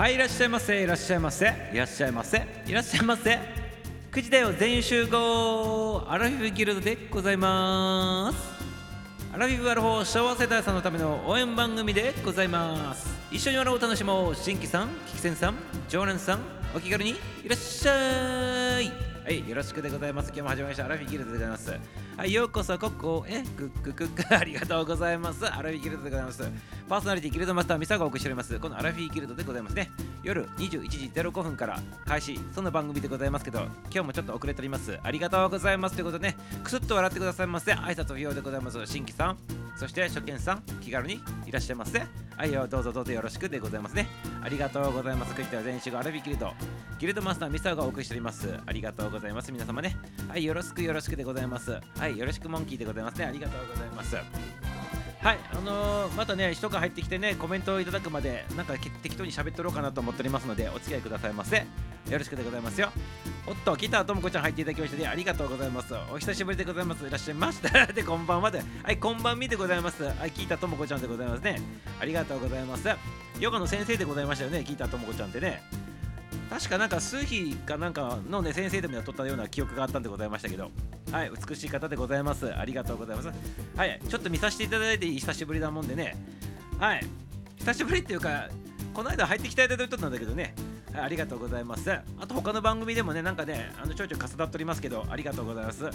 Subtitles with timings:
[0.00, 1.52] はいいらっしゃいませいらっしゃいませ。
[1.74, 2.42] いらっしゃいませ。
[2.64, 3.38] いらっしゃいませ。
[4.10, 6.06] 9時だよ全員集合。
[6.08, 8.38] アラフィフギルドでございます。
[9.34, 13.14] アラフィフアラフォー昭和世代さんのための応援番組でございます。
[13.30, 14.34] 一緒に笑おう楽しもう。
[14.34, 15.54] 新規さんキキセンさん
[15.90, 16.40] 常連さん
[16.74, 17.14] お気軽にい
[17.46, 18.90] らっしゃい。
[19.22, 20.28] はいよろしくでございます。
[20.28, 20.86] 今日も始まりました。
[20.86, 21.78] アラフィギルドでございます。
[22.16, 23.42] はいようこそここへ。
[23.42, 25.44] クッククックありがとうございます。
[25.44, 26.42] アラフィギルドでございます。
[26.90, 28.58] パーソナリティギルドマスターミサがお送りしております。
[28.58, 29.92] このアラフィフギルドでございますね。
[30.24, 32.40] 夜21時05分から開始。
[32.52, 34.98] その番組でございますけど今日もちょっと遅れております。
[35.00, 36.36] ありがとうございますということでね。
[36.64, 37.74] くすっと笑ってくださいませ。
[37.74, 38.84] 挨拶不要でございます。
[38.86, 39.38] 新規さん。
[39.76, 42.02] そして初見さん気軽にいらっしゃいませ。
[42.36, 44.08] はいよどうぞどうぞよろしくでございますね。
[44.42, 45.34] ありがとうございます。
[45.36, 46.52] クイッター全集合アラフィフギルド。
[46.98, 48.52] ギルドマスターミサがお送りしております。
[48.66, 49.52] ありがとうございます。
[49.52, 49.96] 皆様ね。
[50.28, 51.78] はいよろしくよろしくでございます。
[51.96, 53.26] はいよろしくモンキーでございますね。
[53.26, 54.99] ありがとうございます。
[55.22, 61.58] はい、あのーまたね、人が入ってきてね、コメントをいただくまで、なんか適当に喋っとろうかなと思っておりますので、お付き合いくださいませ。
[61.58, 61.64] よ
[62.18, 62.90] ろしくでございますよ。
[63.46, 65.92] おっと、ギターともこちゃん入っていただきまして、ね、ありがとうございます。
[66.10, 67.06] お久しぶりでございます。
[67.06, 67.86] いらっしゃいました。
[67.92, 68.62] で、こんばんはで。
[68.82, 70.04] はい、こんばんみでございます。
[70.04, 71.60] はい、ギターともこちゃんでございますね。
[72.00, 72.88] ありがとうございます。
[73.38, 75.62] ヨガの先生でございましたよね、ギターともこちゃんってね。
[76.50, 80.70] 確かなんか数比かなんかのね先生でもやったような記憶があったんでございましたけど。
[81.12, 82.52] はい美しい方でございます。
[82.52, 83.30] ありがとうございます。
[83.76, 86.16] はいちょっと見させていただいて久しぶりだもんでね。
[86.78, 87.06] はい
[87.58, 88.48] 久しぶりっていうか
[88.92, 90.54] この間入ってきたいただいとったんだけどね。
[90.94, 91.90] ありがとうございます。
[91.90, 95.88] あと他の番組でもねなんかねあのちょいちょい重なっておりますけどありがとうございます。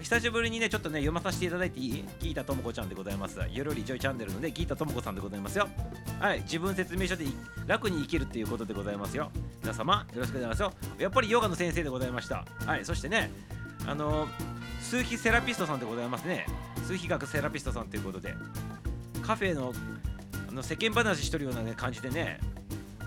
[0.00, 3.40] 久しぶりにねちょっとね読まさせていただいていいギータともこちゃんでございます。
[3.50, 5.68] ゆるりジョイチャンネルのねギータともこさんでございますよ。
[6.20, 7.24] はい自分説明書で
[7.66, 9.30] 楽に生きるっていうことでございますよ。
[9.62, 10.72] 皆様よろしくお願いしますよ。
[10.98, 12.44] やっぱりヨガの先生でございました。
[12.66, 13.30] はいそしてね
[13.86, 14.28] あの
[14.80, 16.46] 数秘セラピストさんでございますね。
[16.86, 18.34] 数秘学セラピストさんということで
[19.22, 19.72] カフェの
[20.48, 22.38] あの世間話しとるような、ね、感じでね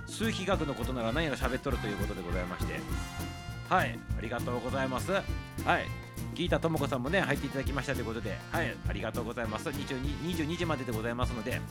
[0.07, 2.79] 数秘学のことなら何やら喋っとるということでございまして。
[3.69, 5.11] はいありがとうございます。
[5.11, 5.25] はい。
[6.35, 9.69] ギータともこさんもね入っていただきましたということではいありがとうございます。
[9.69, 11.61] 22, 22時まででございますので、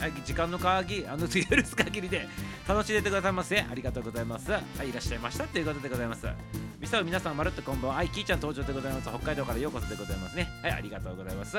[0.00, 2.26] はい、時間の限りあの許す限りで
[2.66, 3.60] 楽しんでてくださいませ。
[3.60, 4.50] ありがとうございます。
[4.50, 6.26] はいいらっしゃいましたということでございます。
[6.80, 7.96] ミサオ皆さんまるっとこんばんは。
[7.96, 9.08] はいキーちゃん登場でございます。
[9.08, 10.48] 北海道からようこそでございますね。
[10.62, 11.58] はいありがとうございます。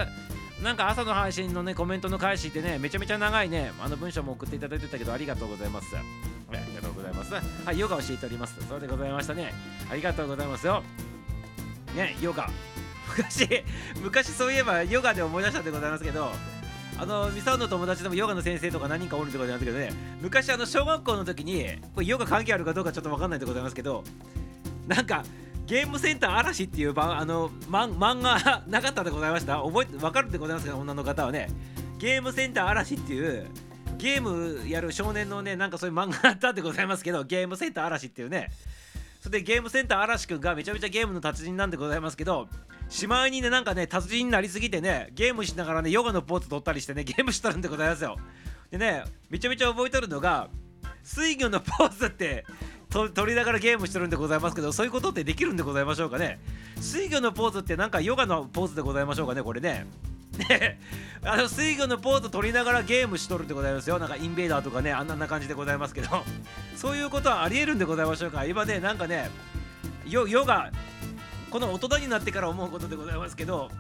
[0.64, 5.96] なんか朝の配信のねコメントの開始ってねめちゃめちゃ長いねあの文章も送っていただいてたけどありがとうございます。
[5.96, 6.04] はい
[6.50, 7.34] ありがとうございます。
[7.34, 8.56] はいヨガを教えております。
[8.68, 9.54] そうでございましたね。
[9.90, 10.84] ありがとうございますよ。
[11.96, 12.50] ねヨガ。
[13.18, 13.64] 昔
[14.02, 16.32] 昔そういえばヨガで思い出したんでございますけど
[16.98, 24.04] あのミサオの友達でもヨガの先生とか何人かおるってことなんですけどね昔あの小学校の時にこれヨガ関係あるかどうかちょっと分かんないでございますけど
[24.88, 25.24] なんか
[25.66, 29.60] ゲームセンター嵐っていう番あの漫漫画 なかったでございました？
[29.62, 30.76] 覚えて分かるでございますか？
[30.78, 31.50] 女の方はね。
[31.98, 33.48] ゲームセンター嵐っていう
[33.98, 38.52] ゲームやる少年のねなんかそういう漫画あったでございますけどゲームセンター嵐っていうね
[39.26, 42.48] それでゲームセンター嵐くんがめちゃめちゃゲームの達人なんでございますけど
[42.90, 48.18] しまいにねなんかね達人になりすぎてねゲームしながらねヨガのポーズ取ったりしてねゲームしたるんでございますよ。
[48.70, 50.48] でねめちゃめちゃ覚えてるのが
[51.02, 52.46] 水魚のポーズって
[52.92, 56.40] と取りながらゲームしてるんでございますけどそういうことってできるんでございましょうかね。
[56.76, 59.88] 水魚のポーズってなんかヨガのポーズでございましょうかねこれね。
[60.38, 60.80] ね
[61.24, 63.98] あの水魚のポーズ取りながらゲームしとるんでございますよ。
[63.98, 66.24] なんかインベーダーとかねあんな感じでございますけど。
[66.76, 68.46] そういうことはありえるんでございましょうか。
[68.46, 69.30] 今ねなんかね
[70.06, 70.72] 世が
[71.50, 73.72] この大人になってから思うことでございますけど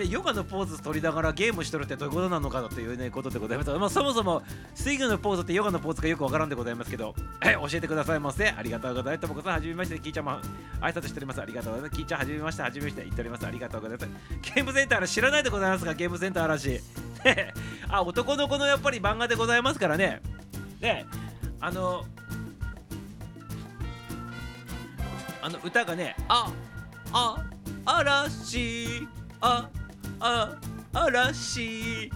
[0.00, 4.42] でヨガのポーズ取りながらゲームしとるってどういうことなのかという、ね、ことでございます、まあ、そもそも
[4.74, 9.20] 水魚のポーズってヨガのポーズかよくわからんでございますけど、はい、教えてくださいませありがとうございます。
[9.20, 10.32] ともこさんはじめましてキーちゃんも
[10.80, 11.42] 挨拶しております。
[11.42, 11.96] ありがとうございます。
[11.98, 13.46] キーちゃんはじめましてはじめまして言っております。
[13.46, 14.10] ありがとうございます。
[14.54, 16.68] ゲームセンター知らないでございますかゲームセンター嵐。
[16.68, 16.80] ね
[17.88, 20.22] あ男の子のやっぱり漫画でございますからね。
[20.80, 21.04] ね
[21.60, 22.06] あの
[25.42, 26.50] あの歌がねあ
[27.12, 27.44] あ
[27.84, 29.06] 嵐
[29.42, 29.68] あ
[30.22, 30.54] あ
[30.92, 32.10] 嵐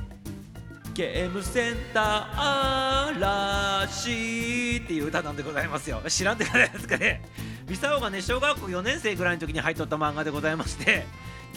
[0.93, 6.03] ゲームセンター嵐っていう歌なんでございますよ。
[6.07, 7.23] 知らんでございますかね。
[7.67, 11.07] ミサオがね小学校4年生ぐらいの時に入っとった漫画でございまして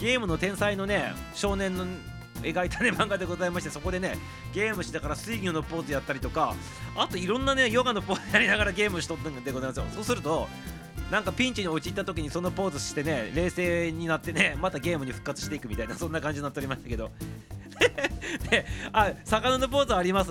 [0.00, 1.86] ゲームの天才のね少年の
[2.40, 4.16] 描いたね漫画でございましてそこでね
[4.54, 6.54] ゲームしながら水魚のポーズやったりとか
[6.96, 9.84] あといろんなねヨガのポーズやりながらゲームしとったんでございますよ。
[9.92, 10.48] そうすると
[11.10, 17.10] なんかピンチに陥った時にそのポーズしてね冷静になってね またゲームに復活していくみたいなそんな感じになっておりましたけど。
[18.50, 20.30] で あ魚のポーズあります？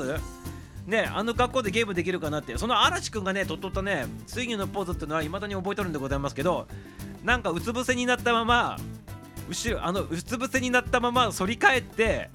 [0.86, 2.58] ねあの格好でゲームできるかなって。
[2.58, 6.68] その嵐くんがねとっとったね水魚のポーズっていうのはいまだに覚えとるんでございますけど
[7.24, 8.78] なんかうつ伏せになったまま
[9.50, 12.30] 後ろあのうつ伏せになったまま反り返って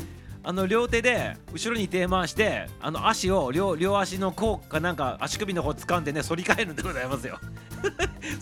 [0.44, 7.39] あの両手で後ろに手回してあの足を両両足の甲かなんか足首の方掴んでね反り返るんでございますよ。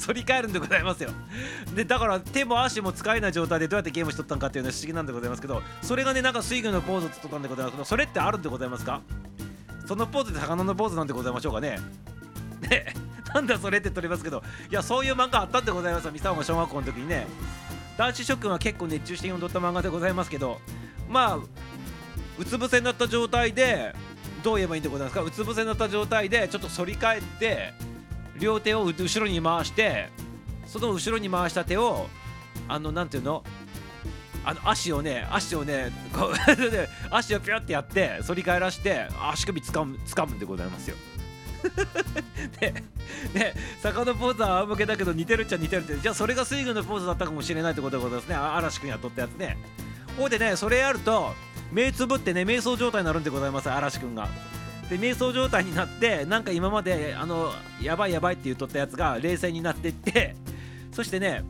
[0.06, 1.10] 反り返るんでございますよ。
[1.74, 7.72] でだから手も足も使えない状態でどうやってゲームしとったんかっていうのは不思議なんでございますけどそれがねなんか水魚のポーズをとったんでございます。
[7.72, 9.02] けどそれってあるんでございますか？
[9.86, 11.78] そのポーズで魚のポーズなんでございましょうかね？
[12.70, 12.94] ね
[13.34, 16.12] なんだそれって取りますけどいやそういう漫画あったんでございますよ。
[16.12, 17.26] 三沢が小学校の時にね。
[17.98, 20.58] 男子諸君は結構熱中して読んどった漫画でございますけど
[21.06, 21.38] まあ
[22.40, 23.94] うつ伏せになった状態で
[24.42, 25.22] どう言えばいいんでございますか？
[25.22, 27.74] うつ伏せになった状態でちょっと反り返って
[28.38, 30.08] 両手を後ろに回して
[30.66, 32.08] その後ろに回した手を
[32.66, 33.44] あのなんていうの？
[34.42, 36.34] あの足をね足をねこう
[37.14, 40.96] 足をピュッてやって反り返らして足首つかむつかむんでございますよ。
[42.58, 42.72] で
[43.34, 43.52] ね
[43.82, 48.34] 坂のポーズは仰向けだけど似てるっちゃ似てるってじゃあそれが水軍のポーズだったかもしれないってことでございますね。
[48.34, 49.58] 嵐君やっとったやつね。
[50.16, 51.34] ほいでねそれやると
[51.72, 54.28] 目つぶってね瞑想状態になるんでございます嵐君が。
[54.88, 60.34] で瞑想状態になってなんか今まであのやばいやばいって言っとったやつが冷静になっていって
[60.90, 61.44] そしてね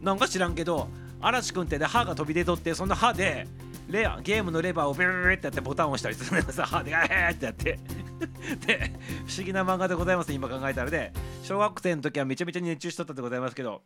[0.00, 0.88] なんか知らんけど
[1.20, 3.46] 嵐君ってね歯が飛び出とってその歯で
[3.88, 7.78] レアゲームのレバーをビューってやってボタンを押したりするんです歯でガーってやって。
[8.66, 8.92] で
[9.26, 11.12] 不思議な漫画でございます今考えたらね。
[11.42, 13.82] 小学生の時はめちゃめちゃ熱中しとったでございますけど。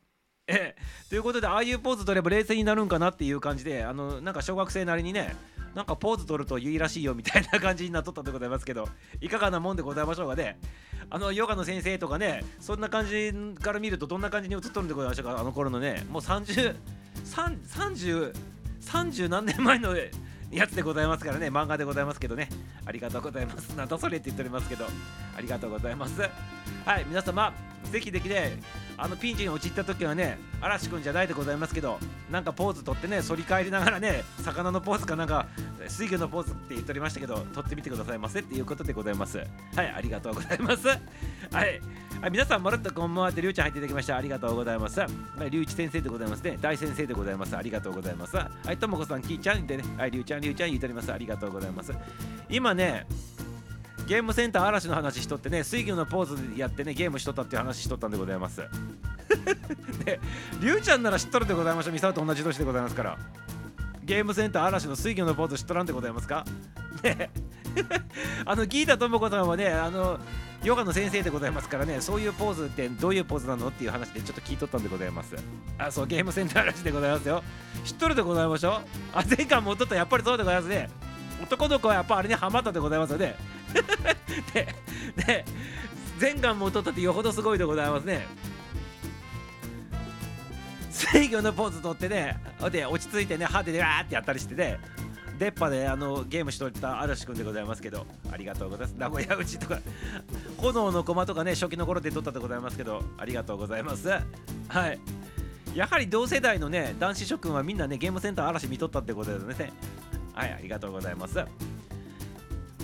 [0.48, 0.76] え
[1.10, 5.34] ということでああいうポーズ取れば冷静になるんかなっていう感じであのなんか小学生なりにね
[5.74, 8.88] なんかポーズ取るといいらしいよみたいな感じになっとったでございますけど
[9.20, 10.58] いかがなもんでございましょうかね。
[11.08, 13.32] あのヨガの先生とかねそんな感じ
[13.62, 15.38] から見るとどんな感じに映っとるんでございましょうか？
[15.38, 16.74] あの頃のねもう30
[17.24, 18.34] 30
[18.80, 19.94] 30何年前の
[20.50, 21.48] やつでございますからね。
[21.48, 22.48] 漫画でございますけどね。
[22.86, 23.70] ありがとうございます。
[23.70, 24.86] なんだそれって言っておりますけど。
[25.36, 26.20] ありがとうございます。
[26.20, 26.28] は
[27.00, 27.52] い皆様
[27.90, 28.60] ぜひぜひね
[28.96, 31.98] あのピンチに陥った時はね嵐くんじゃないでございますけど
[32.30, 35.46] なんかポーズ取ってね反り返りながらね魚のポーズかなんか
[35.88, 39.46] 水魚のポーズって言っておりましたけど取ってみてくださいませっていうことでございますはい
[39.96, 40.96] ありがとうございますは
[41.64, 41.80] い
[42.20, 44.16] はい、皆さん、まるっとこんばんはって、りゅうちゃん入っていただきました。
[44.16, 45.00] ありがとうございます。
[45.00, 45.06] は
[45.40, 46.56] い、りゅうち先生でございますね。
[46.58, 47.54] 大先生でございます。
[47.54, 48.36] ありがとうございます。
[48.36, 51.12] はい、ともこさん、きーちゃんでね、はい、りゅうちゃん、りゅうちゃん言うております。
[51.12, 51.92] ありがとうございます。
[52.48, 53.06] 今ね、
[54.06, 58.62] ゲームセンター嵐の話しとってね、水魚のポーズでやってね、ゲームしとったっていう話しとったんでございます。
[60.04, 60.20] で、
[60.60, 61.90] りゅうちゃんなら知っとるでございました。
[61.92, 63.18] ミサと同じ年でございますから。
[64.04, 66.44] ゲームセンター嵐の水魚のポーズ知っとらんでございますか？
[67.02, 67.30] ね
[68.46, 70.18] あのギータともこさんはねあの
[70.62, 75.34] ヨガの先生でございますからねそういうポーズってどういうポーズなのっていう話でちょっと聞いとったんでございます
[75.76, 77.42] あそうゲームセンターらしいでございますよ
[77.84, 78.80] 知っとるでございましょ？
[79.12, 80.88] あ前回もっとったやっぱりそうでございますね
[81.42, 83.36] 男の子はやっぱあれにハマったでございますよね。
[84.52, 84.74] で
[85.16, 85.44] で
[86.20, 88.26] 前回もとったってよほどすごいでございますね。
[90.90, 92.38] 制御のポーズ取ってね
[92.70, 94.78] で落ち着いてね歯でわーってやったりしてね。
[95.38, 98.96] 出っ歯であのゲームしとった嵐くんでございますけどありがとうございます。
[98.98, 99.78] 名古屋うちとか
[100.56, 104.08] 炎の駒とかね初期の頃で撮ったでございますけどありがとうございます。
[104.08, 104.98] はい。
[105.74, 109.72] やはり同世代のね男子諸君はみんなねゲームセンター嵐見とったってことですね。
[110.36, 111.38] はいありがとうございます。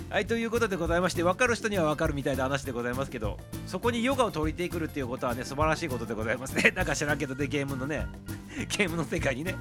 [0.09, 6.71] はいということでございまして分かる人には分かるみたいな話でございますけどそこにヨガを取りてくるっていうことはね素晴らしいことでございますね。
[6.75, 8.07] なんか知らんけどでゲームのね
[8.77, 9.55] ゲームの世界にね。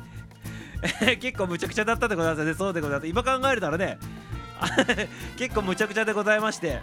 [1.21, 2.55] 結構むちゃくちゃだったでございますね。
[2.55, 3.06] そうでございます。
[3.06, 3.99] 今考えるならね
[5.37, 6.81] 結構むちゃくちゃでございまして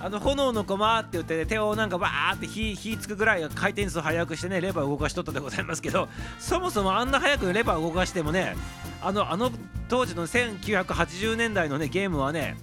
[0.00, 8.54] あの炎の駒って言って、ね、手をなんかバーって火火つくぐらい回転数速くしてねレバー動かしとったでございますけどそもそもあんな速くレバー動かしてもね
[9.02, 9.50] あのあの
[9.88, 12.56] 当時の1980年代のねゲームはね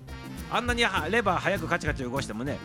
[0.51, 2.57] あんなにレバー早くカチカチ動かしてもね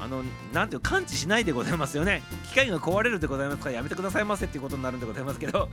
[0.00, 0.22] あの
[0.52, 2.22] なんていう感知しないでございますよね。
[2.50, 5.68] 機械が壊れるでございますからやめてくださいませっていうことになるんでございますけど。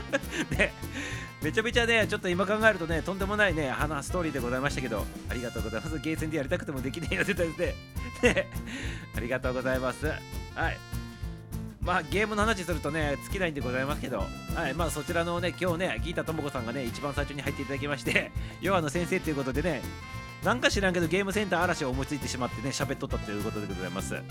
[0.50, 0.72] ね。
[1.42, 5.06] めちゃめちゃねちょっと今考えるとねとんでもないね花ストーリーでございましたけど。
[5.28, 5.98] ありがとうございます。
[5.98, 7.74] ゲーセンでやりたくてもできねえよって言ったで
[8.22, 8.48] ね。
[9.16, 10.06] ありがとうございます。
[10.06, 10.78] はい。
[11.80, 14.74] まあゲームの話するとね尽きないんでございますけど、はい。
[14.74, 19.82] まあ、そちらのね今日ねギータともこさんがね一番最初に入っていただきましてヨガの先生ということでね
[20.44, 24.14] なんか知らんけどゲームセンター嵐を思いついてしまってね喋っとったということでございます。
[24.14, 24.24] はい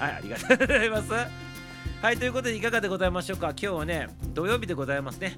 [0.00, 1.12] ありがとうございます。
[1.12, 3.48] はいということでいかがでございましょうか。
[3.48, 5.36] 今日はね土曜日でございますね。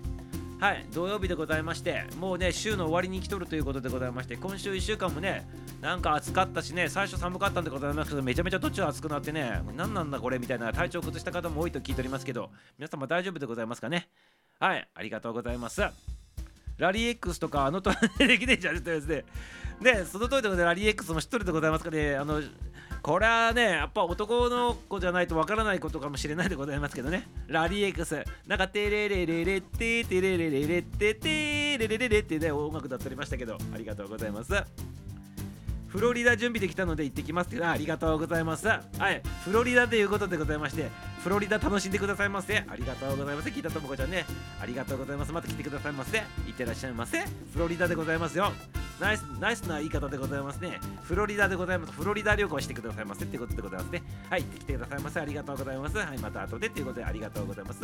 [0.61, 5.49] はい土曜日でございましてもうね週の終わりに来とるということでございまして今週1週間もね
[5.81, 14.11] なんか暑かったしね最初寒かったんでございますけどめちゃめちゃ途中暑くなってね何なんだこれみたいな体調崩した方も多いと聞いておりますけど皆様大丈夫でございますかね？
[14.59, 15.81] はいありがとうございます。
[16.81, 19.25] ラリー X とかあのとできねえじゃんってですね。
[19.81, 20.63] で、その通りで。
[20.63, 22.17] ラリー X も知っとるでございますかね。
[22.17, 22.43] あの、
[23.03, 27.29] これはね、やっぱ男の子じゃないとわからないことかもしれないでございますけどね。
[27.47, 28.25] ラリー X。
[28.47, 34.53] なんか、テレレレレテテレレレレテテレレレレってね音楽だっておりましたけどありがとうございます
[35.91, 37.49] フロリダ準備できたので行ってきます。
[37.49, 38.69] ってありがとうございます。
[38.69, 38.81] は
[39.11, 40.89] いフロリダということでございまして
[41.25, 42.65] フロリダ楽しんでくださいませ。
[42.69, 43.49] ありがとうございます。
[43.49, 44.25] 聞いたともこちゃんね。
[44.63, 45.33] ありがとうございます。
[45.33, 46.19] また来てくださいませ。
[46.19, 46.21] い
[46.51, 47.21] ってらっしゃいませ。
[47.53, 48.53] フロリダでございますよ。
[49.01, 50.79] ナイスナイスな言い方でございますね。
[51.03, 51.93] フロリダでございます。
[51.93, 54.03] フロリダ旅行してくださいませってことでございますね。
[54.29, 55.19] はい来てくださいませ。
[55.19, 55.99] ありがとうございます。
[55.99, 57.83] はいまた後でっていうことでありがとうございます。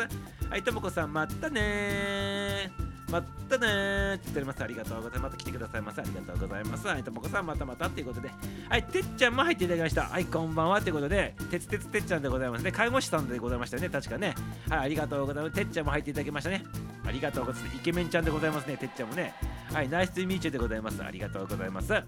[0.49, 4.63] はいともこさんまたねまたねーって言っております。
[4.65, 5.23] ありがとうございます。
[5.23, 6.03] また来てくださいませ。
[6.03, 6.87] ありがとうございます。
[6.89, 8.31] はい、ともこさん、またまたっていうことで。
[8.69, 10.03] はい、てっちゃんも入っていただきました。
[10.03, 12.73] はい、こんばんはっていうことで、てつてつてっちゃんでございますね。
[12.73, 14.35] 介護士さんでございましたね、確かね。
[14.69, 15.55] はい、ありがとうございます。
[15.55, 16.65] てっちゃんも入っていただきましたね。
[17.07, 17.77] ありがとうございます。
[17.77, 19.35] イケメンちゃんでございますね、てっちゃんもね。
[19.73, 21.05] はい、ナイスミーチューでございます。
[21.05, 21.93] ありがとうございます。
[21.93, 22.03] は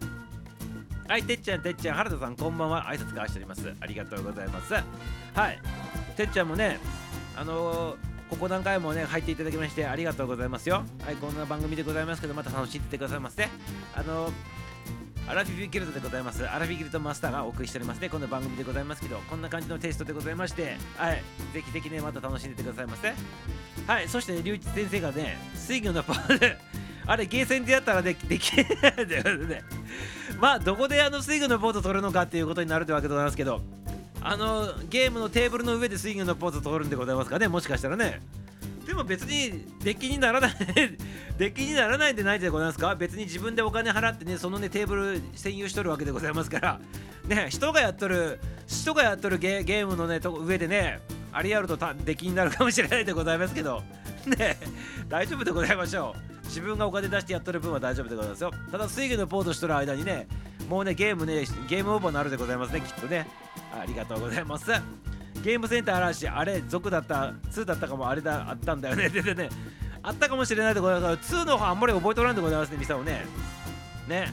[1.17, 2.85] い、てっちゃん、てっちゃん、原田さん、こんばんは。
[2.87, 3.73] 挨拶交わしております。
[3.81, 4.75] ありがとうございます。
[4.75, 4.81] は
[5.51, 5.59] い、
[6.17, 6.81] てっちゃんもね、
[7.37, 10.85] あのーここ何回もね入っていただきましてありがとうございますよ。
[11.05, 13.49] はいこんな番組でございますけどまた楽しんでてくださいませ。
[13.95, 14.31] あの
[15.27, 16.47] アラフィフギルドでございます。
[16.47, 18.09] アラフィギルドマスターがお送りしておりますね。
[18.09, 23.15] この番組でございますけどこんな感じのテイストでございましてはいぜひぜひねまた楽しんでてくださいませ。
[23.87, 26.59] はいそして龍一先生がね水魚のパーで
[27.07, 29.65] あれゲーセンでやったらでできないということで
[30.39, 33.63] まあどこであの水魚のポーズを取るのかっていうことになるってわけでございますけど
[34.21, 37.49] あのゲームのテーブルの上でスイングのポーズを取るんでございますかね。
[37.49, 38.21] もしかしたらね。
[38.87, 40.55] でも別にデッキにならない。
[41.37, 42.95] デッキにならないんでないでございますか。
[42.95, 46.81] 別に自分でお金払ってねそのねテーブル占有しとるわけでございますから。
[47.27, 51.01] ね人がやっとる人がやっとるゲームのねと上でね
[51.33, 53.83] あれやるとたデッキになるかもしれないでございますけど。
[54.27, 54.57] ね
[55.09, 56.47] 大丈夫でございましょう。
[56.47, 58.51] 自分がお金出してやっとる分は大丈夫でございますよ。
[58.73, 60.27] ただスイングのポーズしとる間にね
[60.69, 63.29] もうねゲームねゲームオーバーになるでございますねきっとね。
[63.73, 64.71] ありがとうございます。
[65.43, 69.09] ゲームセンター嵐あれ族だった2だったかもあれだあったんだよね。
[69.11, 69.49] でね
[70.03, 71.35] あったかもしれないでございます。
[71.35, 73.27] 2の方あんまり覚えとらんでございますねミサをね。
[74.09, 74.33] ね。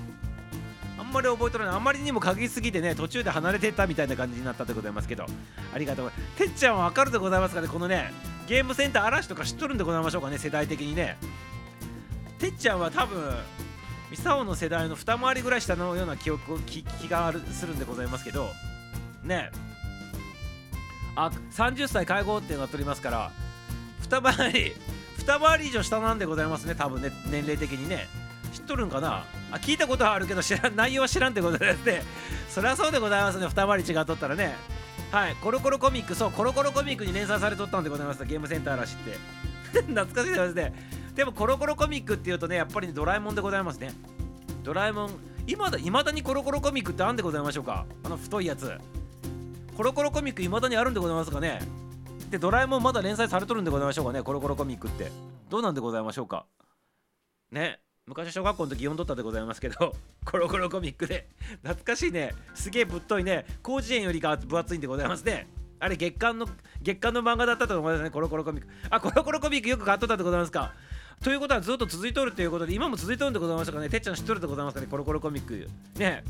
[0.98, 5.26] あんまり覚えとらないあんまりにも嗅ぎすぎてね途中で離れてったみたいな感じになったでございますけど。
[5.74, 8.12] ありがとうてっちゃんはわかるでございますかねこのね
[8.48, 11.18] ゲームセンター嵐とか知っとるんでございましょうかね世代的にね。
[12.40, 13.36] てっちゃんは多分
[14.12, 18.50] ミサオの世代の二回りぐらい下のような記憶気気がするんでございますけど。
[19.26, 19.52] ね。
[21.16, 23.32] あ30歳介護っていうのが取りますから
[24.02, 24.74] 二回り
[25.18, 28.08] 二回り以上下なんでございますね多分ね年齢的にね。
[28.54, 29.26] 知っとるんかな？
[29.52, 32.04] あ聞いたことはあるけど知ら内容は知らんってことですね。
[32.50, 34.56] そりゃそうでございますね二回り違っとったらね。
[35.12, 38.98] はいコロコロコミックそうコロコロコミックに連載されとったんでございますゲームセンターらしっ
[39.72, 39.82] て。
[39.88, 40.74] 懐かしいですね。
[41.16, 43.94] でもコロコロコミックっていうとねやっぱり、ね、ドラえもんでございますね。
[44.64, 45.12] ドラえもん
[45.48, 47.86] 今だ未だにコロコロコミックってあんでございましょうか？
[48.04, 48.78] あの太いやつ。
[49.76, 51.60] コロコロコミック未だにあるんでございますかね？
[52.30, 54.24] でドラえもんまだ連載されとるんでございましょうかね？
[54.24, 55.12] コロコロコミックって。
[55.50, 56.46] どうなんでございましょうか？
[57.52, 57.80] ね。
[58.08, 61.28] 昔小学校の時読んどったでございますけど コロコロコミックで。
[61.64, 62.34] 懐かしいね。
[62.54, 63.46] すげえぶっといね。
[63.66, 65.48] 広辞苑よりか分厚いんでございますね。
[65.80, 66.48] あれ月刊の
[66.82, 68.10] 月刊の漫画だったと思いますね。
[68.12, 68.68] コロコロコミック。
[68.90, 70.74] あコロコロコミックよく買っとったでございますか。
[71.24, 73.90] ということはずっと続いとるということで今も続いとるんでございましたかね？
[73.90, 74.88] てっちゃん知っとるでございますかね？
[74.88, 75.68] コロコロコミック。
[76.00, 76.24] ね。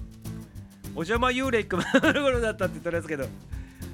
[0.96, 3.28] お邪魔幽霊くまる頃だったって言ったんですけど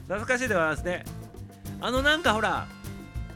[0.03, 1.03] 懐かしいでございますね。
[1.81, 2.67] あのなんかほら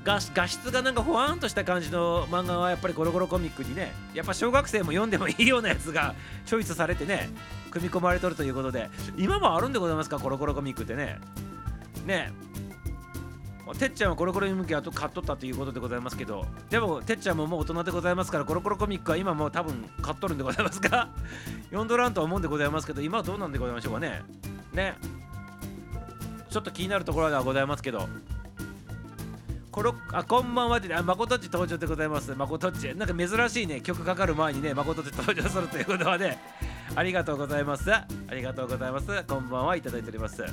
[0.03, 6.13] 画画質がなんかほわんとした感じの漫画はやっぱりゴロゴロコミックにねやっぱ小学生も読んでもいいようなやつが
[6.45, 7.29] チョイスされてね
[7.71, 10.19] 組み込まれとるということで今もあるんでございますか？
[10.19, 11.17] コロコロコミックってね。
[12.05, 12.31] ね。
[13.73, 21.09] てっちゃんはコロコロに向きは買っとったということでございますけどでもてっちゃんももう大人でございますからコロコロコミックは今もう多分買っとるんでございますか
[21.69, 24.21] 読んどらんとは思うんでございますけど今はどうなんでございましょうかね
[24.73, 24.95] ね
[26.49, 28.07] ちょっと気になるところではございますけど
[29.71, 32.33] コロあこんばんはで、あ、まことっち登場でございます。
[32.33, 32.95] まことっち。
[32.95, 36.39] なんか珍しいね、曲かかる前にね、まことっち登場するということはね、
[36.95, 37.91] ありがとうございます。
[37.91, 39.23] ありがとうございます。
[39.25, 40.45] こんばんはいただいております。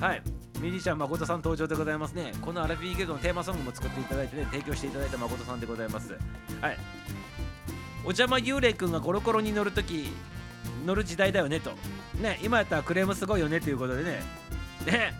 [0.00, 0.22] はい。
[0.60, 2.32] ミュージシャン誠さん登場でございますね。
[2.40, 6.12] このアラフィーゲルドのテーマソングも作っていただいてね、提供していただいた誠さんでございます。
[6.60, 6.78] はい。
[7.98, 10.12] お邪魔幽霊くんがコロコロに乗るとき、
[10.84, 11.72] 乗る時代だよねと。
[12.20, 14.22] ね、今やったらクレームすごいよねということでね。
[14.86, 15.14] ね。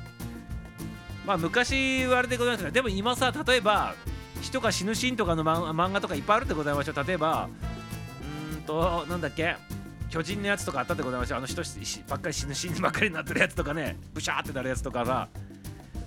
[1.27, 3.95] まあ昔はあれでございますが、でも今さ、例えば、
[4.43, 7.05] 人が死ぬシーンとかの漫画とかいっぱいあるでございましょう。
[7.07, 7.49] 例えば、
[8.53, 9.57] うーんと、なんだっけ？
[10.15, 11.39] 巨人のやつとかあったでございましょ。
[11.39, 11.61] あの人
[12.09, 15.29] ばっかり死ぬシーンばっかりになってるやつとかね、ブシャーってなるやつとかさ、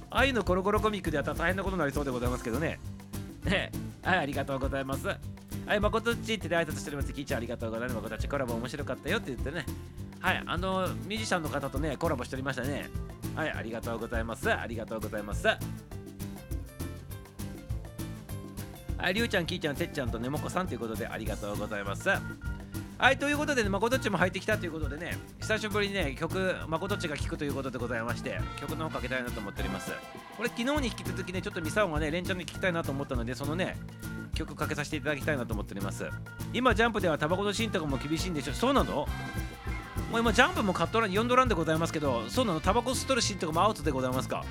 [0.09, 2.79] ああいうのコロコロコミックでやったら大変なことになりそうでございますけどね。
[4.01, 5.07] はい、ありがとうございます。
[5.07, 7.11] はい、まことっちって挨拶しております。
[7.11, 7.95] キーちゃんありがとうございます。
[7.95, 9.65] まことっちコラボ面白かったよって言ってね。
[10.21, 12.89] はい、あの、ミュージシャンの方とね、コラボしておりましたね。
[13.35, 14.49] はい、ありがとうございます。
[14.49, 15.45] ありがとうございます。
[18.97, 22.09] はいりゅうちゃんきーちゃんてっちゃんとねもこさんということでありがとうございます
[22.97, 29.91] はいということでねまことっちも入ってきたということでね久しぶりにね曲まことっちが聴くということでございまして曲の方かけたいなと思っております。
[30.35, 33.77] これ昨日に引き続きねちょっとミサオがね連チャンで聴きたいなと思ったのでそのね
[34.33, 36.09] 曲かけさせていただきたいなと思っております。
[36.53, 39.07] 今ジャンプではタバコのシーンとかも厳しいんでしょそうなの？
[40.11, 42.61] もう今ジャンプもカットラン4ドランでございますけどそうなの？
[42.61, 44.43] タバコ吸っとるシーンとかもアウトでございますか？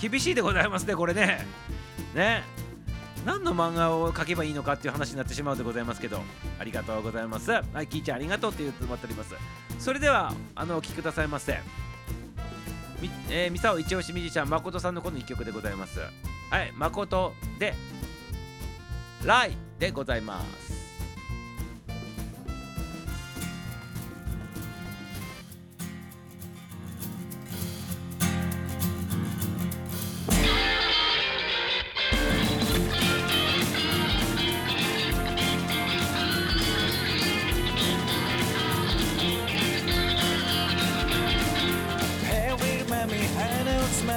[0.00, 1.44] 厳しいでございますねこれね。
[2.14, 2.44] ね。
[3.26, 6.20] 何の漫画を描けばいいのかっていう話になってしまうでございますけど
[6.60, 7.50] ありがとうございます。
[7.50, 9.34] はいキーちゃんありがとうって言ってもらっております。
[9.80, 11.58] それではあのお聴きくださいませ。
[13.02, 15.98] み、えー、ミサオ一押しミュージシャン誠さんのこの1曲でございます。
[15.98, 17.74] はい誠で
[19.26, 20.75] 「ライ」でございます。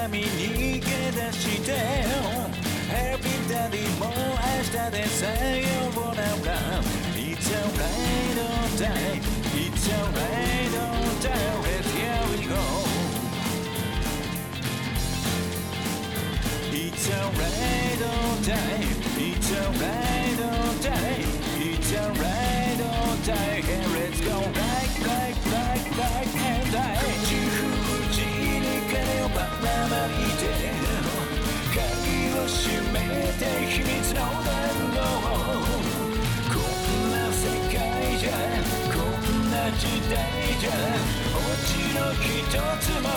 [0.08, 1.72] み逃げ出して
[2.88, 4.12] ヘビダディも明
[4.62, 6.80] 日でさようなら
[7.16, 8.19] いつか
[33.40, 34.52] 閉めて秘密の電
[34.92, 35.00] 動
[36.52, 37.80] こんな世界
[38.18, 38.36] じゃ
[38.92, 40.20] こんな時代
[40.60, 40.68] じゃ
[41.32, 42.28] 落ちの一
[42.80, 43.08] つも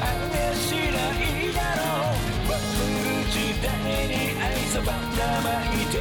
[0.00, 0.02] あ
[0.34, 3.70] れしないだろうバブル時代
[4.08, 4.12] に
[4.42, 4.98] 愛想ばら
[5.40, 5.94] まいて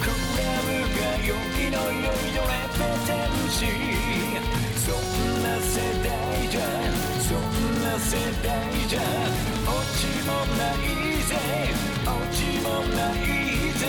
[0.00, 3.70] クラブが良きの良いのレペテンシー
[4.76, 6.08] そんな世代
[6.48, 6.79] じゃ
[7.98, 8.54] 世代
[8.88, 9.00] じゃ
[9.66, 10.76] 落ちもない
[11.22, 11.30] ぜ。
[12.04, 13.82] 落ちもないぜ。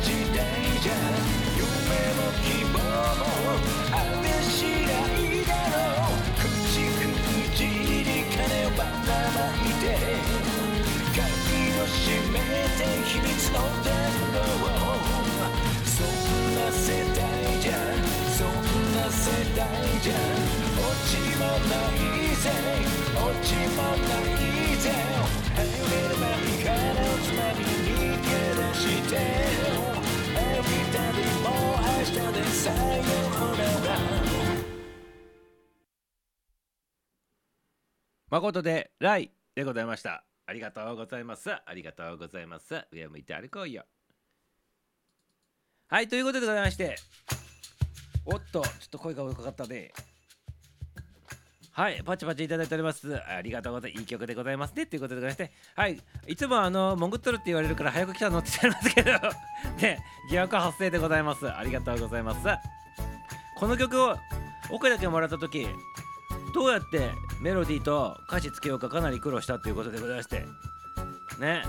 [0.00, 0.40] 時代
[0.80, 0.92] じゃ
[1.56, 1.60] 夢
[2.16, 3.22] も希望も
[3.92, 4.54] あれし
[4.86, 5.76] ないだろ
[6.08, 6.20] う。
[6.38, 6.42] 口
[7.52, 9.84] 口に金をばらまいて。
[11.12, 11.20] 鍵
[11.78, 12.34] を閉め
[12.78, 13.92] て秘密の電
[14.32, 14.36] 動
[15.84, 16.06] そん
[16.54, 17.20] な世代
[17.60, 17.70] じゃ
[18.36, 18.48] そん
[18.96, 19.20] な世
[19.54, 19.60] 代
[20.00, 20.12] じゃ。
[20.78, 21.96] 落ちもない
[22.36, 22.42] ぜ。
[23.14, 25.41] 落ちもないぜ。
[25.62, 29.14] 離れる間に金をつまみ逃げ出して
[30.34, 31.00] Every day
[31.42, 32.72] もう明日でら
[38.30, 40.24] 誠で「ライ」でございました。
[40.46, 41.50] ありがとうございます。
[41.52, 42.86] ありがとうございます。
[42.90, 43.84] 上向いて歩こうよ。
[45.88, 46.96] はいということでございまして。
[48.24, 49.92] おっとちょっと声が多かったね。
[51.74, 53.16] はいパチパチいただいております。
[53.16, 54.00] ありがとうございます。
[54.00, 54.84] いい曲でございますね。
[54.84, 55.52] ということでございまして。
[55.74, 59.10] はいいつもあの潜っとるって言われるから早く来たのって言っちゃいますけど。
[59.80, 61.50] ね疑惑発生でございます。
[61.50, 62.46] ありがとうございます。
[63.56, 64.18] この曲を
[64.70, 65.66] オケだけもらった時
[66.54, 70.44] どうやってメロディーと歌詞つけようかかなり苦労したということでございまして。
[71.38, 71.62] ね。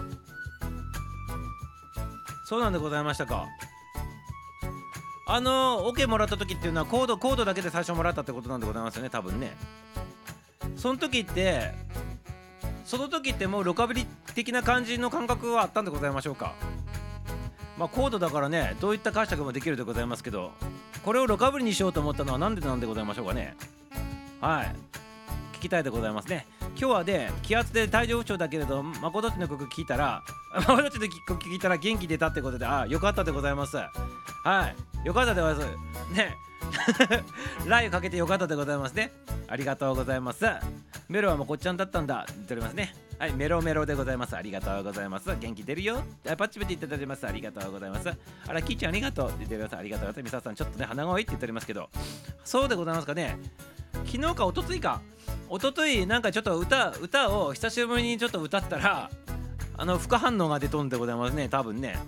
[2.46, 3.48] そうなんでございましたか。
[5.26, 9.56] あのオケもらった時っていうのはコードコードだけで最初もらったってことなんでございますよね多分ね。
[10.84, 11.72] その時って
[12.84, 16.56] その時ってもうロカビリ的な感じの感覚はあったんでございましょうか？
[17.78, 20.52] まあコードだからねどういった解釈もできるでございますけど
[21.06, 23.56] これをロカブリにしようと思ったのは何でなんでございましょうかね？
[24.42, 24.76] はい。
[25.64, 26.46] きたいでございますね。
[26.78, 30.24] 今日はね気圧で体調不調だけれど誠っちの曲聞いたら
[30.68, 33.78] 誠っちの曲聞いたら元気出たってことであよかったでございます。
[33.78, 34.68] は
[35.04, 35.08] い。
[35.08, 36.14] よかったでございます。
[36.14, 36.36] ね。
[37.68, 39.12] ライブかけてよかったでございますね。
[39.48, 40.46] ありがとうございます。
[41.10, 42.22] メロはもうこっちゃんだったんだ。
[42.22, 42.96] って言っておりますね。
[43.20, 43.34] はい。
[43.34, 44.36] メロメロでございます。
[44.36, 45.36] ありがとうございます。
[45.36, 46.04] 元気出るよ。
[46.30, 47.28] あパッチペって言っていただいてます。
[47.28, 48.10] ありがとうございます。
[48.48, 49.30] あらキーちゃんありがとう。
[49.30, 49.76] って言っております。
[49.78, 50.34] ありがとうございます。
[50.34, 51.90] ミサさんちょっとね鼻声って言っておりますけど。
[52.44, 53.38] そうでございますかね。
[54.06, 55.02] 昨日か一昨日か。
[55.56, 59.12] 一昨日なんかちょっと歌歌を久しぶりにちょっと歌ったら
[59.78, 62.00] あの副反応が出とんでございますね多分ね。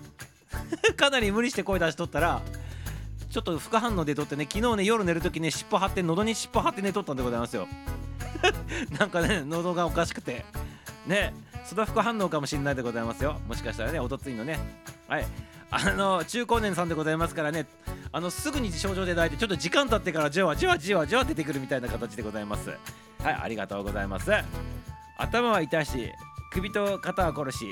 [0.96, 2.42] かなり無理して声出しとったら
[3.30, 7.68] ちょっと副反応出とってね昨日ね夜寝るときね尻尾張って喉に尻尾張って寝とったんでございますよ。
[8.98, 10.44] なんかね喉がおかしくて。
[11.06, 11.32] ね
[11.64, 13.40] その副反応かもしれないでございますよ。
[13.46, 14.58] もしかしたらねおとついのね。
[15.06, 15.26] はい。
[15.70, 17.66] あの中高年さんでございますからね。
[18.10, 22.70] あのすぐに症状で抱いてちょっと時間経ってからじわじわじわじわ出てくるみたいな形でございます。
[23.26, 24.30] はいありがとうございます。
[25.18, 26.12] 頭は痛いし
[26.52, 27.66] 首と肩は殺し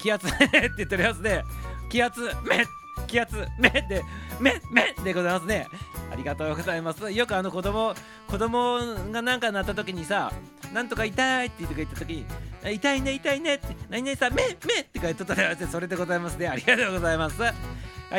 [0.00, 1.42] 気圧 って言ってるやつで
[1.90, 2.64] 気圧め
[3.08, 4.04] 気圧めで
[4.38, 5.66] めめでございますね。
[6.12, 7.10] ありがとうございます。
[7.10, 7.96] よくあの子供
[8.28, 8.78] 子供
[9.10, 10.32] がなんかなった時にさ
[10.72, 12.26] なんとか痛いって言って言った時に
[12.72, 16.46] 痛いね痛いねって何々さめめって書いとったらそれでございますね。
[16.46, 17.42] ありがとうございます。
[17.42, 17.54] はい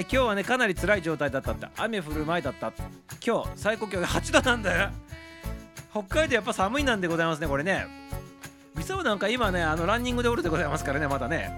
[0.02, 1.65] 今日はねかなり辛い状態だったって。
[1.78, 2.74] 雨降る前だった。
[3.26, 4.89] 今日最高気温8度なんだよ。
[5.94, 7.86] 北海道やっぱ寒いなんでございますねこれね。
[8.76, 11.52] みそなんか今ねあのランニングでおるでございますからねまだね。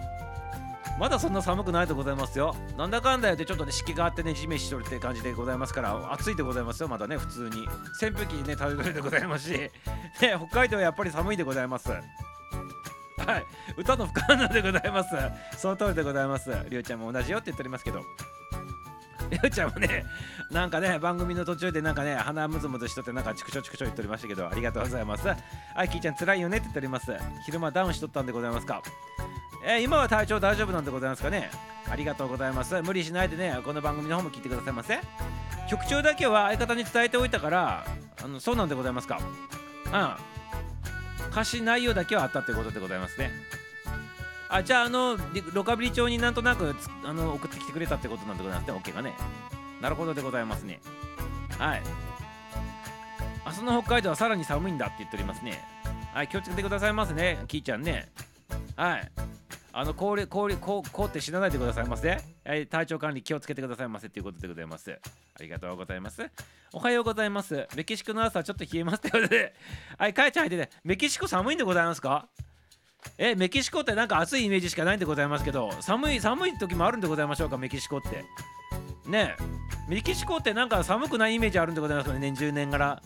[0.99, 2.53] まだそんな寒くないでございますよ。
[2.77, 7.65] なんだかんだ言ってちょっとね湿気があってねジメしとるって感じでございますから暑いでございますよまだね普通に。
[8.01, 9.51] 扇風機にね頼れるでございますし、
[10.21, 11.89] ね、北海道はやっぱり寒いでございます。
[11.89, 13.45] はい。
[13.77, 15.15] 歌の不可能でございます。
[15.57, 16.51] その通りでございます。
[16.69, 18.01] りょうちゃんも同じよって言っておりますけど。
[19.29, 20.05] りょうちゃんもね
[20.51, 25.27] なんかね番組の途中でなんかね鼻むずむずしとってなんかチクチョチクチョ言っておりましたけどありがとうございます。
[25.27, 25.35] は
[25.83, 27.11] いキーちゃん辛いよねって言っております。
[27.45, 28.81] 昼間ダウンしとったんでございますか。
[29.65, 31.49] えー、今は体調大丈夫なんでございますかね。
[31.89, 32.81] ありがとうございます。
[32.81, 34.99] 無理しないでねこの番組の方も聞いてくださいませ。
[35.69, 37.85] 曲調だけは相方に伝えておいたから
[38.23, 39.19] あのそうなんでございますか。
[39.85, 40.35] うん。
[41.31, 43.31] 歌詞内容だけはあったということでございますね。
[44.55, 45.17] あじゃああの
[45.53, 48.79] ロカビリ帳になんとなくあの送ってきてくれたってことなんでございますね。
[48.79, 49.13] OK がね。
[49.81, 50.79] なるほどでございますね。
[51.59, 51.81] はい。
[53.45, 55.61] 明日の北海道はさらに寒いんだって言っておりますね。
[56.13, 57.43] はい気をつけてくださいますね。
[57.47, 58.09] キーちゃんね。
[58.77, 59.11] はい。
[59.73, 64.97] あの氷氷こうこうって死なないでくださいませ、はい、体調管理気をつけてくださいませということでございます。
[65.37, 66.31] ありがとうございます。
[66.71, 67.67] おはようございます。
[67.75, 69.53] メキシコの朝ちょっと冷えますということで
[69.97, 72.29] はいかえちゃん入っててメキシコ寒いんでございますか？
[73.17, 78.25] えメキシコってなんか暑いイメージしかないんでございますけど寒い寒い時もあるんでございましょうかメキシコって。
[79.09, 79.43] ねえ。
[79.89, 83.01] メキシコってなんか寒くないイメージあるんでございますね年中年がら。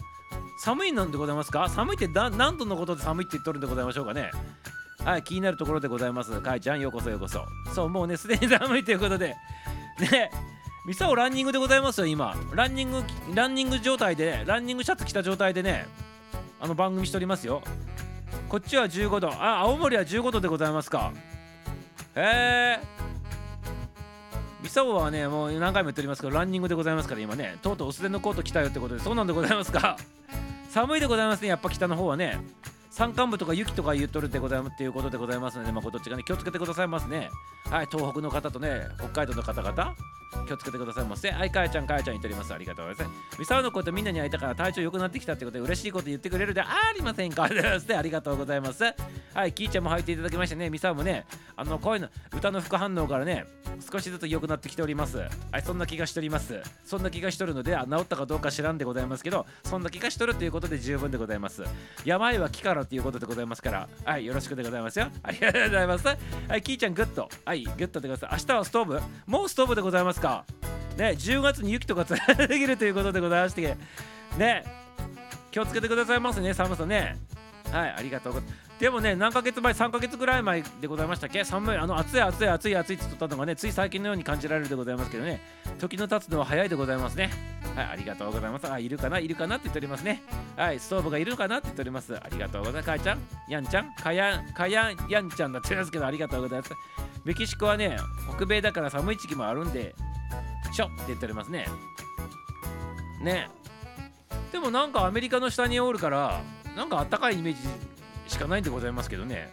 [0.61, 1.69] 寒いなんでございますか？
[1.69, 4.31] 寒いって何度のことで寒いって言っとるんでございましょうかね。
[5.05, 6.41] はい気になるところでございます。
[6.41, 7.45] かいちゃんようこそようこそ。
[7.73, 9.35] そうもうねすでに寒いということで。
[9.99, 10.31] ね
[10.87, 12.35] ミサオランニングでございますよ今。
[12.53, 15.85] ランニングランニング状態でランニングシャツ着た状態でね
[16.59, 17.61] あの番組しておりますよ。
[18.47, 19.29] こっちは15度。
[19.31, 21.11] あ青森は15度でございますか。
[22.15, 22.99] へえ
[24.61, 27.57] ミサオはねもう何回も言っておりますけどランニングでございますから今ね。
[27.61, 29.97] とうとう薄手のコート着たよってことでそうなんでございますか。
[30.69, 31.47] 寒いでございますね。
[31.47, 32.39] やっぱ北の方はね。
[32.91, 37.29] 山間部とか雪とか言っとるでございますっていうことでございますので、まあ、どっちかね気をつけてくださいますね。
[37.69, 39.95] はい東北の方とね北海道の方々。
[40.47, 41.31] 気をつけてくださいませ。
[41.31, 42.53] はいかやちゃんかやちゃん言っております。
[42.53, 43.39] ありがとうございます。
[43.39, 47.43] ミサオのことみんなに会いたから体調良くなってきたってことで嬉しいこと言ってくれるでありませんか。
[47.49, 48.83] ありがとうございます。
[49.33, 50.69] はいキーちゃんも入っていただきましてね。
[50.69, 53.45] ミサオもねあのこういうの歌の副反応からね
[53.91, 55.17] 少しずつ良くなってきております。
[55.17, 56.61] はいそんな気がしております。
[56.85, 61.63] そんな気がしとるので治ったかどうか知らんでございますけどそんな気がしとるということで十分でございます。
[62.05, 63.89] 病は気からということでございますから。
[64.05, 65.07] はいよろしくでございますよ。
[65.23, 66.07] ありがとうございます。
[66.07, 66.15] は
[66.57, 67.29] いキーちゃんグッド。
[67.45, 69.01] はいグッドでください明日はストーブ。
[69.25, 70.18] もうストーブでございます。
[70.19, 70.45] か。
[70.97, 73.77] ね10月に雪とかできるということでございまして。
[74.37, 74.63] ね
[75.51, 77.17] 気をつけてくださいますね寒さね。
[77.71, 78.69] はいありがとうございます。
[78.79, 81.43] でもね何ヶ月前3ヶ月ぐらい前でございましたっけ？
[81.43, 85.41] 寒いあの暑い暑い暑い暑いって言ったのがねつい最近のように感じられるでございますけどね。
[85.79, 87.29] 時の経つのは早いでございますね。
[87.75, 88.71] はいありがとうございます。
[88.71, 90.23] あいるかないるかなって言っておりますね。
[90.55, 92.15] はいストーブがいるかなって言っております。
[92.15, 92.85] ありがとうございます。
[92.85, 93.19] かいちゃん？
[93.49, 93.93] やんちゃん？
[93.95, 96.73] かやんかやんやんちゃんだって言いますけどありがとうございます。
[97.25, 97.97] メキシコはね
[98.35, 99.93] 北米だから寒い時期もあるんで
[100.71, 101.67] しょって言っておりますね。
[103.21, 103.49] ね。
[104.51, 106.41] でもなんかアメリカの下におるから
[106.75, 107.59] なんかあったかいイメージ
[108.27, 109.49] しかないんでございますけどね。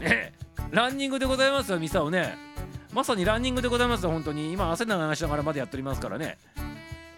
[0.00, 0.32] ね。
[0.70, 2.36] ランニングでございますよミサをね。
[2.92, 4.52] まさにランニングでございますよ本当に。
[4.52, 6.38] 今汗流しながらまでやっておりますからね。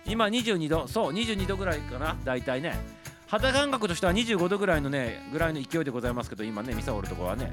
[0.06, 2.78] 今22度そう22度ぐらいかな大体ね。
[3.26, 7.52] 肌感覚としては25度ぐらいのねぐらいの勢いでございますけど今ねミサオるとこはね。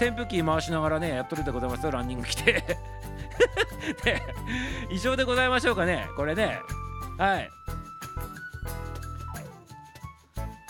[0.00, 2.78] 扇風機回しながらねやっとるでございますよランニング来て。
[4.04, 4.22] ね
[4.90, 6.08] 異常でございましょうかね。
[6.16, 6.60] これね。
[7.18, 7.50] はい。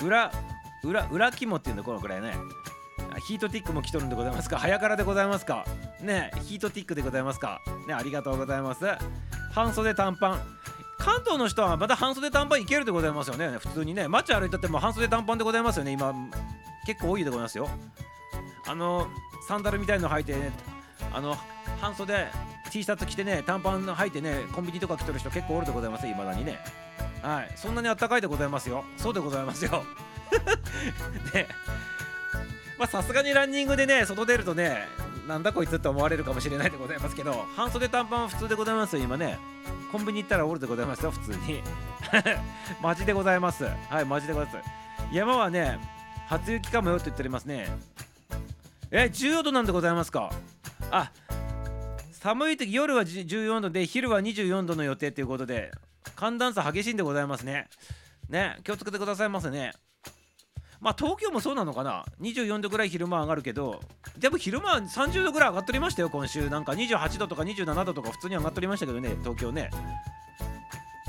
[0.03, 0.31] 裏
[0.83, 2.35] 裏裏肝っていうのこのくらいね。
[3.27, 4.59] ヒートティックも来とるんでございますか？
[4.59, 5.64] 早からでございますか？
[6.00, 7.61] ねヒートティックでございますか？
[7.87, 8.85] ねありがとうございます。
[9.53, 10.40] 半袖短パン。
[10.98, 13.59] 関東の人はまた半袖短パンいけるでございますよね。
[13.59, 14.09] 普通にね。
[14.09, 15.92] 街歩いたっても半袖短パンでございますよね。
[15.92, 16.12] 今
[16.87, 17.68] 結構多いでございますよ。
[18.66, 19.07] あの
[19.46, 20.50] サンダルみたいの履いてね
[21.14, 21.37] あの
[21.81, 22.27] 半袖
[22.70, 26.59] T シャツ着てね短パン履いてねコンビニとか来てる人結構おるでございますいまだにね。
[27.22, 27.53] はい。
[27.57, 28.85] そんなにあったかいでございますよ。
[28.96, 29.85] そうでございますよ。
[31.33, 31.46] ね。
[32.79, 34.88] まあさすがにランニングでね外出るとね
[35.29, 39.38] なんだこいつって思われるかもしれないでございますけど半袖短パンは普通でございますよ今ね。
[39.92, 41.62] コンビニ行ったらおるでございますよ普通に。
[42.83, 43.64] マジでございます。
[43.88, 44.68] はいマジでございます。
[45.12, 45.79] 山はね
[46.27, 47.68] 初雪かもよって言っておりますね。
[48.90, 50.31] え14度なんでございますか？
[50.90, 51.10] あ
[52.12, 55.70] 寒い時夜は14度で昼は24度の予定ということで
[56.16, 57.68] 寒暖差激しいんでございますね。
[58.28, 59.72] ね気をつけてくださいませね。
[60.80, 63.80] まあ東京もそうなのかな？24度ぐらい昼間上がるけど
[64.18, 66.48] でも昼間は30度ぐらい上がっておりましたよ今週。
[66.48, 69.70] なんか28度とか27度とか普通に上がっておりましたけどね東京ね。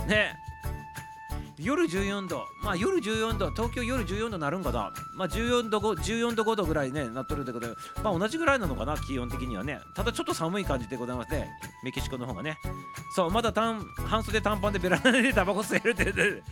[0.07, 0.35] ね。
[1.58, 2.46] 夜14度。
[2.62, 4.91] まあ夜14度東京夜14度なるんかな。
[5.13, 7.76] まあ14度5 14度5度ぐらいねなっとるってことで。
[8.04, 9.80] まあ同じぐらいなのかな気温的にはね。
[9.96, 11.50] ただちょっと寒い感じでございますね
[11.84, 12.58] メキシコの方がね。
[13.15, 16.44] そうまだ短半袖短パンでベランダでタバコ吸えるってで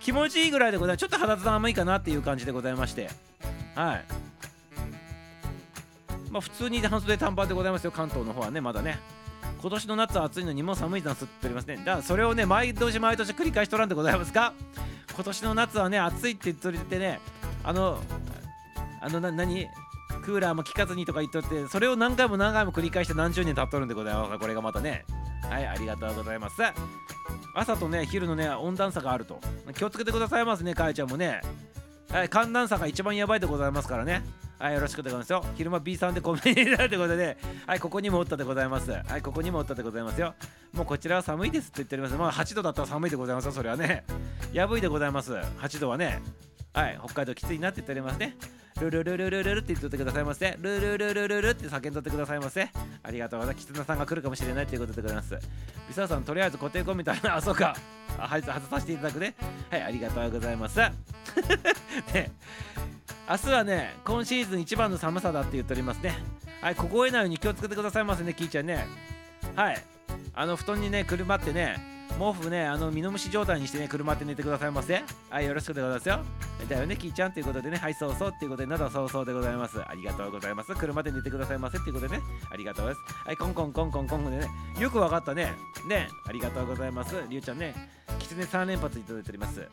[0.00, 1.00] 気持ちいいぐらいでございます。
[1.00, 3.10] ちょっと肌寒いかなっていう感じでございまして。
[3.74, 4.04] はい。
[6.30, 8.98] まあ普通に半袖短パンでございますよ関東の方はねまだね。
[9.60, 11.76] 今年の夏は暑いのにも寒い夏っておりますね。
[11.78, 14.52] だからそれをね毎年毎年繰り返しとらんでございますか？
[15.14, 17.20] 今年の夏はね暑いって言っとりてね
[17.64, 18.00] あの
[19.00, 19.66] あのな何？
[20.22, 25.04] クーラーも効かずにとか言っとってそれを何回も何回も繰り返して何十年経っとるんでございますこれがまたね。
[25.48, 26.56] はいありがとうございます。
[27.54, 29.40] 朝とね昼のね温暖差があると。
[29.74, 31.40] 気をつけてくださいますねかえちゃんもね。
[32.10, 34.22] はい寒暖差が一番やばいでございますからね。
[34.58, 35.44] はい、よろしくでございますよ。
[35.54, 38.90] 昼間 B さんでコメンビニだってことで、 はい、ここにもおったでございます。
[38.90, 40.34] はい、ここにもおったでございますよ。
[40.72, 42.14] もうこちらは寒いですって言っております。
[42.16, 44.04] まあ8度だったら寒いでございますよ、それはね。
[44.52, 45.32] やぶいでございます。
[45.32, 46.20] 8度はね。
[46.72, 48.36] はい、北海道きついなって言っておりますね。
[48.80, 50.56] ルルルルルルルって言っとってくださいませ。
[50.60, 52.68] ルルルルルルって叫んどってくださいませ。
[53.02, 53.66] ありがとうございます。
[53.66, 55.38] 狐さんが来るかもしれないということでございます。
[55.88, 57.76] ビサさん、とりあえず固定コみたいな、あ、そうか。
[58.18, 59.34] あはい、外させていただくね。
[59.70, 60.78] はい、ありがとうございます。
[62.14, 62.30] ね
[63.28, 66.16] 明日はね、今シーズン一番の寒さだって言っておりますね。
[66.60, 68.86] はい、凍えないように気をつけてくださいませね、キーちゃんね。
[69.54, 69.84] はい、
[70.34, 71.76] あの布団にね、くるまってね、
[72.18, 75.04] 毛布ね、あの、ミノムシ状態にしてね、くるまって寝てくださいませ。
[75.30, 76.20] はい、よろしくでございますよ。
[76.68, 79.80] だよね、キーちゃんということでね、はい、そうそうっていうことで、などそうそうでございます。
[79.80, 80.74] ありがとうございます。
[80.74, 83.26] 車で寝てくださいませっていうことでね、ありがとうございます。
[83.26, 85.52] はい、コンコンコンコンコンでね、よくわかったね。
[85.88, 87.14] ね、ありがとうございます。
[87.28, 87.74] りゅうちゃんね、
[88.18, 89.68] キツネ3連発いただいております。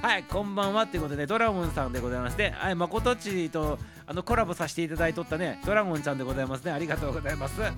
[0.00, 6.72] はい、こんばんはということで、ドラゴンさんでございまして、はい、まことちとあのコラボさせていただいとったね、ドラゴンちゃんでございますね。
[6.72, 7.60] ありがとうございます。
[7.60, 7.70] は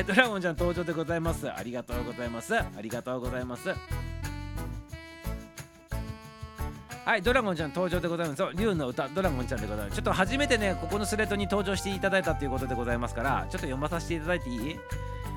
[0.00, 1.50] い、ドラゴンちゃん登場でございます。
[1.50, 2.54] ありがとうございます。
[2.54, 3.74] ありがとうございます。
[7.04, 8.50] はい、ドラゴンちゃん登場でございますよ。
[8.54, 9.96] 竜の歌、ドラゴンちゃんでございます。
[9.96, 14.76] ちょっと初めてね、ここのスレッドに登場していただいたということでございますから、ちょっと読まさせていただいていい？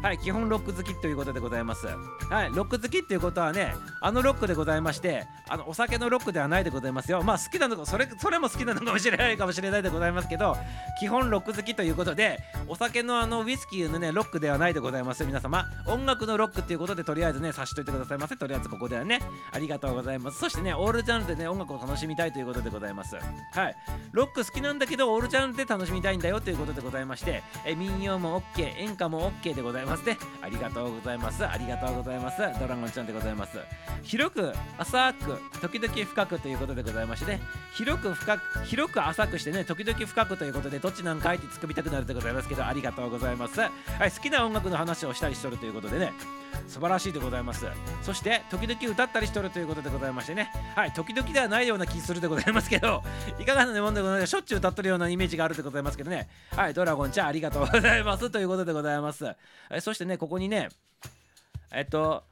[0.01, 1.87] はい、基本ロック好きということでございます。
[2.29, 7.23] はい、ロック好きっていうことはね、あのロックでございまして、あのお酒のロックではないでございますよ。
[7.23, 10.55] まあ好きなの、それそれも好きなのかもしれないかもしれないでございますけど、
[10.99, 15.65] 基本ロック好きということで、お酒のあのウイスキーのね、ロックではないでございます皆様。
[15.87, 18.37] 音楽のロックっていうことで、とりあえずね、察しといてくださいませ。
[18.37, 19.19] とりあえずここではね、
[19.51, 20.39] ありがとうございます。
[20.39, 23.15] そしてね、オールジャンルでね、音楽を楽しみたいということでございます。
[23.15, 23.75] はい、
[24.11, 30.17] ロック好きなんだけど、オールジャンルで楽しみたいんだよということでございまして、え民謡も OK、演歌も OK でございますね。
[30.41, 31.45] ありがとうございます。
[31.45, 32.41] ありがとうございます。
[32.59, 33.57] ドラゴンちゃんでございます。
[34.03, 37.41] 広く、浅く、時々深くということでございましてね、
[37.73, 43.59] 広く深く、広く浅くしてね、時々深くということで、どっちなんかいって突っ込みたくなるでございますけど、ありがとうございます。
[43.59, 43.67] は
[44.05, 46.13] い、好きな音楽の話をしたりしとるということでね、
[46.67, 47.65] 素晴らしいでございます。
[48.01, 53.03] そして、時々歌ったりしとるということでございましてね、はい、時々ではないような気するでございますけど、
[53.39, 59.25] いかがなもんでございますしょっちゅう歌っとるようなイメージがあるでございますけどね、はい、ドラゴンちゃんありがとうございますということでございます。
[59.77, 60.69] はいそしてね、ここにね、
[61.71, 62.23] えっと、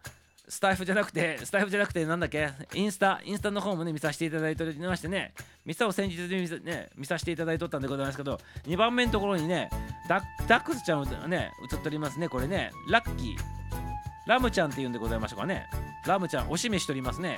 [0.50, 5.32] スタイフじゃなくて、スタイフじゃなくて、なんだっけ、インスタ、インスタの方もね、見させていただいておりましてね、
[5.64, 9.70] ミサを先日見さ,、ね、見させていただいとったんでございますけど、2番目のところにね、
[10.10, 13.38] ダダックスちゃんがね、映っておりますね、これね、ラッキー、
[14.26, 15.68] ラムちゃんっていうんでございましょうかね、
[16.08, 17.38] ラムちゃん、お示ししておりますね。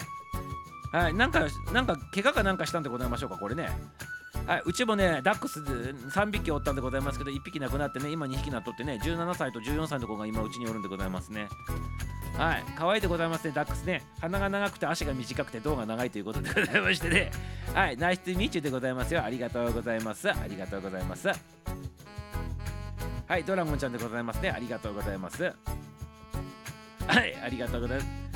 [0.93, 1.13] はい。
[1.13, 3.67] なんかなんか怪我かなんかしたんでございましょうかこれね。
[4.47, 11.49] はいうちもねダックス3匹おったんでございますけど1匹亡くなってね今2匹なっとってね17歳と14歳の子が今うちにおるんでございますね。
[12.37, 14.03] はい可愛いでございますねダックスね。
[14.21, 17.31] 鼻が長くて足が短くて胴が長いということでございましてね。
[17.73, 19.23] はいナイスミーチューでございますよ。
[19.23, 20.29] ありがとうございます。
[20.31, 21.27] ありがとうございます。
[23.27, 24.51] はいドラゴンちゃんでございますね。
[24.51, 25.43] ありがとうございます。
[25.43, 25.51] は
[27.21, 28.26] いありがとうございます。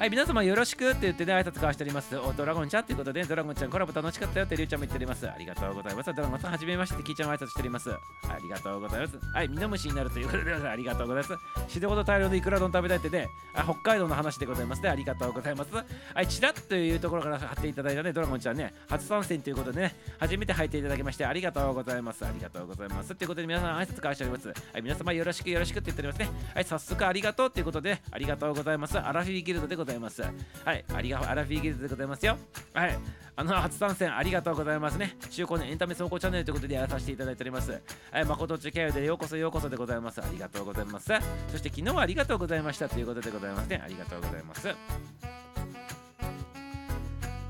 [0.00, 2.16] はい、皆様よろしくって言ってね、挨拶交わしております。
[2.16, 5.28] おドラゴンちゃんということで、ドラゴンちゃんコラボ楽しかったよってりゅうちゃんも言っております。
[5.28, 6.14] ありがとうございます。
[6.14, 7.90] ドラゴンさん、はじめまして、キーちゃんも挨拶しております。
[7.90, 7.98] あ
[8.42, 9.18] りがとうございます。
[9.34, 11.34] はい、ミノムシになるということで、ありがとうございます。
[11.68, 14.88] 死ぬほど大量のイクラ丼食べたいってね、あ北海道の話でございますね。
[14.88, 15.70] ありがとうございます。
[15.74, 15.84] は
[16.22, 22.24] い、チラッというところから貼っていただいたね、ドラゴンちゃんね、初参戦ということでね、初めて入っていただきまして、ありがとうございます。
[22.24, 23.14] ありがとうございます。
[23.14, 24.48] ということで、皆さん、挨拶交わしております。
[24.48, 26.30] はい、皆様よろしくよろしくって言っておりますね。
[26.54, 28.98] はい、早速ありがとうということで、ありがとうございます。
[28.98, 29.89] アラフィギルドでございます。
[29.90, 32.36] ざいますはい、ありがアラフィー技術でございますよ。
[32.72, 32.98] はい、
[33.36, 35.16] あの初参戦ありがとうございますね。
[35.30, 37.80] 中高年エンタメ走行チャンネルということでやらさせていただいております。
[38.12, 40.20] はい、誠ち経由でようこそようこそでございます。
[40.20, 41.06] ありがとうございます。
[41.50, 43.80] そして昨日はありがとうございましたということでございますね。
[43.84, 45.49] ありがとうございます。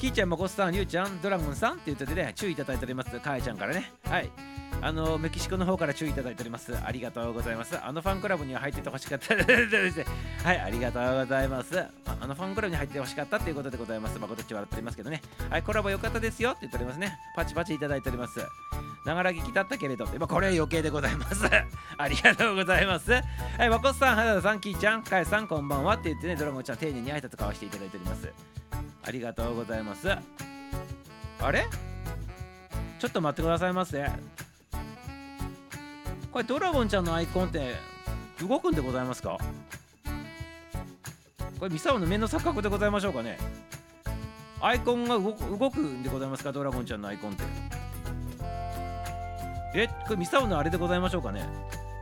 [0.01, 3.21] キーちゃん、まこさん、りゅうちゃん、ドラゴンさんって言ってね、注意いただいております。
[3.21, 3.93] かえちゃんからね。
[4.05, 4.31] はい。
[4.81, 6.75] あのメキシコの方から注意いただいております。
[6.75, 7.79] ありがとうございます。
[7.79, 10.05] あのファンクラブには入っててほしかったです。
[10.43, 11.79] はい、ありがとうございます。
[11.79, 14.19] あのファンクラブに入ってほしかったということでございます。
[14.19, 15.21] まことっち笑っておりますけどね。
[15.51, 17.19] はい、コラボ良かったですよって言っておりますね。
[17.37, 18.41] パチパチいただいております。
[19.05, 21.45] ながら聞きだったけれど、まあ、これは余計でございます。
[21.99, 23.13] ありがとうございます。
[23.13, 23.21] は
[23.65, 28.50] い、まこさん、原田さん、キーちゃん、かえさん、こんばんはって言ってね、ドラゴンちゃん、丁寧に挨拶交わしていただいております。
[29.03, 30.09] ありがとうございます。
[30.11, 30.21] あ
[31.53, 31.67] れ？
[32.99, 34.11] ちょっと待ってくださいませ。
[36.31, 37.75] これドラゴンちゃんのアイコンって
[38.41, 39.39] 動くんでございますか？
[41.59, 43.39] これミサオの面の錯覚でございましょうかね？
[44.61, 46.53] アイコンが動く動くんでございますか？
[46.53, 47.45] ドラゴンちゃんのアイコンって。
[49.75, 49.89] え？
[50.07, 51.45] これミサオのあれでございましょうかね？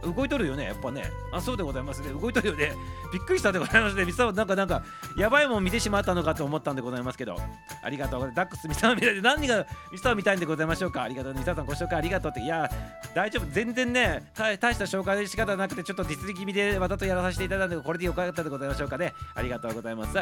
[0.02, 1.10] 動いとるよねやっぱね。
[1.32, 2.08] あそうでございますね。
[2.10, 2.72] 動いとるよね。
[3.12, 4.04] びっくりしたでございますね。
[4.04, 4.82] ミサオなんかなんか
[5.16, 7.36] やばいもん見てしまったのかと思ったんでございますけど。
[7.82, 8.36] ありがとうございます。
[8.36, 11.02] ダックスミサオみたいで何がミサオみたいんでございましょうか。
[11.02, 11.34] ありがとう。
[11.34, 12.40] ミサオさんご紹介ありがとうって。
[12.40, 12.70] いや
[13.14, 13.46] 大丈夫。
[13.52, 19.14] 全然ね大大した紹介の仕方なくてちょっとディスり気味でわざとやらさせていただいたのでこれでよかったでございましょうかね。
[19.34, 20.16] ありがとうございます。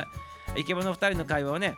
[0.56, 1.76] イケボの2人の会話をね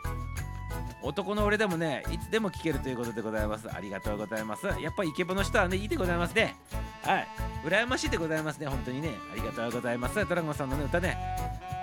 [1.01, 3.67] 男の俺でもねいつでも聞けるということでございます。
[3.69, 4.67] ありがとうございます。
[4.67, 6.55] やっぱりイケボの人はねいいでございますね。
[7.03, 7.27] はい。
[7.65, 8.67] 羨ましいでございますね。
[8.67, 9.11] 本当にね。
[9.31, 10.15] ありがとうございます。
[10.15, 11.17] ドラゴンさんのね歌ね。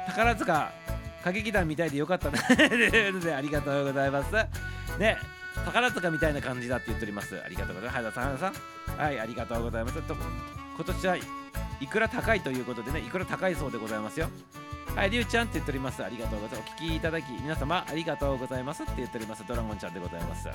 [0.06, 0.72] 宝塚
[1.22, 2.38] 歌劇団みたいでよかったね。
[3.34, 4.32] ありがとうございます。
[4.98, 5.16] ね。
[5.64, 7.40] 宝塚みたいな感じだって言っております。
[7.42, 7.94] ありがとうございます。
[7.94, 8.24] 原田さん。
[8.24, 8.52] 原田
[8.86, 9.20] さんはい。
[9.20, 10.02] ありがとうございます。
[10.02, 10.14] と
[10.76, 11.16] 今年は
[11.80, 14.28] いくら高いということでねいくら高いそうでございますよ。
[14.96, 16.02] はい、りゅうちゃんって言っております。
[16.02, 16.72] ありがとうございます。
[16.78, 19.44] お聞きいただき、皆様ありがとうございますって言っております。
[19.46, 20.48] ドラゴンちゃんでございます。
[20.48, 20.54] は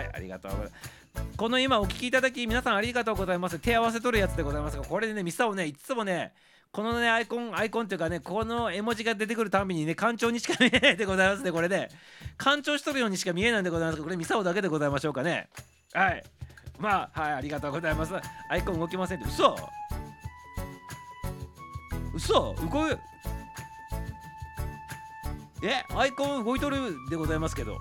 [0.00, 1.36] い、ありがとうございます。
[1.36, 3.58] この今お聞きいただき、皆さんありがとうございます。
[3.58, 6.32] 手合わせ取るやつでございますが、これでね、ミサをね、いつもね、
[6.72, 11.90] このね、アイコン、アイコンっていうかね、この絵文字が出てくるたびにね、干潮にしか見えないでございますね、これね。
[12.38, 15.50] 干潮しとるようにしか見えないんでございますが、これミサオだけでございましょうかね。
[15.92, 16.24] はい。
[16.78, 18.14] まあ、はい、ありがとうございます。
[18.48, 19.54] アイコン動きませんって、嘘
[22.14, 22.96] 嘘動い
[25.62, 27.78] えアイコン動いとるでございますけど。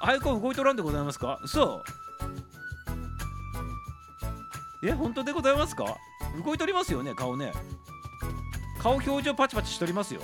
[0.00, 1.38] アイコン動いとらんでございますか？
[1.44, 1.84] 嘘。
[4.82, 5.96] え本当でございますか？
[6.44, 7.52] 動いとりますよね顔ね。
[8.80, 10.22] 顔表情パチパチしとりますよ。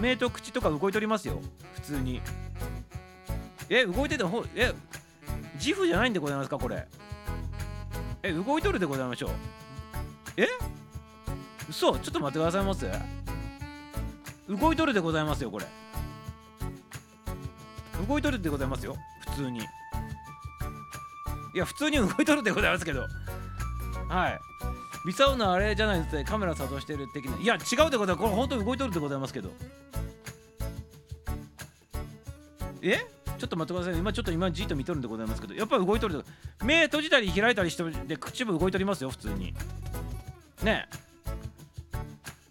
[0.00, 1.40] 目と口とか動いとりますよ
[1.74, 2.20] 普通に。
[3.68, 4.72] え動いててほえ
[5.54, 6.88] 自負じゃないんでございますかこれ。
[8.24, 9.30] え動いとるでございましょう。
[10.38, 10.48] え？
[11.68, 11.96] 嘘。
[11.98, 12.86] ちょっと待ってくださいます
[14.48, 15.66] 動いとるでございますよこれ。
[18.08, 18.96] 動いとるでございますよ
[19.30, 19.60] 普通に。
[19.60, 19.62] い
[21.54, 23.06] や普通に動いとるでございますけど。
[24.08, 24.40] はい。
[25.04, 27.36] ミサオのあれじゃないですねカメラ作動してる的な。
[27.38, 28.24] いや違うでございます。
[28.24, 29.50] これ本当に動いとるでございますけど。
[32.82, 32.98] え？
[33.38, 35.54] ちょっと待ってください今ちょっと今じっと見とるんでございますけど。
[35.54, 36.24] やっぱり動いとる
[36.64, 39.54] 目閉じたり開いたりしてで口も動いとりますよ普通に。
[40.62, 41.11] ねえ。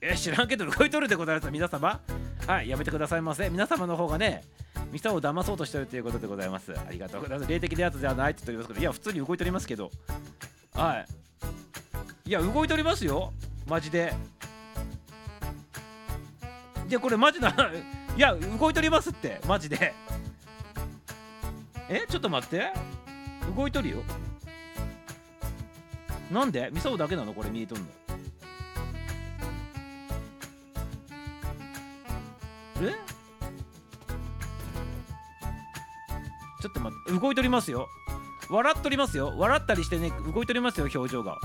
[0.02, 2.02] え知らんけど動いとるでございます皆様。
[2.47, 3.49] はいやめてくださいませ。
[3.49, 4.43] 皆様の方がね
[4.91, 6.74] ミサを騙そうとしてるということでございます。
[6.78, 7.49] ありがとうございます。
[7.52, 9.91] 霊的なやつではないって言っておりますけどいや普通に動いとりますけど。
[10.74, 11.06] は
[12.26, 12.30] い。
[12.30, 13.32] いや動いとりますよ。
[13.68, 14.14] マジで。
[16.89, 17.49] いやこれマジな
[18.18, 19.39] いや動いとりますって。
[19.47, 19.93] マジで。
[21.89, 22.74] えちょっと待って。
[23.56, 23.97] 動いとるよ。
[26.32, 26.70] なんで？
[26.72, 27.34] ミサオだけなの？
[27.34, 27.86] これ見えとんの？
[32.82, 32.96] え？
[36.62, 37.88] ちょっと待って動いとりますよ。
[38.50, 39.34] 笑っとりますよ。
[39.38, 41.38] 笑ったりしてね動いとりますよ表情が。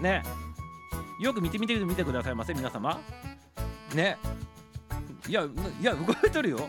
[0.00, 0.22] ね。
[1.20, 2.98] よく見てみて見てくださいませ皆様。
[3.94, 4.18] ね。
[5.28, 6.68] いやいや動いとるよ。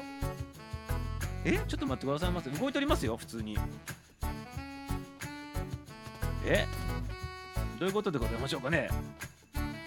[1.45, 1.57] え？
[1.67, 2.49] ちょっと待ってくださいませ。
[2.49, 3.57] 動いとりますよ普通に。
[6.45, 6.67] え？
[7.79, 8.89] どういうことでございましょうかね。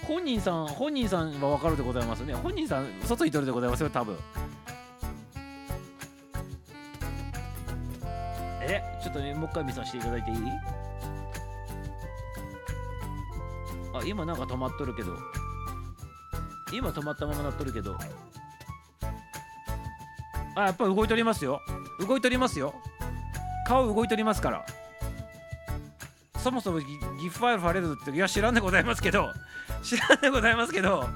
[0.06, 2.34] 本人さん本人さんは分かるでございますね。
[2.34, 4.16] 本人さん嘘ついとるでございますよ多分。
[8.62, 10.36] えちょっとねもう一回見させていただいていい？
[13.94, 15.16] あ今なんか止まっとるけど。
[16.72, 17.96] 今止まったままなっとるけど。
[20.56, 21.60] あやっぱ動いとりますよ。
[22.06, 22.74] 動いとりますよ。
[23.66, 24.66] 顔動いとりますから。
[26.44, 29.32] そもそもギギフファイルファレルっていや知らんでございますけど
[29.82, 31.08] 知らんでございますけど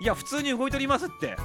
[0.00, 1.36] いや普通に動いとりますって。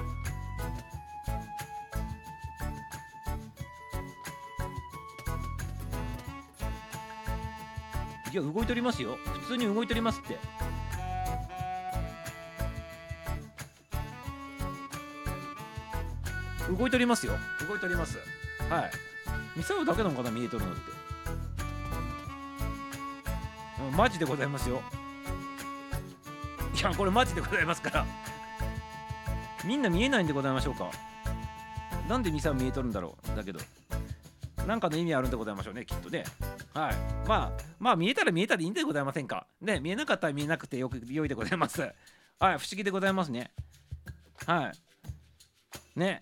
[8.32, 9.18] いや動いとりますよ。
[9.42, 10.38] 普通に動いとりますって。
[16.78, 17.34] 動いとりますよ。
[17.68, 18.20] 動いとります。
[18.70, 18.92] はい。
[19.58, 20.99] ミサオだけなのかな見えとるのって。
[23.92, 24.82] マジでございますよ。
[26.76, 28.06] いやこれマジでございますから。
[29.66, 30.90] みんな見えないんでございましょうか。
[32.08, 33.36] なんでミサ見えとるんだろう。
[33.36, 33.60] だけど。
[34.66, 36.24] なんかの意味あるんでございましょうねきっとね。
[36.74, 36.96] はい。
[37.28, 39.48] まあまあ見えたら見えたらいいんでございませんか。
[39.62, 41.82] ね見えなかったら見えなくてよく良いでございます。
[41.82, 41.94] はい
[42.40, 43.52] 不思議でございますね。
[44.46, 44.72] は
[45.96, 46.00] い。
[46.00, 46.22] ね。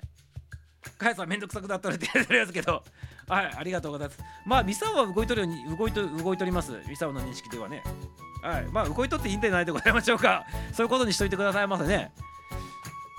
[0.97, 2.83] かやさんめんどくさくなっとるって言ってるやつけど。
[3.29, 4.19] はいありがとうございます。
[4.45, 6.71] まあミサオは動いとるように動いと動いとります。
[6.87, 7.83] ミサオの認識ではね。
[8.41, 10.45] はいまあ動いとっていいんじゃないでございましょうか。
[10.71, 12.11] そういうことにしといてくださいませね。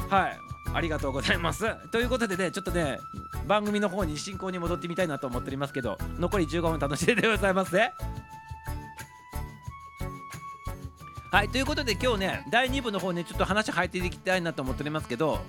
[0.08, 0.38] はい
[0.74, 1.66] ありがとうございます。
[1.90, 2.98] ということでねちょっとね
[3.46, 7.90] 番組の方に進行に戻ってみたいなと思っておりますけど残り15分楽しんでくださいませ
[11.30, 15.40] はいということで今日ね第2部の方ねちょっと話入っていきたいなと思っておりますけど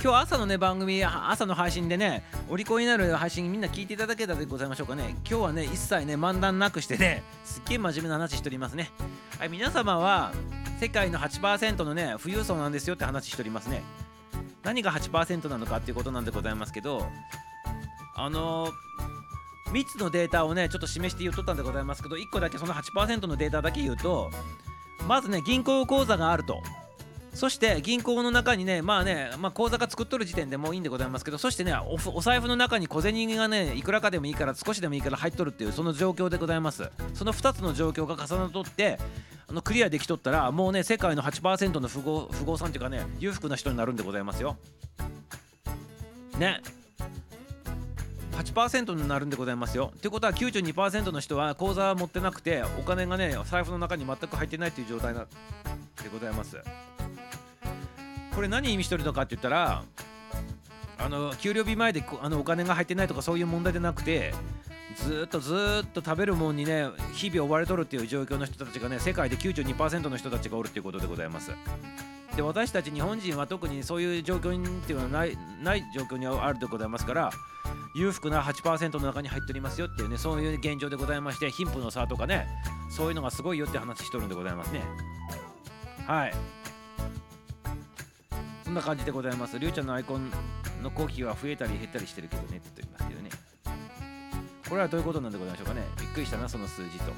[0.00, 5.16] 今日朝のね番組朝の配信でねお利口になる配信みんな聞いていただけたでございましょうかね。
[5.28, 8.92] 今日はね一切ね漫談なくしてねすっげえ真面目な話しておりますね。
[9.40, 10.32] はい皆様は
[10.78, 13.82] 世界の8%のね富裕層なんですよって話しておりますね。
[14.62, 17.04] 何が8%なのかっていうことなんでございますけど
[18.14, 18.68] あの
[19.72, 24.30] 3つのデータをねちょっと示して言っとったんでございますけど1個だけその8%のデータだけ言うと
[25.08, 26.62] まずね銀行口座があると。
[27.38, 38.98] そして銀行の中にねまあね、まあ、口座が作っとる時点でもういいんでございますけどそしてねおお財布の中に小銭がねいくらかでもいいから少しでもいいから入っとるっていうその状況でございますその2つの状況が重なっとって
[39.46, 44.56] あのクリアできとったらもうね世界の8%の富豪富豪さんっていうかね裕福な人になるんでございますよ
[46.40, 46.60] ね
[48.32, 49.92] 8%になるんでございますよ。
[50.00, 55.26] ということは92%の人は口座は持ってなくてお金がね財布の中に全く入ってないという状態な
[56.02, 56.56] でございます。
[58.38, 59.82] これ何意味してるのかって言ったら
[60.96, 64.32] あの給料日前であのお金が入ってないとかそういう問題でなくて
[64.94, 71.50] ずっとずっと食べるもんにね日々追われとるっていう状況の人たちがね世界で92%の人たちがおるっていうことでございます。
[72.36, 77.32] で私たち日本人は特にそういう状況にっていうのはないない状況にあるでございますから
[77.96, 82.46] 裕福な8%の中に入っておりますよっていうねそういう現状でございまして貧富の差とかね
[82.88, 84.82] そういうのがすごいよって話しとるんでございますね
[86.06, 86.57] はい
[88.68, 89.58] そんな感じでございます。
[89.58, 90.30] りゅうちゃんのアイコン
[90.82, 93.30] のコーヒーは増えたり減ったりしてるけどねって言っておりますけどね。
[94.68, 95.86] これはどういうことなんでございましょうかね。
[95.98, 97.12] びっくりしたなその数字と。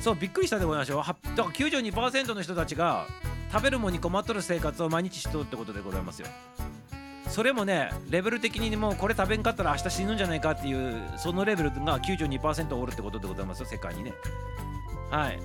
[0.00, 0.96] そうびっくりしたでございましょう。
[0.98, 3.08] だから92%の人たちが
[3.50, 6.28] 食べるもんに困っとる生活を毎日しとるってことでございますよ。
[7.28, 14.12] それもねレベル的にもうこれ食べんかったら明日死ぬんじゃないかっていうそのレベルが92%おるってことでございますよ世界にね。
[15.10, 15.40] はい。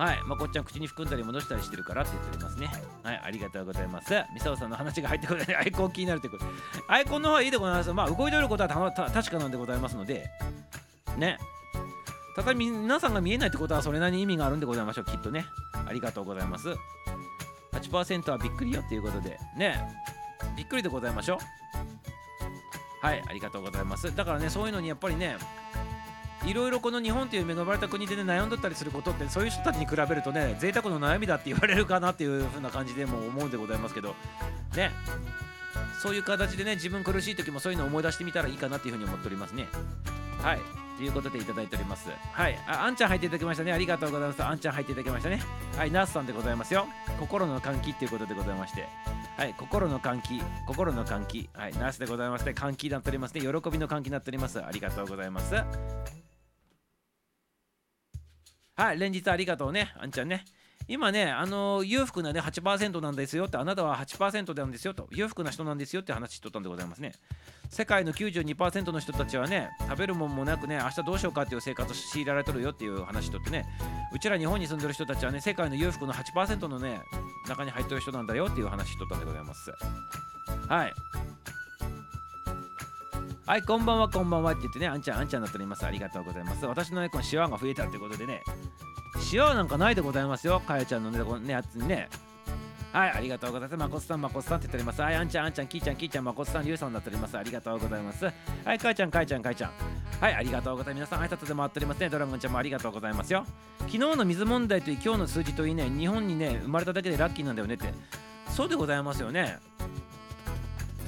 [0.00, 0.22] はい。
[0.24, 2.70] まこっちゃん口に含んだり戻したりしてるからって言っておりますね。
[3.02, 3.20] はい。
[3.22, 4.14] ありがとうございます。
[4.32, 6.46] みさおさんの話が入ってくるので アイコン気になるってこと。
[6.88, 7.92] アイコンの方はいいでございます。
[7.92, 10.30] まあ動いておることは確かなんでございますので。
[11.18, 11.38] ね。
[12.34, 15.44] ただ皆さんが見えないってことはそれなりに意味があるんでございましょうきっとね。
[15.86, 16.74] ありがとうございます。
[17.72, 19.38] 8%はびっくりよっていうことで。
[19.54, 19.78] ね。
[20.56, 21.34] びっくりでございましょ
[23.02, 23.06] う。
[23.06, 23.22] はい。
[23.28, 24.16] ありがとうございます。
[24.16, 25.36] だからねそういうのにやっぱりね
[26.46, 34.14] いろいろこの日本という恵まれた国でね悩んどったりすることってそういう人たちに比べるとね贅沢の悩みだって言われるかなっていう風な感じでも思うんでございますけど
[34.74, 34.90] ね。
[36.02, 39.68] そういう形でね自分苦しい時もそういうのを思い出してみたらいいかなっていうふうに思っておりますね。
[40.42, 40.60] はい。
[40.96, 42.10] ということでいただいております。
[42.32, 42.58] はい。
[42.66, 43.72] ああんちゃん入っていただきましたね。
[43.72, 44.42] ありがとうございます。
[44.42, 45.42] あんちゃん入っていただきましたね。
[45.76, 45.90] はい。
[45.90, 46.86] ナースさんでございますよ。
[47.18, 48.86] 心の換気っていうことでございまして。
[49.36, 49.54] はい。
[49.56, 51.72] 心の換気心の換気はい。
[51.72, 53.40] ナースでございまして換気になっておりますね。
[53.40, 54.62] 喜びの換気になっております。
[54.62, 55.54] ありがとうございます。
[58.80, 60.42] はい連日ありがとうねあんちゃんね
[60.88, 67.12] 今ね、あの裕福なね8%なんですよって、あなたは8%なんですよと、裕福な人なんですよって話しとったんでございますね。
[67.68, 73.66] 世界の92%の人たちはね、食べるもんもなくね、明日どうしようかっていう生活を強いられとるよっていう話しとってね、
[74.12, 77.00] うちら日本に住んでる人たちはね、世界の裕福の8%のね、
[77.46, 79.70] 中に入ってる人なんだよっていう話しとったんでございます。
[80.66, 80.92] はい。
[83.50, 85.84] はい、こんばんは、こんばんはって言ってね、あんちゃん、あんちゃんになっております。
[85.84, 86.64] ありがとうございます。
[86.66, 88.44] 私のね、このシワが増えたということでね、
[89.32, 90.60] 塩なんかないでございますよ。
[90.60, 92.08] かやちゃんのね、このね、やつにね。
[92.92, 93.76] はい、ありがとうございます。
[93.76, 95.02] まこつさん、まこつさんって言っております。
[95.02, 97.36] はい、あんちゃん、あんちゃん、きーちゃん、きーちゃん、まこつさん、りゅうさんになっております。
[97.36, 98.24] ありがとうございます。
[98.24, 98.30] は
[98.74, 99.70] い、かやちゃん、かやちゃん、かやちゃん。
[100.20, 101.10] はい、ありがとうございます。
[101.10, 102.08] 皆さん、挨拶で回っておりますね。
[102.08, 103.44] ドラゴンちゃんもありがとうございますよ。
[103.80, 107.92] 昨日の水問題といい、今日の数字といいね、日本にね、生まれただけでラッキーなんだよねって。
[108.48, 109.58] そうでございますよね。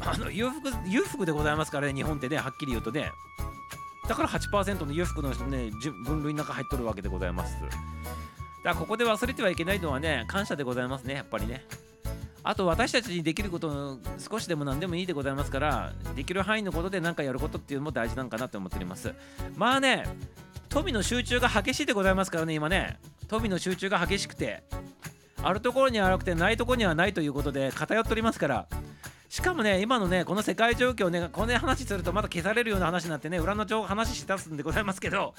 [0.05, 3.12] あの裕福裕福でございますからね、日本ってね、はっきり言うとね。
[4.09, 5.70] だから8%の裕福の、ね、
[6.05, 7.55] 分類の中入っとるわけでございます。
[7.62, 7.76] だか
[8.64, 11.64] らここで忘れてはいけないのはね、感謝でございますね、やっぱりね。
[12.44, 19.14] あと私たちにできること少しでも何でもいいでございますから、できる範囲のことで何かやることっていうのも大事なんかなと思っております。
[19.57, 20.05] まあね、
[20.68, 22.98] 富の集中が激しいでございますからね、今ね。
[23.28, 24.64] 富の集中が激しくて、
[25.42, 28.66] あるところにはなくてないところにはないということで偏っておりますから、
[29.33, 35.33] しかもね、今のね、この世界状況ね、この話するとまた消されるような話になってね、裏の情報話し出すんでございますけど、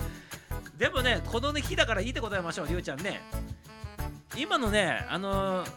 [0.80, 3.22] でもね、この、ね、日だからいいでございましょう、りゅうちゃんね。
[4.36, 5.72] 今のね、あのー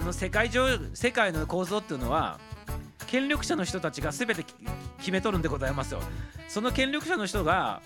[0.00, 2.40] あの世界上、世界の構造っていうのは、
[3.06, 4.42] 権力者の人たちが全て
[4.96, 6.00] 決めとるんでございますよ。
[6.48, 7.82] その権力者の人が、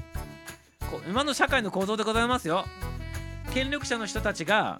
[1.08, 2.64] 今の社会の構造でございますよ。
[3.52, 4.78] 権力者の人たちが、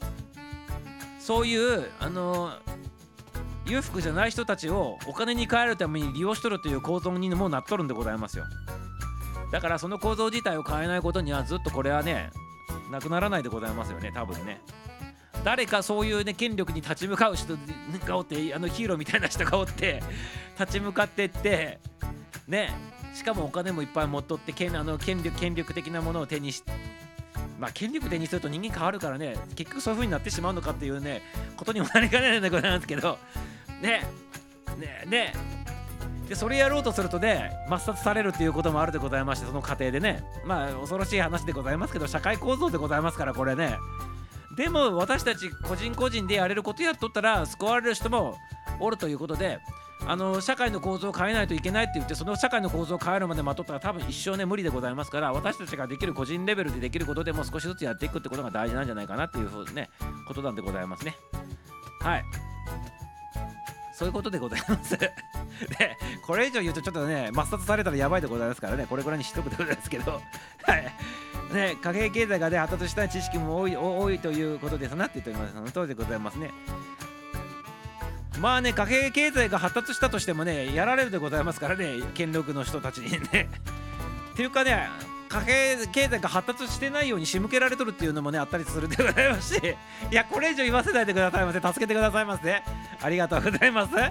[1.19, 2.83] そういう、あのー
[3.67, 8.45] 裕福じゃない人たちをお金に変えるために利用しとるという構造にもなっとるんでございますよ。
[9.51, 12.31] だからその構造自体を変えないことにはずっとこれはね
[12.91, 14.61] なくならないでございますよね多分ね。
[15.45, 17.57] 誰かそういうね権力に立ち向かう人
[18.07, 20.03] がおってあのヒーローみたいな人がおって
[20.59, 21.81] 立ち向かってって
[22.47, 22.71] ね
[23.15, 26.73] しかもお金もいっぱい持っとって権あの権力権力的なものを手にして
[27.59, 31.23] まあ権力手にすると人間変わるからね結局そういう風になってしまうのかっていうね
[31.57, 33.19] ことにもなりかねないんでございますけど
[33.81, 34.03] ね
[34.79, 35.35] ねね。
[36.29, 40.25] でそれやろうとするとね抹殺されるっていうこともあるでございましてその過程でね。
[40.45, 43.77] まあ恐ろしい話でございますけど社会構造でございますからこれね。
[44.57, 48.37] でも私たち個人個人でやれることやっとったら救われる人も
[48.81, 49.61] おるということで
[50.07, 59.91] あの社会の構造を変えないといけないって言ってその社会の構造を変えるまで待っとったら多分一生ね無理でございますから私たちができる個人レベルでできることでも少しずつやっていくってことが大事なんじゃないかなっていうふうね
[60.27, 61.15] ことなんでございますね
[62.01, 62.25] はい
[63.95, 64.97] そういうことでございます。
[64.99, 65.09] で、
[66.27, 70.19] これ以上言うとちょっとね、抹殺されたらやばいでございますからね、これぐらいにしとくでございますけど、は
[70.77, 71.55] い。
[71.55, 75.55] ね、貨幣経済がね、発達した知識も多い多いということですなって言っております。
[75.55, 76.51] その通りでございますね。
[78.41, 83.49] まあね、貨幣経済が発達したとしてもね、やられるでございますからね、権力の人たちにね。
[84.33, 84.89] っていうかね、
[85.29, 89.77] 貨幣経済が発達してないように仕向けられとるっていうのもねあったりするでございますし。
[90.11, 91.61] いやこれ以上言わせないでくださいませ。
[91.61, 92.63] 助けてくださいませ。
[93.01, 93.95] ありがとうございます。
[93.95, 94.11] は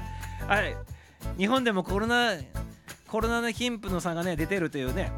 [0.61, 0.75] い。
[1.37, 2.33] 日本でもコロナ
[3.07, 5.11] コロナの貧富の差がね出てるというね。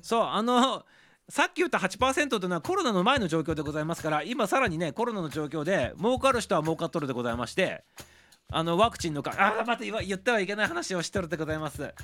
[0.00, 0.84] そうあの
[1.28, 7.84] さっき言った8%というのはコロナの前の状況でございますから今さらにねコロナの状況で儲かる人は儲かっとるでございまして。
[8.52, 11.94] あのワクチンのかあまた言わ言ってはいけない話をしてるでございます。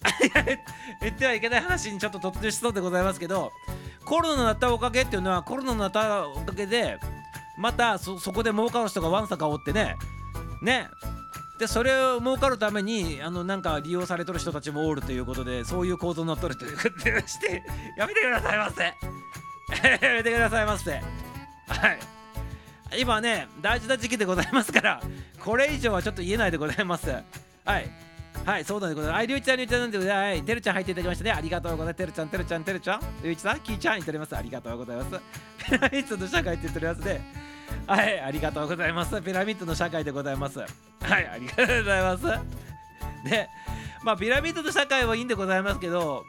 [1.02, 3.50] 言ってはいけない話にちょっと突入しそうでございますけど
[4.04, 6.98] コロナになったおかげっていうのはコロナになったおかげで
[7.58, 9.96] またそそこで儲かる人がわんさかおってね
[10.62, 10.88] ね。
[11.58, 17.64] でそれを儲かるためにあのなんか利用されとる人たちもおるということでそういう構造になっとるということでして
[17.96, 18.84] やめてくださいませ。
[20.06, 20.92] やめてくださいませ。
[20.92, 20.98] は
[21.92, 22.17] い。
[22.96, 25.02] 今ね大事な時期でございますから
[25.44, 27.10] これ以上はちょっと言えないでございます
[27.64, 28.08] はい
[28.44, 29.18] はい、そうなんでございます。
[29.18, 30.26] はい、りゅうちゃん、りゅうちゃんなんでございます。
[30.26, 31.32] はい、てるちゃん入っていただきましたね。
[31.32, 31.96] ありがとうございます。
[31.96, 34.36] てるちゃん、てるちゃん、てるちゃん、りゅうちさん、きーちゃん、言っております。
[34.36, 35.10] ありがとうございます。
[35.66, 37.48] ピラミッドの社会って言っておりますね。
[37.86, 39.20] はい、ありがとうございます。
[39.20, 40.60] ピラミッドの社会でございます。
[40.60, 40.68] はい、
[41.26, 42.24] ありがとうございます。
[43.28, 43.48] で、
[44.02, 46.24] まあ、ピラミッドの社会はいいんでございますけど、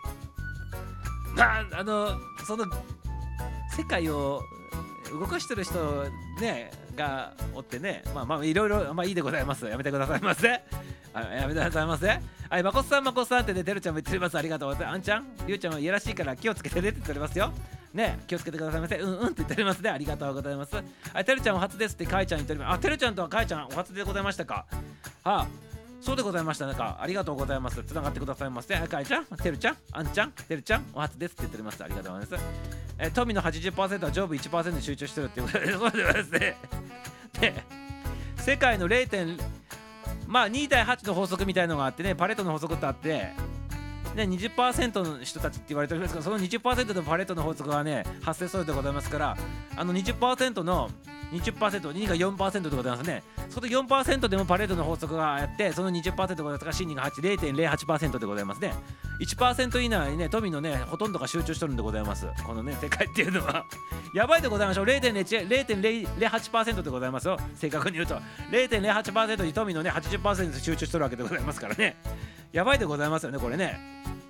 [1.36, 2.66] まあ、あの、その、
[3.78, 4.42] 世界を
[5.12, 6.06] 動かしてる人
[6.40, 9.66] ねがおってねまあまあいろいろまあいいでございます。
[9.66, 10.48] やめてくださいませ。
[10.48, 10.62] や
[11.48, 12.08] めてくださいませ。
[12.08, 14.38] はいまこさんまこさんってねてるちゃんも言っております。
[14.38, 14.96] ありがとうございます。
[14.96, 17.52] あんちゃんりゅうちゃんはいやらしいから気をつけてねって言っておりますよ。
[17.94, 18.98] ね気をつけてくださいませ。
[18.98, 19.90] うんうんって言っておりますね。
[19.90, 20.76] ありがとうございます。
[20.76, 20.84] は
[21.20, 22.76] いてるちゃんお初ですってかいちゃん言っております。
[22.76, 24.66] あてるちゃんとはかいちゃんお初でございましたか。
[25.24, 25.48] はあ
[26.02, 26.66] そうでございました。
[26.66, 27.84] なんかありがとうございます。
[27.84, 28.76] つながってくださいませ。
[28.76, 31.84] あかいちゃんてるちゃんあんちゃんてるちゃんお初ですって言っております。
[31.84, 32.44] ありがとうございます。
[33.00, 36.32] えー富の80%は上部1%に集中してるっていうことでそうでございます。
[36.32, 36.58] ね
[37.40, 37.64] で
[38.38, 39.08] 世界の 0.
[39.10, 39.38] 点
[40.28, 43.32] まあ2対8の法則みたいのがあってねパレットの法則ってあって
[44.16, 49.38] ね、20%の人たちって言われておりますけどその20%のパレットの法則がね発生するでございますから
[49.76, 50.90] あの20%の
[51.32, 53.24] 20%2 が4%でございますね。
[53.50, 58.74] その4%でもパレットの法則がやってその20%でございますから真理が8.08%でございますね。
[59.20, 62.28] 1%以内にね富のねほとんどが集中しとるんでございます。
[62.46, 63.66] このね世界っていうのは。
[64.16, 64.86] やばいでございましょう。
[64.86, 67.38] 0.01 0.08%でございますよ。
[67.56, 68.16] 正確に言うと。
[68.50, 71.98] 0.08%に富のね80%集中しとるわけでございますからね。
[72.52, 73.80] やばいでございますよねこれね。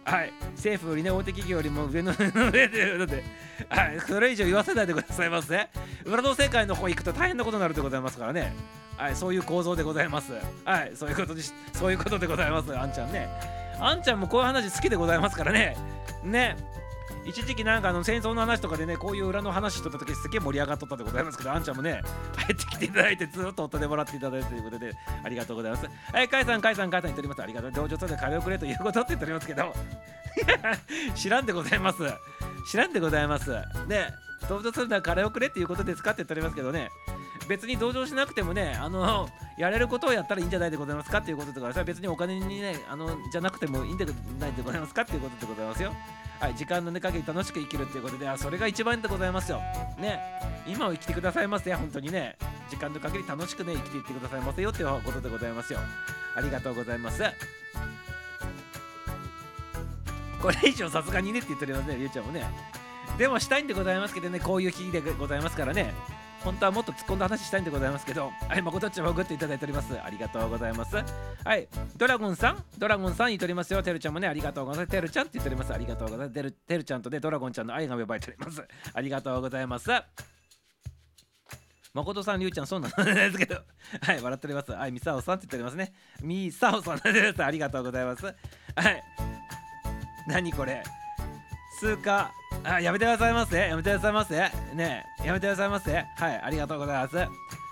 [0.03, 0.33] はい。
[0.55, 3.23] 政府よりね大手企業よりも上の上でいうので、
[3.69, 5.67] はい、それ以上言わせないでくださいませ
[6.05, 8.53] 裏の世界の方行くと大変なことになるでございますからね。
[8.97, 9.15] はい。
[9.15, 10.33] そういう構造でございます。
[10.65, 10.91] はい。
[10.95, 11.41] そういうことで
[11.73, 12.77] そういうことでございます。
[12.77, 13.29] あんちゃんね。
[13.79, 15.77] あんちゃんもこういう話好きでございますからね。
[16.23, 16.57] ね。
[17.25, 22.01] 一時期なんかあの戦争の話とかでねこういう裏の話しとった時すげえ盛り上がっとったでございますけどあんちゃんもね
[22.37, 24.93] 帰ってきていただいてずっと夫でもらっていただいてということで
[25.23, 25.87] ありがとうございます。
[26.11, 27.41] はいカイさんカイさんカイさん言っております。
[27.43, 27.71] ありがとう。
[27.71, 29.73] 同情とで金をくれということって言っておりますけど。
[31.15, 31.99] 知らんでございます。
[32.69, 33.51] 知らんでございます。
[33.87, 34.07] で
[34.47, 36.89] 同情するなら金をくれっていうことですかって言っておりますけどね。
[37.47, 41.83] 別に同情しなくてもねあのやれることをやったらいいんじゃないでございますかっていうことでございます。
[41.83, 44.05] 別にお金にねあのじゃなくてもいいんで
[44.39, 45.93] ないでございますかっていうことでございますよ。
[46.39, 49.61] はい、時間のね限り楽しく生きるっていうことで、あそれが一番でございますよ。
[49.99, 50.19] ね、
[50.65, 52.37] 今を生きてくださいませ、本当にね。
[52.69, 55.79] 時間の限り楽しくね、生きていってくださいませよっていうことでございますよ。
[56.35, 57.23] ありがとうございます。
[60.41, 62.47] これ以上さすがにねって言っておりますね、りゅうちゃんもね。
[63.17, 65.93] でもしたいんでございますけどね、こういう日でございますからね。
[66.43, 69.99] 本当はもっと突っ込んだ話したいんでございますけど、はい、まことちゃんもグッといただいております。
[70.01, 70.95] ありがとうございます。
[70.95, 71.67] はい、
[71.97, 73.83] ドラゴンさん、ドラゴンさん言っておりますよ。
[73.83, 74.91] てるちゃんもね、ありがとうございます。
[74.91, 75.73] てるちゃんって言っております。
[75.73, 76.33] ありがとうございます。
[76.33, 78.63] てるてるちゃんとね、ドラゴンちゃんの愛が芽生えております。
[78.93, 79.89] ありがとうございます。
[81.93, 83.55] 誠さん、りゅうちゃん、そうなんですけど、
[84.01, 84.71] はい、笑っております。
[84.71, 85.93] はい、みさおさんって言っておりますね。
[86.21, 87.43] みさおさんです。
[87.43, 88.25] ありがとうございます。
[88.25, 89.03] はい。
[90.27, 90.83] 何これ
[91.79, 92.31] 通過。
[92.63, 93.57] あやめてくださいませ。
[93.57, 94.35] やめてくださいませ。
[94.75, 95.93] ねえやめてくださいませ。
[95.93, 96.05] はい
[96.43, 97.15] ありがとうございます。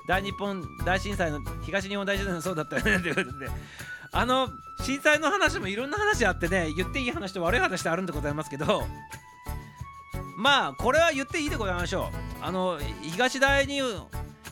[0.07, 2.99] 大日本大震災の東日本大震災のそうだったよね。
[2.99, 3.49] ということで。
[4.13, 4.49] あの
[4.81, 8.83] 震災の話もいろんな話あってね言っていい話と悪い話ってあるんでございますけど
[10.37, 12.09] まあこれは言っていいでございましょ
[12.41, 12.43] う。
[12.43, 13.81] あの東大に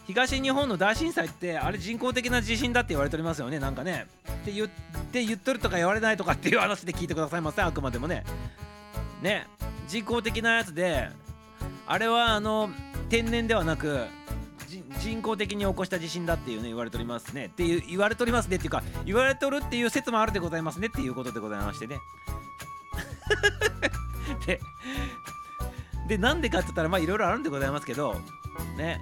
[0.08, 3.60] 東日本の大震災ってあれ人工的な地震だって言われておりますよね。
[3.60, 4.08] なんかね。
[4.30, 4.68] って言っ
[5.12, 7.62] て言っとるとか言われないとかっていう話で聞いてくださいませ。
[7.62, 8.24] あくまでもね。
[9.22, 9.47] ね
[9.88, 11.09] 人工的なやつで
[11.88, 12.70] あれはあの
[13.09, 14.05] 天然ではなく
[14.99, 17.45] 人工的に起こした地震だっていうね言われておりますね。
[17.45, 18.55] っていう言われておりますね。
[18.57, 20.88] っていうか言われておるっていう説もあるでございますね。
[20.88, 21.99] っていうことでございましてね。
[24.47, 24.59] で
[26.07, 28.16] でなんでかって言ったらまあいろいろあるんでございますけど
[28.78, 28.99] ね。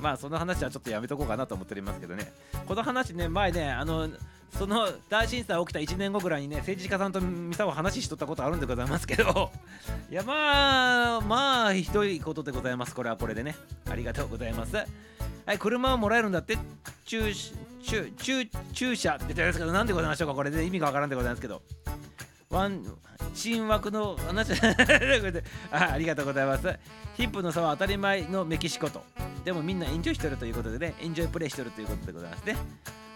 [0.00, 2.32] まあその話はちょっとやめとこうかなと思っておりますけどね。
[2.66, 4.08] この話ね前ねあの
[4.56, 9.50] その大震災起きた1年後ぐらいにね政治家さんとミサを話ししとったことあるんでございますけど。
[10.10, 12.94] いやまあまあひどいことでございます。
[12.94, 13.54] これはこれでね。
[13.90, 14.76] ありがとうございます。
[14.76, 14.84] は
[15.54, 16.58] い車をもらえるんだって。
[17.04, 17.32] 駐
[17.82, 20.34] 駐駐駐車って言ってますけどなんでございましょうか。
[20.34, 21.62] これで意味がわからんでございますけど。
[22.50, 22.82] ワン
[23.34, 24.52] 新枠の話。
[25.70, 26.78] あありがとうございます。
[27.16, 29.04] ヒップの差は当たり前のメキシコと。
[29.44, 32.56] でもみんなエンジョイしてるということでねエンジョイプレイしてるということでございますね。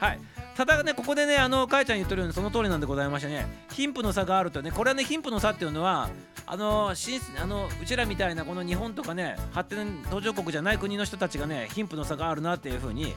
[0.03, 0.21] はい
[0.57, 6.11] ただねここでねあのかえちゃん言ってるようにその通りなんでございましてね貧富の差があるとねこれはね貧富の差っていうのは
[6.45, 13.15] あのしあのうちらみたいなこの日本とかね発展途上国じゃない国の人たちがね貧富の差があるなっていうふうに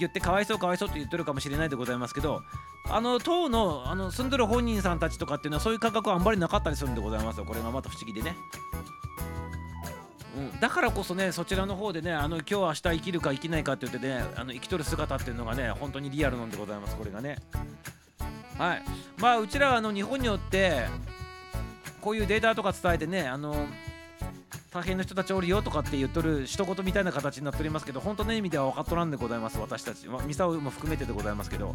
[0.00, 2.42] 言ってかわいそうかわいそうって言ってるかもしれないでございますけど
[2.90, 8.36] あの当のあの住んでる本人さんたちとかっていうのはそういう感覚はあんまりなかったりするんでございますよこれがまた不思議でね。
[10.60, 17.38] だからこそねそちらの方でねあの今日明日生きるか生きないかって言ってねあの生きとる姿っていうのがね本当にリアルなんでございますこれがね。
[18.58, 18.82] はい。
[19.18, 20.86] まあうちらはあの日本によって
[22.00, 23.66] こういうデータとか伝えてねあの
[24.70, 31.74] 大変な人たちおるよとかって言っとる一言みたいな形になっておりますけど本当の意味では分かっとらんでございます私たち、まあ、ミサオも含めてでございますけど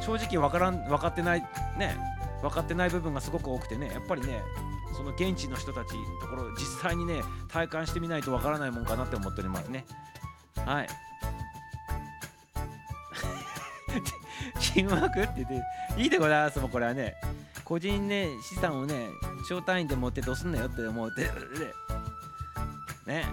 [0.00, 1.40] 正直分からん分かってない
[1.78, 1.96] ね。
[2.42, 4.42] 分かってない部分がすごく多くてねやっぱりね
[4.96, 9.84] その現地の人たちのところ実際にね体感してみないと分からないもんかなって思っておりますね。
[10.64, 10.88] はい。
[14.60, 17.14] チームワークって言っていいでございますもうこれはね。
[17.64, 19.08] 個人ね資産をね
[19.46, 21.22] 小単位で持ってどうすんなよって思うて
[23.06, 23.24] ね。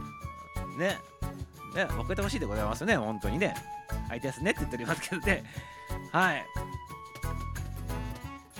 [0.77, 0.99] ね。
[1.73, 1.85] ね。
[1.85, 3.55] 分けてほしいでございますね本当にね。
[4.09, 5.43] 相手ですねって言っておりますけどね。
[6.11, 6.45] はい。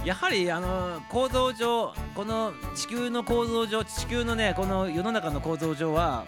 [0.06, 6.26] やはりあの構造上この地球の構造上地球のねこの世の中の構造上は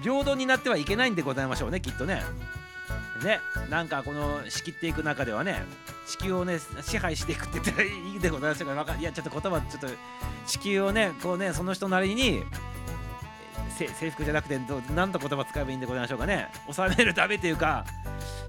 [0.00, 2.22] 平等になってはいけないんでございましょうねきっとね。
[3.24, 5.62] ねなんかこの仕切っていく中ではね
[6.06, 9.88] 地球をね支配していくって言ったらいいでございましょうかわかいやちょっと言葉ちょっと
[10.46, 12.42] 地球をねこうねその人なりに
[13.70, 16.48] 制服じゃなくてど何と言葉使えばいいんでございましょうかね。
[16.70, 17.84] 収めるためというか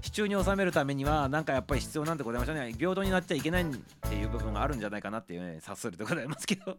[0.02, 2.72] 支柱に収めるためにはなんかやっぱり必要なんでございましょうね。
[2.72, 3.66] 平等になっちゃいけないっ
[4.08, 6.76] ていう部分があるんじゃないかなっていうね察するでございますけど。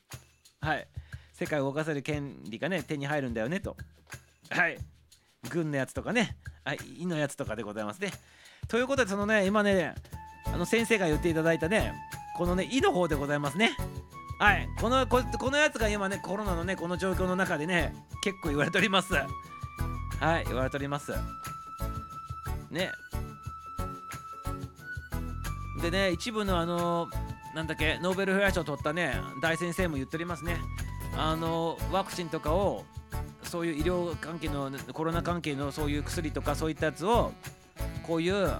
[0.60, 0.86] はい。
[1.32, 3.76] 世界を動かせる権利がね手に入るんだよねと。
[4.50, 4.78] はい。
[5.50, 6.36] 軍のやつとかね。
[6.64, 8.12] はい陰のやつとかでございますね。
[8.68, 9.94] ということでそのね今ね
[10.46, 11.94] あの先生が言っていただいたね
[12.36, 13.72] このね「い」の方でございますね。
[14.38, 14.68] はい。
[14.80, 19.14] このここのやつが今ねコロナのねこの状況の中でね結構言われております。
[19.14, 21.12] はい言われております。
[22.70, 22.92] ね。
[25.82, 27.08] でね一部のあの
[27.54, 30.58] なんだっけノーベル平和賞を取ったね大先生も言っておりますね。
[31.16, 32.84] あのワクチンとかを
[33.42, 37.32] そういう医療関係のコロナ関係のそういう薬とかそういったやつを
[38.06, 38.52] こういう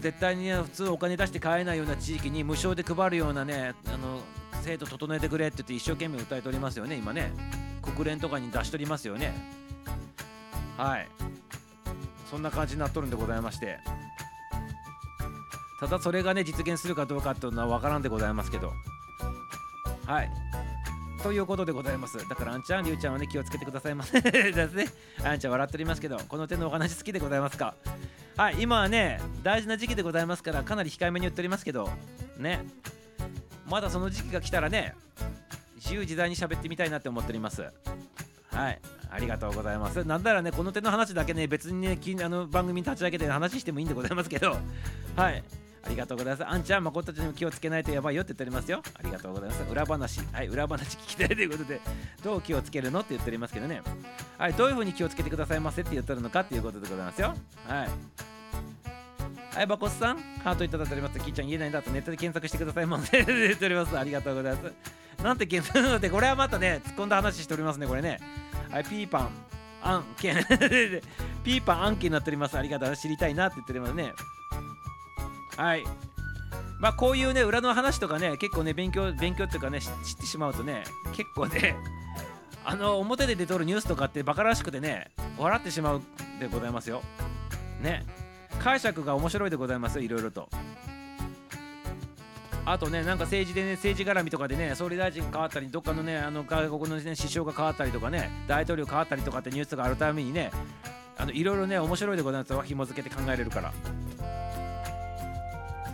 [0.00, 4.20] 絶対に普通お金出して買えないような地域に無償で配るようなねあの
[4.62, 7.32] 制度整えてくれって言って一生懸命訴えておりますよね今ね。
[7.82, 9.34] 国連とかに出しとりますよね。
[10.78, 11.08] はい。
[12.30, 13.78] そんな感じになっとるんでございまして。
[15.80, 18.72] ただそれがね実現するかどうかっていうのは分からんでございますけど。
[20.06, 20.30] はい。
[21.22, 22.16] ということでございます。
[22.28, 24.86] だからあんちゃんりゅうちゃんはね気をつけてくださいませ ですね。
[25.24, 27.74] あんちゃん笑っておりますけどこの手のお話好きでございますか？
[28.36, 28.56] はい。
[28.60, 31.90] 今はね大事な時期でございますからかなり控えめに言っておりますけど
[32.38, 32.64] ね。
[33.72, 34.94] まだその時期が来たらね
[35.76, 38.78] 自由自在に喋ってみたいなって思っておりますはい
[39.10, 44.58] ありがとうございますなんならねこの手の話だけね別にねあの番組立ち上げて話してもいいんでございますけど
[45.16, 45.42] はい
[45.84, 46.48] ありがとうございます。
[46.48, 48.80] あんちゃん、誠たちにも気をつけないとやばいよって言っておりますよ。
[48.94, 49.64] ありがとうございます。
[49.68, 51.80] 裏話、はい、裏話聞きたいということで、
[52.22, 53.82] どう気をつけるのって言っておりますけどね。
[54.38, 57.34] はい、どういうふうに気をつけてくださいませって言ってるのかっていうことでございますよ。
[57.66, 57.88] はい。
[59.54, 61.18] はい、バコスさん、ハートいただいております。
[61.20, 63.22] キーちゃん言えないんだとネットで検索してくださいませ。
[63.24, 63.98] 言っております。
[63.98, 65.22] ありがとうございます。
[65.22, 68.18] なんて検索なので、これはまたね、突っ込んだ話しておりますね、これね。
[68.70, 69.30] はい、ピーパン、
[69.82, 70.36] 案件。
[71.44, 72.56] ピーパン案件になっております。
[72.56, 72.96] ありがとう。
[72.96, 74.12] 知りたいなって言っておりますね。
[75.56, 75.84] はい。
[76.82, 79.88] まあこういうね裏の話とかね結構ね勉強勉強っていうかね知っ
[80.20, 80.82] てしまうとね
[81.12, 81.76] 結構ね
[82.66, 86.02] あの表で出とるニュースとかってバカらしくてね笑ってしまう
[86.40, 87.04] でございますよ
[87.80, 88.04] ね
[88.58, 90.48] 解釈が面白いでございますよいろいろと
[92.64, 100.52] あとねなんか政治でね政治絡みとかでね総理大臣変わったりどっかのねあの外国のね首相が変わったりとかね大統領変わったりとかってニュースがあるためにね
[101.18, 103.72] あのいろいろね面白いでございますよ紐付けて考えれるから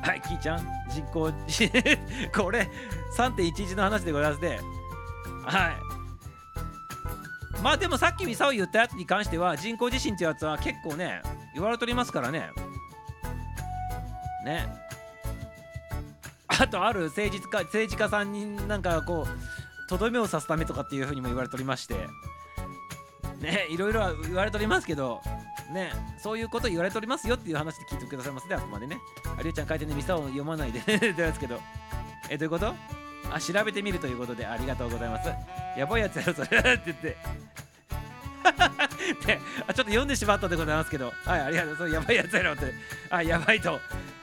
[0.03, 1.31] はい、キーちゃん、人口、
[2.35, 2.71] これ、
[3.17, 4.61] 3.11の話でございますね。
[5.45, 5.98] はい。
[7.63, 11.23] まあでもさっきミサオ言ったやつに関しては人工地震ってやつは結構ね、
[11.55, 12.51] 言われておりますからね。
[14.45, 14.67] ね。
[16.47, 21.95] あとある政治家政治家さんになんかこう、とどめを刺すためとかっていうふうにも言われておりまして、
[23.41, 25.21] ね、いろいろ言われておりますけど、
[25.73, 25.93] ね、
[26.23, 28.99] そういうこと言われておりますよっていう話で聞いてくださいますね、あくまでね。
[29.39, 30.81] ありゅうちゃん書いてね、ミサを読まないで
[31.13, 31.61] ですけど。
[32.29, 32.75] え、どういうこと？
[33.33, 35.29] あ、調べてみるということでありがとうございます。
[35.77, 37.17] やばいやつやろ、それって言って。
[39.27, 42.73] であちょっと読んでしまったでございますけど、はい、ありがとう、それやばいやつやろって、
[43.11, 43.81] あ、やばいと、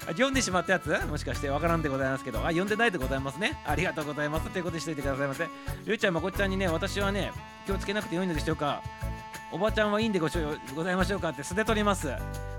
[0.08, 0.90] 読んでしまったやつ？
[1.08, 3.58] もしかしてわからんでございますけど、あ、読んでないでございますね。
[3.66, 4.50] ありがとうございます。
[4.50, 5.44] ということにしといてくださいませ。
[5.44, 7.32] りゅうちゃん、まこっちゃんにね、私はね、
[7.66, 8.82] 気をつけなくてよいのでしょうか。
[9.52, 12.12] おばちゃんはいいんでごしょございましょうかってすね取ります。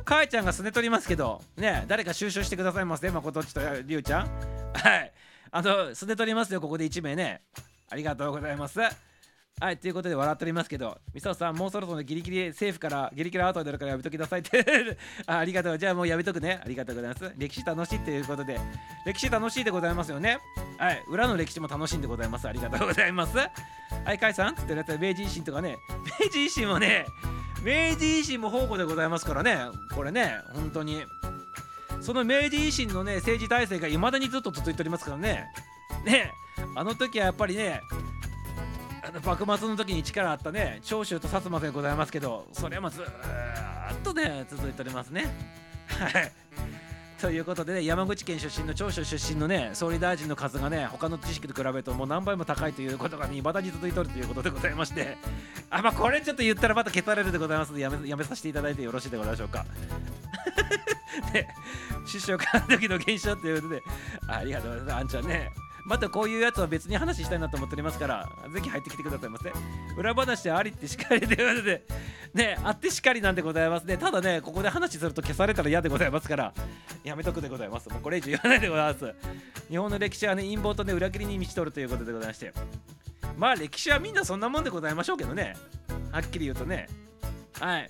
[0.05, 4.29] かえちゃんがすね取りますけど、ね、誰か収集してくださいませ、まことっちとりゅうちゃん。
[4.73, 5.13] はい。
[5.51, 7.43] あの、すね取りますよ、ここで1名ね。
[7.89, 8.81] ありがとうございます。
[9.59, 14.63] はい、ということで笑っておりますけど、みさおさん、もうそろそろギリギリ政府からギリギリアウトになるからやめときなさいって
[15.25, 15.39] あ。
[15.39, 15.79] ありがとう。
[15.79, 16.61] じゃあもうやめとくね。
[16.63, 17.33] ありがとうございます。
[17.39, 18.61] 歴史楽しいということで、
[19.07, 20.41] 歴史楽しいでございますよね。
[20.77, 22.47] はい、裏の歴史も楽しいんでございます。
[22.47, 23.39] ありがとうございます。
[23.39, 25.79] はい、カイさんつってるやつは明治維新とかね、
[26.21, 27.07] 明治維新もね、
[27.63, 29.57] 明治維新も宝庫でございますからね、
[29.95, 31.03] これね、本当に。
[32.01, 35.47] その明治維新のね、政治体制がいまだにずっと続いておりますからね。
[36.05, 36.33] ね、
[36.75, 37.81] あの時はやっぱりね、
[39.07, 43.05] あの幕末の時に力あったね長州と薩摩でございますけどそれもずっ
[44.03, 45.33] とね続いておりますね
[45.87, 46.33] はい
[47.21, 55.17] ということでね山口県出身の長州出身のね総理大臣の数がね他の知識と比べるともう何倍も高いということがいまだに続いておるということでございまして。
[55.71, 57.71] あまあこれちょっと言ったらまた消されるでございます。
[57.71, 59.65] のでやめやめさせていただいてよろしいでございましょうか。
[61.33, 61.49] で
[62.07, 63.83] 首相官時の現象ということで。
[64.29, 64.97] ありがとうございます。
[64.97, 65.51] あんちゃんね。
[65.87, 69.53] またこういうやつは別に話したいなと思っておりますからぜひ入ってきてくださいませ。
[69.97, 71.87] 裏話はありってしかりということで
[72.35, 73.97] ねあってしかりなんでございますね。
[73.97, 76.53] ただねここで話すると消されたら嫌でございますから
[77.05, 77.89] やめとくでございます。
[77.89, 79.15] もうこれ以上言わないでございます。
[79.69, 82.53] 日本の歴史はね陰謀とね裏切りに満ちとるということでございまして。
[83.39, 85.57] まあ歴史はみんなそんなもんでございましょうけどね。
[86.11, 86.89] はっきり言うとね。
[87.61, 87.89] はい。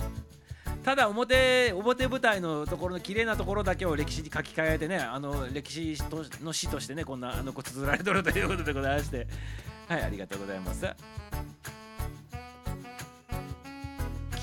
[0.87, 5.99] ただ表表舞台のところの綺麗なところだけを歴史に書き換えてねあの歴史
[6.41, 9.27] の詩としてねこんなあのこう綴られとるということでございまして。
[9.89, 10.87] はいありがとうございます。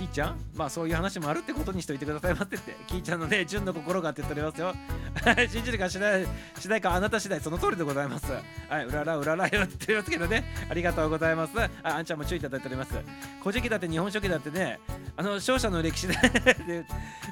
[0.04, 4.74] キーちゃんまあそういう話もあるってことにしといてくださいませってキーちゃんのね 純の心がって言っておりますよ。
[5.50, 6.28] 信じるかしない
[6.60, 8.32] 次第かあなた次第その通りでございます。
[8.70, 10.44] はいうららうららよって言ってますけどね。
[10.70, 11.54] ありがとうございます。
[11.58, 12.94] ああんちゃんも注意いただいております。
[13.40, 14.80] 古事記だって日本書紀だってね
[15.16, 16.16] あの勝者の歴史で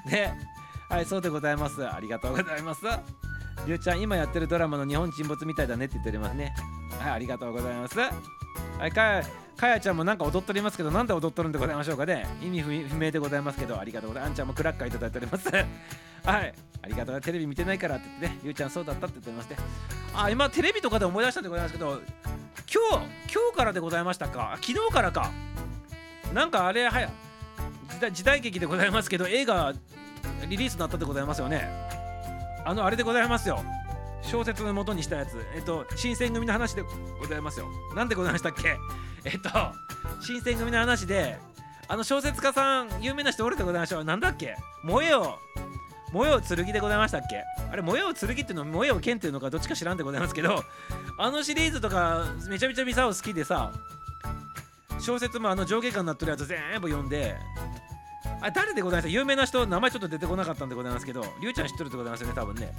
[0.05, 0.33] ね。
[0.89, 1.85] はいそうでございます。
[1.85, 2.81] ありがとうございます。
[3.65, 6.53] りゅうちゃん今やってるドラマの日本沈没みたいだねって言っておりますね。
[6.99, 7.99] はいありがとうございます。
[7.99, 9.23] はいかや
[9.61, 12.27] かやちゃんもなんか踊っておりますけどなんで踊っとるんでございましょうかね。
[12.41, 14.29] 意味不明でございますけどありがとうございます。
[14.31, 15.49] あんちゃんもクラッカーいただいております。
[15.53, 15.61] は
[16.41, 16.53] い。
[16.81, 17.21] ありがとう。
[17.21, 18.39] テレビ見てないからって言ってね。
[18.41, 19.55] りゅうちゃんそうだったって言ってまして。
[20.15, 24.57] あ今テレビとかで思い出したんでございますけど今日今日からでございましたか？
[24.59, 25.29] 昨日からか。
[26.33, 27.11] なんかあれはや
[27.91, 29.73] 時代時代劇でございますけど映画
[30.47, 31.69] リリースになったでございますよね。
[32.65, 33.63] あのあれでございますよ。
[34.23, 35.37] 小説の元にしたやつ。
[35.55, 36.81] えっと新選組の話で
[37.19, 37.67] ございますよ。
[37.95, 38.75] なんでございましたっけ？
[39.25, 39.49] えっと
[40.21, 41.37] 新選組の話で
[41.87, 44.03] あの小説家さん有名な人おるでございましょう。
[44.03, 44.55] なんだっけ？
[44.83, 45.37] 燃えよ
[46.13, 47.43] 燃えよ剣でございましたっけ？
[47.71, 50.63] あれ燃えよ剣っていうの燃えよ剣っていうのかどっちか知らんでございますけど
[51.17, 53.71] あのシリーズとかめちゃめちゃミサオ好きでさ
[54.99, 57.35] 小説もあの上下巻になってるやつ全部読んで
[58.41, 62.73] あ誰でございます有名な人名前ちょっと出てこなかったんでございますけどりゅうちゃん知ってるでございますよね多分ね。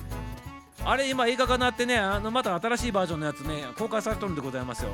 [0.84, 4.90] あれ今映画化になってねあのまた新しいバージョンのやつね公開されとるんでございますよ。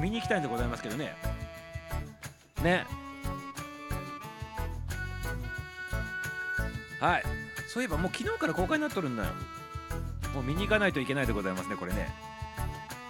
[0.00, 1.14] 見に行きたいんでございますけどね。
[2.62, 2.86] ね。
[7.00, 7.22] はい。
[7.68, 9.30] そういえばもう昨日から公開になっとるんだよ。
[10.34, 12.08] もう見に行かないといけないでございますねこれね。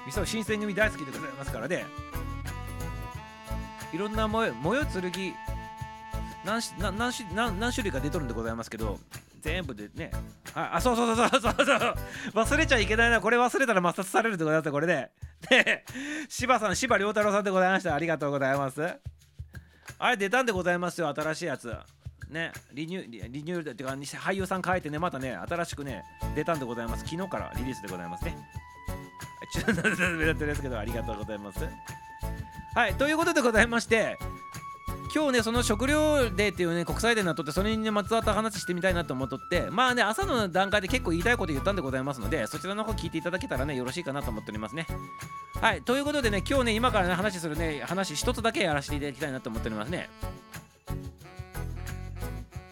[0.07, 1.85] みそ新選組大好きでございますからね。
[3.93, 5.35] いろんな模様剣
[6.45, 7.13] 何し何何
[7.61, 8.99] 何種類か出とるんでございますけど
[9.41, 10.11] 全部でね。
[10.55, 11.95] ああそうそうそうそうそうそう。
[12.35, 13.21] 忘れちゃいけないな。
[13.21, 15.11] これ忘れたら抹殺されるでございますこれね。
[15.49, 15.85] で
[16.29, 17.95] 柴さん柴良太郎さんでございました。
[17.95, 18.83] ありがとうございます。
[19.99, 21.75] あれ出たんでございますよ新しいやつ。
[22.29, 26.03] ねリニューリニューってか俳優さん変えてねまたね新しくね
[26.35, 27.05] 出たんでございます。
[27.05, 28.37] 昨日からリリースでございますね。
[29.51, 31.61] ちょっと目立ってるですけどありがとうございます
[32.75, 34.19] はいということでございまして
[35.15, 44.87] 今日ねその食料デーっていうね国際デーになっとってそれにまつわった話してみたいなと思っとってまあね朝の段階で結構言いたいこと言ったんでございますのでそちらの方聞いていただけたらねよろしいかなと思っておりますね。
[45.61, 50.09] はいということでね今日ね今からね話するね話一つだけやらせていただきたいなと思っておりますね。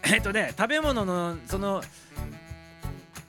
[0.05, 1.83] えっとね食べ物のその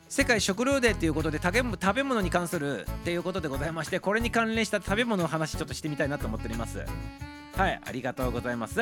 [0.10, 6.84] 世界食料デーっていうことで食べ食べ物に関するっていうことでございましてこれに関連した食べ物の話ちょっとしてみたいなと思っております。
[7.58, 8.80] はいありがとうございます。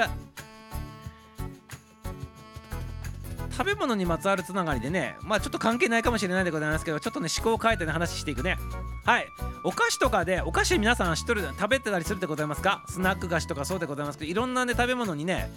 [3.51, 8.57] 食べ物にまつわるつながりでねまあちょっと関係ないかもしれないでございますけどちょっとね思考を変えてね話していくね。
[9.05, 9.25] はい
[9.63, 12.83] お菓子とかでお菓子皆さん知っとる食べてたりするでございますか？
[12.89, 15.49] スナック菓子とかそうでございますけどいろんなね食べ物にね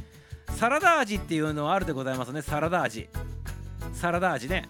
[0.55, 2.41] サラダ味っていうのはあるでございますね。
[2.41, 3.09] サラダ味。
[3.95, 4.69] サラダ味ね。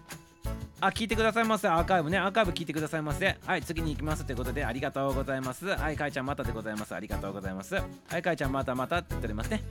[0.80, 1.66] あ聞いてくださいませ。
[1.66, 2.18] アーカイブね。
[2.18, 3.36] アーカイブ聞いてくださいませ。
[3.44, 5.66] はい次に行きますということでありがとうございます。
[5.66, 7.74] はいかいちゃんまたでございますありがとうございます。
[7.74, 7.82] は
[8.18, 9.62] いかいちゃんまたまたって言っておりますね。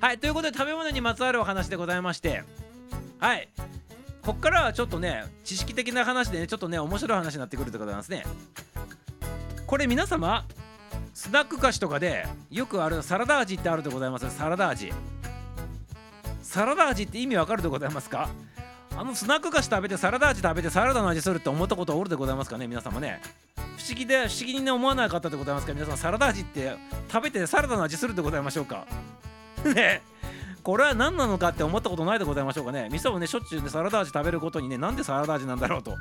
[0.00, 2.42] はいということで食べ物にまつわるお話でございまして。
[3.20, 3.48] はい。
[4.22, 8.24] こっからはちょっとね知識的な話でねちょっとね面白い話になってくるでございますね。
[9.64, 10.44] これ皆様
[11.14, 14.28] スナック菓子とかでよくあるサラダ味ってあるでございます。
[14.36, 14.92] サラダ味。
[16.42, 18.28] サラダ味って意味わかるでございますか？
[18.98, 23.20] あのスナック菓子食べてサラダ味食べてサラダの味するって思ったことおるでございますかね皆様ね。
[23.76, 26.72] 不思議で不思議にね思わなかったでございますか皆さんサラダ味って
[27.08, 28.88] 食べてサラダの味するでございましょうか。
[29.72, 30.02] ね。
[30.64, 32.88] これは何なのかって思ったことないでございましょうかね。
[32.90, 35.94] みそをねしょっちゅうねサラダ味食べることにねなんでサラダ味なんだろうと。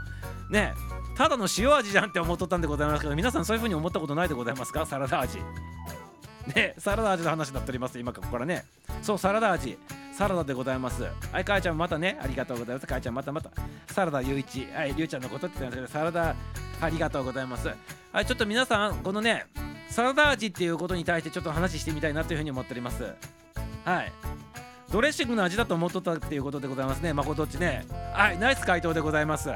[0.50, 0.74] ね。
[1.16, 4.88] ただの塩味じゃんって思っとったんでございますけど皆さんそういう風に思ったことないでございますか？
[4.88, 5.38] サラダ味。
[6.56, 6.74] ね。
[6.80, 8.66] サラダ味の話になっております今ここからね。
[9.04, 9.78] そうサラダ味。
[10.18, 11.04] サラダでございます。
[11.04, 12.18] はい母ちゃんまたね。
[12.20, 12.88] ありがとうございます。
[12.88, 13.52] 母ちゃんまたまた。
[13.86, 16.36] サラダゆういちはいりゅうちゃんのことって言ってますけどサラダ
[16.82, 17.68] ありがとうございます。
[18.12, 19.46] はいちょっと皆さんこのね
[19.92, 23.04] サラダ味っていうことに対してちょっと話してみたいなというふうに思っております。
[23.86, 24.12] はい。
[24.92, 27.14] ドレッシングの味だと思っとったっていうことでございますね。
[27.14, 27.86] まことっちね。
[28.14, 29.52] はいナイス回答でございます。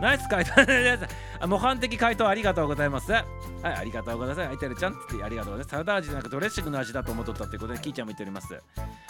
[0.00, 1.04] ナイス回答です。
[1.40, 3.12] あ模範的回答ありがとうございます。
[3.12, 3.24] はい
[3.64, 4.46] ありがとうございます。
[4.48, 5.70] はいてるちゃんってありがとうございます。
[5.70, 8.60] サラダ味じゃなくドレッシングの味だと思っとったっていうことでキーちゃんも言っております。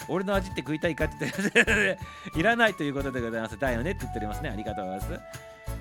[0.07, 1.99] 俺の味って食いたいかって言って
[2.35, 3.57] いらないということでございます。
[3.57, 4.49] だよねって言っておりますね。
[4.49, 5.21] ありがとうございます。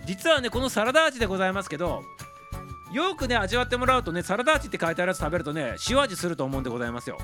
[0.07, 2.03] 実はねこのサラダ味でございますけど
[2.93, 7.19] よくね味わってもらうとねサラダ味って書いてあるやつ食べるとね塩味すると思うんでございますよ。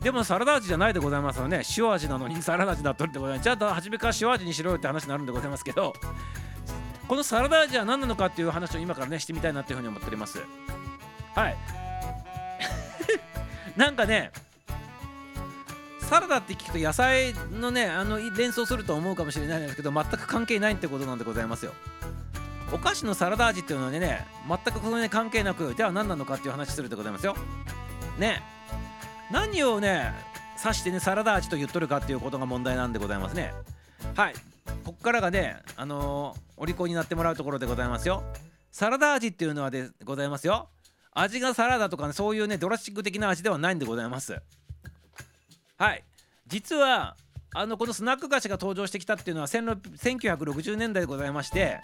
[0.00, 1.62] でもサラダ味じゃないでございますよね。
[1.76, 5.92] 塩味なのにサラダ味だっとるってことでちゃんと初めから塩味にしろよって話になるんでございますけど
[7.10, 10.38] このサラダ味は何なのかっていう話を今からねしてみたいなっていうふうに思っております。
[11.34, 11.56] はい。
[13.76, 14.30] なんかね
[16.02, 21.72] サラダって聞くと野菜のねあの連想すると思うかもしれないんですけど全く関係ないってことなんでございますよ。
[22.70, 27.34] お菓子のサラダ味っていうのはね全くこのね関係なくでは何なのかっていう話するでございますよ。
[28.18, 28.40] ね。
[29.32, 30.14] 何をね
[30.64, 33.52] 指してねサラダ味と言っとるかっていうことが問題なんでございますね。
[34.14, 34.34] はい。
[34.84, 38.22] こっからがねあのーお利口になってもらうところでございますよ。
[38.70, 40.68] サラダ味っていうのはでございますよ。
[41.12, 44.40] 味がサラダとかねそういうねドラスチック的な味ではないんでございます。
[45.78, 46.04] はい。
[46.46, 47.16] 実は
[47.54, 51.80] あのこのスナック菓子が登場してきたっていうのは1960年代でございまして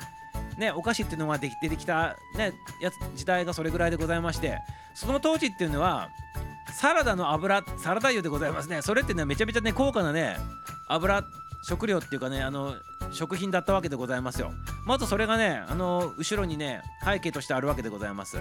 [0.58, 2.52] ねお菓子っていうのが出てきたね
[2.82, 4.58] やつ時代がそれぐらいでございまして
[4.94, 6.08] その当時っていうのは
[6.78, 8.82] サラダの油サラダ油でございますね。
[8.82, 10.36] それってねめちゃめちゃね高価なね
[10.88, 11.24] 油
[11.68, 12.76] 食料っていうかねあの
[13.10, 14.52] 食品だったわけでございますよ。
[14.86, 18.38] まずそれがねあの後ろにね背景としてあるわけでございます。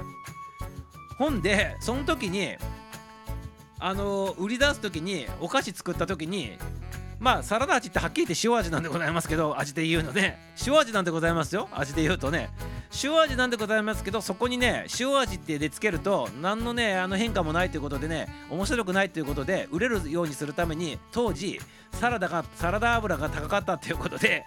[1.18, 2.56] ほんでその時に
[3.80, 6.58] あの売り出す時にお菓子作った時に
[7.20, 11.70] まあサラダ味ってはっきり言って塩味なんでございますけど味で言うのね塩味なんでございますよ。
[11.72, 12.50] 味で言うとね
[13.04, 21.60] 塩味なんでございますけどそこにね塩味ってでつけると何のねあの変化もないということでね面白くないということで売れるようにするために当時
[21.94, 24.44] サラダがサラダ油が高かったっていうことで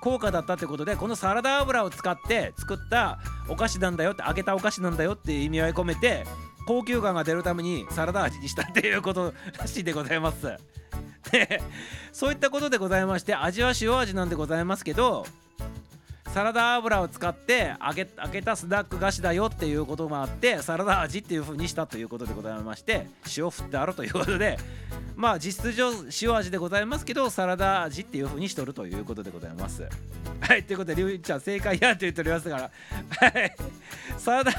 [0.00, 6.26] 高価だったってことでこのサラダ油を使って作ったお菓子なんだよって揚げたお菓子なんだよっていう意味合い込めて
[6.66, 10.56] 高級感が出るためにサラダ味にしたっていうことらしいでございます。
[11.30, 11.62] で
[12.12, 15.26] そういったことでございまして味は塩味なんでございますけど
[16.32, 23.06] サラダ油を使って揚げ揚げたスナック菓子だよっていうこともあってサラダ味っていう風にしたということでございまして
[23.36, 24.58] 塩振ってあるということで
[25.14, 29.88] まあ実質上塩味でございますけどサラダ味っていう風にしとるということでございます。
[30.40, 32.62] はいということでりゅうちゃん正解やって言っておりますから。
[32.62, 33.56] はい。
[34.18, 34.52] サラダ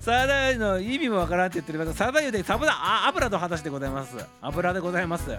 [0.00, 1.98] サラダ油の意味もわからんって言っております。
[1.98, 4.16] サラダ油でサラダ油の話でございます。
[4.40, 5.30] 油でございます。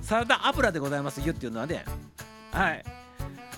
[0.00, 1.84] サラダ油でございますよっていうのはね。
[2.50, 2.97] はい。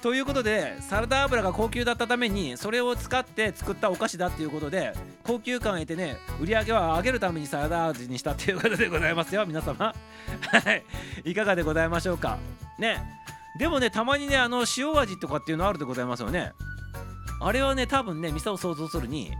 [0.03, 4.95] ということでサラダ油が高級だったためにそれを使って作ったお菓子だっていうことで
[5.25, 9.77] 高級感を得てね売り上げは上げるためにサラダ味にしたっていうことでございますよ皆様。
[9.85, 9.95] は
[10.73, 10.85] い。
[11.31, 12.39] いかがでございましょうか。
[12.79, 13.03] ね。
[13.59, 16.53] でもねたまにねあの塩味とかっていうのあるでございますよね。
[17.43, 19.33] あれはね多分ね店を想像するに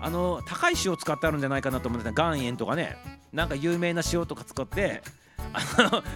[0.00, 2.14] あの高い塩使ってあるんじゃないかなと思うんですね。
[2.16, 2.96] 岩塩とかね。
[3.32, 5.02] なんか有名な塩とか使って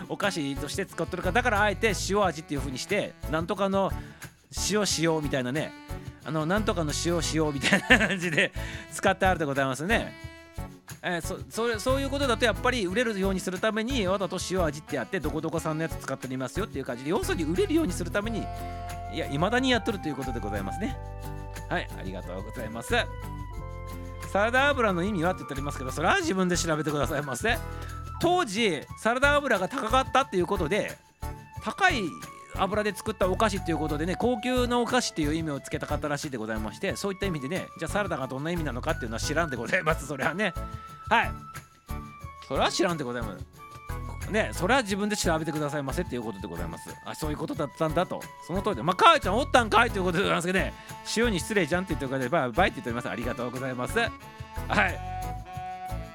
[0.08, 3.90] お菓子として使ってるからだからあえて塩味っていう風にしてなんとかの
[4.70, 5.72] 塩塩みたいなね
[6.24, 8.52] あのなんとかの塩塩みたいな感じで
[8.92, 10.12] 使ってあるでございますね。
[11.04, 18.44] えーそそそういうことだとやっぱり売れるようにするためにわざと塩味ってやってどこどこさんのやつ使ってみますよっていう感じで要するに売れるようにするために
[19.12, 20.96] いや未だにやっとるということでございますね。
[21.68, 22.94] はいありがとうございます。
[24.32, 27.58] サラダ油の意味はって言っておりますけどそれは自分で調べてくださいませ。
[28.20, 30.96] 当時サラダ油が高かったっていうことで
[31.62, 32.04] 高い
[32.54, 40.06] 油で作ったお菓子っていうことでね高級なお菓子っていう意味をつけたかったらしいでございましてそういった意味でねじゃあサラダがどんな意味なのかっていうのは知らんでございます。
[40.06, 40.54] それはね。
[41.08, 41.32] はい。
[42.48, 43.61] それは知らんでございます。
[44.30, 46.94] ねそれは自分で調べてくださいませっていうことでございます。
[47.04, 48.22] あそういうことだったんだと。
[48.46, 50.72] その通りでまあ母ちゃんおったんかいということでございますけどね。
[51.16, 53.08] 塩に失礼じゃんって言ってくれてバイバイって言っております。
[53.08, 53.98] ありがとうございます。
[53.98, 55.12] はい。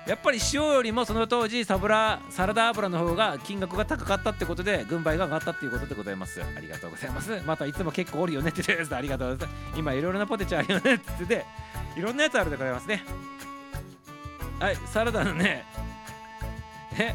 [0.07, 6.41] やっぱり塩よりもその当時サブラサラダ油の方が金額が高かったってことで軍配が上がったっていうことでございます。
[6.41, 7.41] ありがとうございます。
[7.45, 9.77] またいつも結構おるよねって言ってありがとうございます。
[9.77, 11.45] 今いろいろなポテチあるよねって言ってて
[11.97, 13.03] いろんなやつあるでございますね。
[14.59, 15.65] はいサラダのね
[16.97, 17.13] え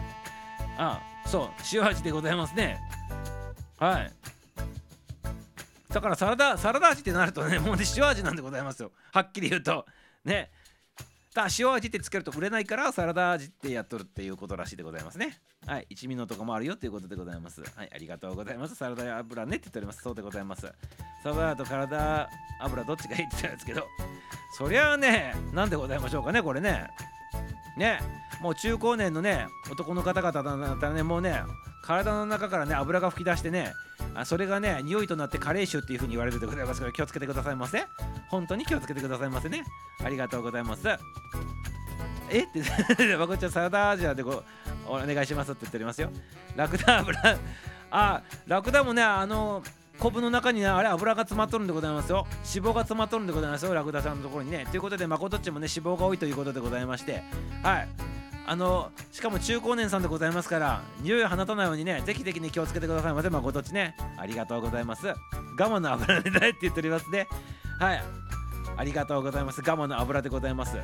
[0.79, 2.81] あそう塩味でございますね。
[3.79, 4.13] はい。
[5.89, 8.93] だからサラダサラダ味ってなるとねもうね塩味なんでございますよ。
[9.13, 9.87] はっきり言うと。
[10.25, 10.51] ね。
[11.35, 15.39] だ塩味ってつけると売れないからサラダ味ってやっとるっていうことらしいでございますね。
[15.67, 17.63] はい一味のとかもあるよっていうことでございます。
[17.63, 18.75] はいありがとうございます。
[18.75, 20.03] サラダ油ねって言っております。
[20.03, 20.73] そうでございます。
[21.23, 22.29] サラダと体
[22.61, 23.87] 油どっちがいいって言ったんですけど
[24.59, 26.89] そりゃあねなんでございましょうかねこれね。
[27.77, 28.01] ね
[28.41, 31.43] もう中高年のね男の方々だったらねもうね
[31.85, 33.73] 体の中からね油が噴き出してね
[34.15, 37.85] あそれがね匂いとなって加齢臭っていう風に言われるでございますから気をつけてくださいませ。
[38.29, 39.65] 本当に気をつけてくださいませね。
[40.05, 40.89] ありがとうございます。
[42.31, 42.45] え？
[42.45, 44.43] ってまこちゃんサラダアジアでご
[44.87, 46.11] お願いしますって言っておりますよ。
[46.57, 47.39] ラクダ油。
[47.91, 49.63] あラクダもねあの
[49.99, 52.27] 昆布の中にねあれ油が詰まっとるんでございますよ。
[52.55, 54.67] 脂肪が詰まっとるんでございますよラクダさんのところにね。
[54.71, 57.23] ということでまことっちもね脂肪が多いということでございまして。
[57.63, 57.89] はい。
[58.45, 63.95] あのしかも中高年さんでございますから匂いを放たないようにねぜひぜひね気をつけてくださいませまことっちね。
[64.19, 65.07] ありがとうございます。
[65.07, 65.17] 我
[65.59, 67.29] 慢の油でないって言っておりますね。
[67.79, 68.03] はい。
[68.77, 69.61] ありがとうございます。
[69.61, 70.77] 我慢の油でございます。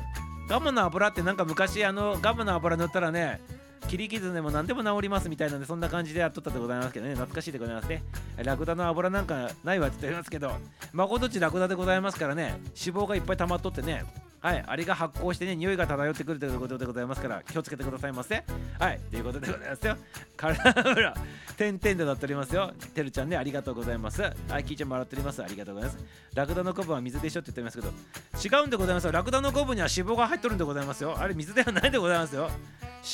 [0.49, 3.39] ガムの油ってなんか昔あのガムの油塗ったらね
[3.87, 7.13] 切り傷でも何でも治りますみたいなんでそんな感じでやっとったでございますけどね。
[7.13, 8.03] 懐かしいでございますね。
[8.43, 10.51] ラクダの油なんかないわって言ってますけど
[10.91, 14.03] まことちラクダでございますからね脂肪がいっぱい溜まっとってね
[14.41, 18.43] はい、あれが発酵してね、匂いが漂ってくるということでございますから、気をつけてくださいませ。
[18.79, 19.97] はい、ということでございますよ。
[20.37, 21.13] 体油、
[21.57, 22.71] 点々でなっておりますよ。
[22.93, 24.21] てるちゃんね、ありがとうございます。
[24.21, 25.43] はい、キーちゃんもらっております。
[25.43, 26.05] ありがとうございます。
[26.33, 29.11] ラクダの昆布は水でしょって言ってますけど、違うんでございますよ。
[29.11, 31.17] ラクダの昆布には脂肪が入っとるんでございますよ。
[31.19, 32.49] あれ、水ではないでございますよ。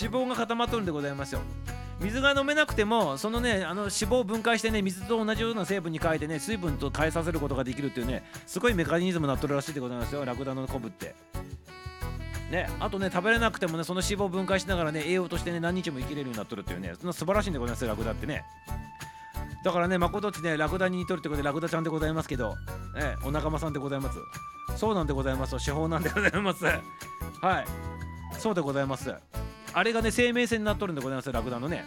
[0.01, 1.41] 脂肪が固まっとるんでございますよ。
[1.99, 11.14] 水が飲めなくてもそのねあの脂肪を分解してね水と同じような成分に変えてね水分と変えさせることができるっていうねすごいメカニズムになっとるらしいでございますよラクダの昆布って
[12.51, 18.43] ね、あとね食べれなくてもねその脂肪を分解しながらね栄養としてね何日も生きれるようになっとるっていうねそんな素晴らしいんでございますラクダってね。
[19.63, 22.53] だからね誠っちねラクダに似とるってことでラクダちゃんでございますけど、
[22.95, 24.19] えお仲間さんでございます。
[24.77, 25.63] そうなんでございます。
[25.63, 26.65] 手法なんでございます。
[26.65, 27.65] はい。
[28.37, 29.13] そうでございます。
[29.73, 31.83] あれがね生命線になっとるんでございますラクダのね。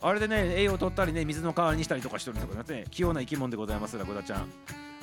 [0.00, 4.48] あれでね栄養を取ったりね水の代わりにしたりとかしてるんですね器用な生き物でございますラクダちゃん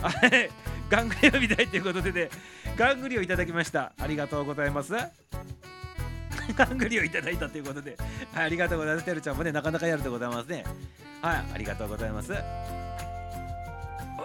[0.01, 0.49] あれ
[0.89, 2.29] ガングリを見たいということでね
[2.75, 4.93] ガングリをいただきましたありがとうございます
[6.55, 7.97] ガングリをいただいたということで、
[8.33, 10.63] はい、ありがとうございますてるちゃんもねなかなかやるでございますね
[11.21, 12.33] はいありがとうございます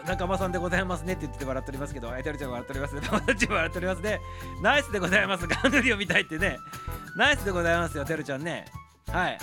[0.08, 3.00] 仲間さんでございますねって言って笑っておりますけど、あいてるちゃん笑っておりますね。
[3.02, 4.20] 友達も笑っておりますね。
[4.62, 5.46] ナイスでございます。
[5.46, 6.56] ガングリを見たいってね。
[7.14, 8.64] ナイスでございますよ、てるちゃんね。
[9.08, 9.38] はい。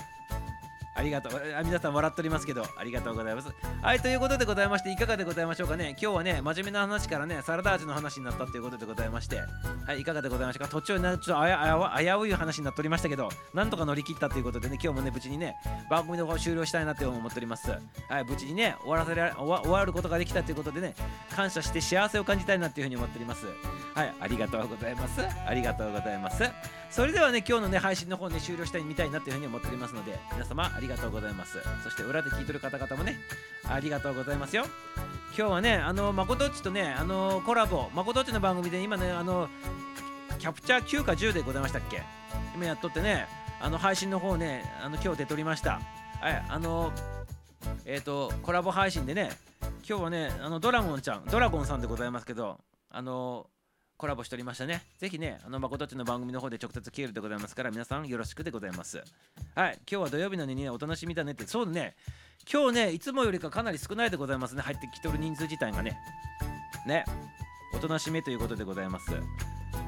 [0.95, 1.41] ありがとう。
[1.65, 3.49] 皆さん笑っておりますけど、ありがとうございます。
[3.81, 5.95] はい、ということでございまして、いかがでございましょうかね。
[6.01, 9.41] 今日はね、真面目な話からね、サラダ味の話になったということでございまして、
[9.85, 10.71] はい、いかがでございましたか？
[10.71, 15.55] 途中、ちょっとあやあやわ危うい話になっておりましたけど、なんとか乗り切ったということでね、今日もね、無事にね、
[15.89, 17.69] 番組の方終了したいなって思っております。
[17.69, 20.95] はい、無事にね、終わらせられ終わ終わることができたということでね、
[21.35, 23.45] 感謝して幸せを感じたいなっていうふうに思っております。
[23.93, 25.21] はい、ありがとうございます。
[25.45, 26.43] ありがとうございます。
[26.95, 31.59] それではね、今日のね、配信の方ね、終了したいみたいなっていうふうに思っておりますので、皆様ありがとうございます。
[31.83, 33.19] そして裏で聞いてる方々もね、
[33.67, 34.63] ありがとうございますよ。
[35.37, 39.49] 今日はね、あの、まことっちとね、あの、コラボ、まことっちの番組で今ね、あの、
[40.39, 42.01] キャプチャー9か10でございましたっけ？
[42.55, 43.27] 今やっとってね、
[43.59, 45.81] あの、配信の方ね、あの、今日出とりました。
[46.21, 46.93] はい、あの、
[47.83, 49.31] えっ、と、コラボ配信でね、
[49.85, 52.57] 今日はね、あの、ドラゴンちゃん、ドラゴンさんでございますけど、
[52.89, 53.47] あの、
[53.97, 54.81] コラボしておりましたね。
[54.97, 59.01] ぜひね、あの、まことちの番組の方で直接消えるでございますから、皆さんよろしくでございます。
[59.55, 61.95] はい、今日は土曜日なのにね、お楽しみだねって、そうね、
[62.51, 65.97] 今日ね、いつもよりかかなり少ないでございますね、入ってきてる人数自体がね。
[66.85, 67.05] ね、
[67.73, 69.11] おとなしめということでございます。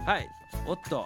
[0.05, 0.30] はい、
[0.66, 1.05] おっと、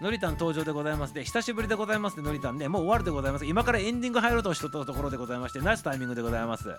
[0.00, 3.44] のりたん登場でございますで、久しぶりでございますね、のりたんね、もう終わるでございます。
[3.44, 6.70] 今からエンディング入ろうとしとったところでございまして、ナイスタイミングでございます。
[6.70, 6.76] は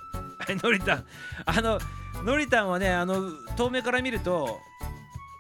[0.50, 1.06] い、のりたん、
[1.46, 1.80] あの、
[2.24, 4.60] のりたんはね、あの、遠目から見ると、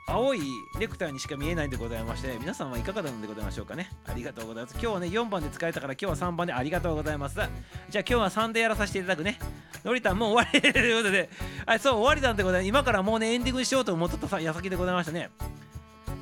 [0.10, 0.42] 青い
[0.80, 3.92] ネクタイにしか見えないんでございまして皆さんはいかがなのでございましょうかね。
[4.08, 4.74] ありがとうございます。
[4.74, 7.36] 今日はね4番で使えたから今日は3番でありがとうございます。
[7.36, 7.48] じゃあ
[7.90, 9.38] 今日は3でやらさせていただくね。
[9.86, 11.30] のりたんもう終わりということで
[11.66, 12.68] はいそう終わりなんでございます。
[12.68, 15.30] 今からもうねエンディングしようと思っとったさ矢先でございましたね。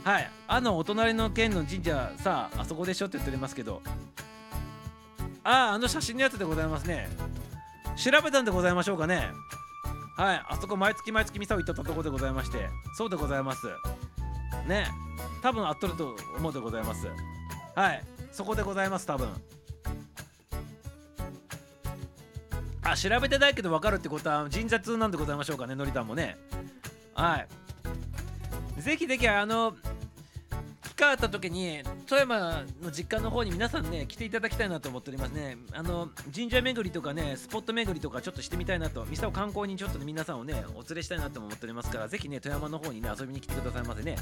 [0.04, 0.30] はい。
[0.48, 3.82] あのお隣の県の神社さああそこでしょって言っておりますけど。
[5.44, 7.08] あああの写真のやつでございますね。
[7.96, 9.30] 調べたんでございましょうかね。
[10.18, 13.68] はい、あそこ毎月毎月ミサを行ったところでございまして、そうでございます。
[14.68, 14.88] ね、
[15.44, 17.08] 多分あっとると思うでございます。
[17.76, 19.30] はい、そこでございます、多分。
[22.84, 26.36] あ、調べてないけど分かるってことは神社通なんでございましょうかね、のりたんもね。
[27.14, 28.82] はい。
[28.82, 29.76] ぜひぜひ、あの、
[30.98, 35.56] 機会あった時に富山の実家の方に皆さんね来ていただきたいなと思っておりますね。
[35.72, 44.16] あの神社巡りとかねスポット巡りとかちょっとしてみたいなと店を観光にちょっとね皆さんをねお連れしたいなと思っておりますからぜひね富山の方にね遊びに来てくださいませね。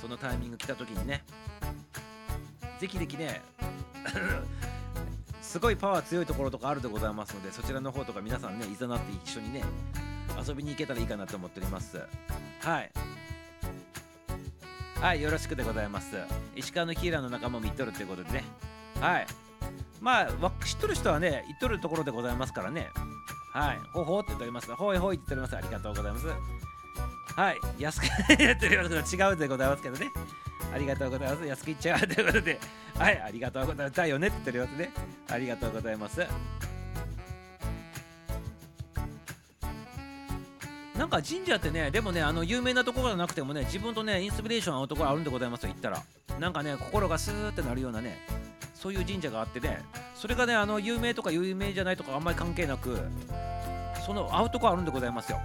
[0.00, 1.22] そのタイミング来た時にね。
[2.80, 3.42] ぜひぜひね
[5.42, 9.62] すごいパワー強いところとかあるでございますのでそちらの方とか皆さんねいざなって一緒にね
[10.42, 12.00] 遊びに行けたらいいかなと思っております。
[12.60, 12.90] はい。
[15.00, 16.16] はいよろしくでございます。
[16.56, 18.44] 石川のヒーラーの仲間も言っとるっていうことでね。
[19.00, 19.26] はい。
[20.00, 22.88] まあわ知っとる人はね言っとるところでございますからね。
[23.52, 23.78] はい。
[23.92, 24.74] ほほって言っております。
[24.74, 25.56] ほいほいって言っております。
[25.56, 26.26] ありがとうございます。
[27.36, 27.56] はい。
[27.78, 28.06] 安く
[28.42, 30.10] やっておりますけど違うでございますけどね。
[30.74, 31.46] ありがとうございます。
[31.46, 32.58] 安く言っちゃうということで。
[32.98, 33.22] はい。
[33.22, 33.96] ありがとうございます。
[33.96, 34.92] だよねって言っておりますね。
[35.30, 36.26] ありがとうございます。
[40.98, 46.02] なんか神社ってねでもねあの有名なところじゃなくてもね自分とねインスピレーション合うところあるんでございますよ行ったら。
[46.40, 48.18] なんかね心がスーってなるようなね
[48.74, 49.82] そういう神社があってね
[50.14, 52.98] それがねあの有名とか有名じゃないとかあんまり関係なく
[54.06, 55.40] その合うとこあるんでございますよ。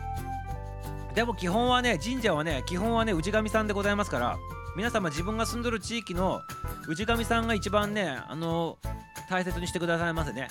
[1.16, 4.38] でも基本はね神社はね基本はね氏神さんでございますから
[4.76, 6.42] 皆様自分が住んでる地域の
[6.88, 8.78] 氏神さんが一番ねあの
[9.30, 10.48] 大切にしてくださいませね。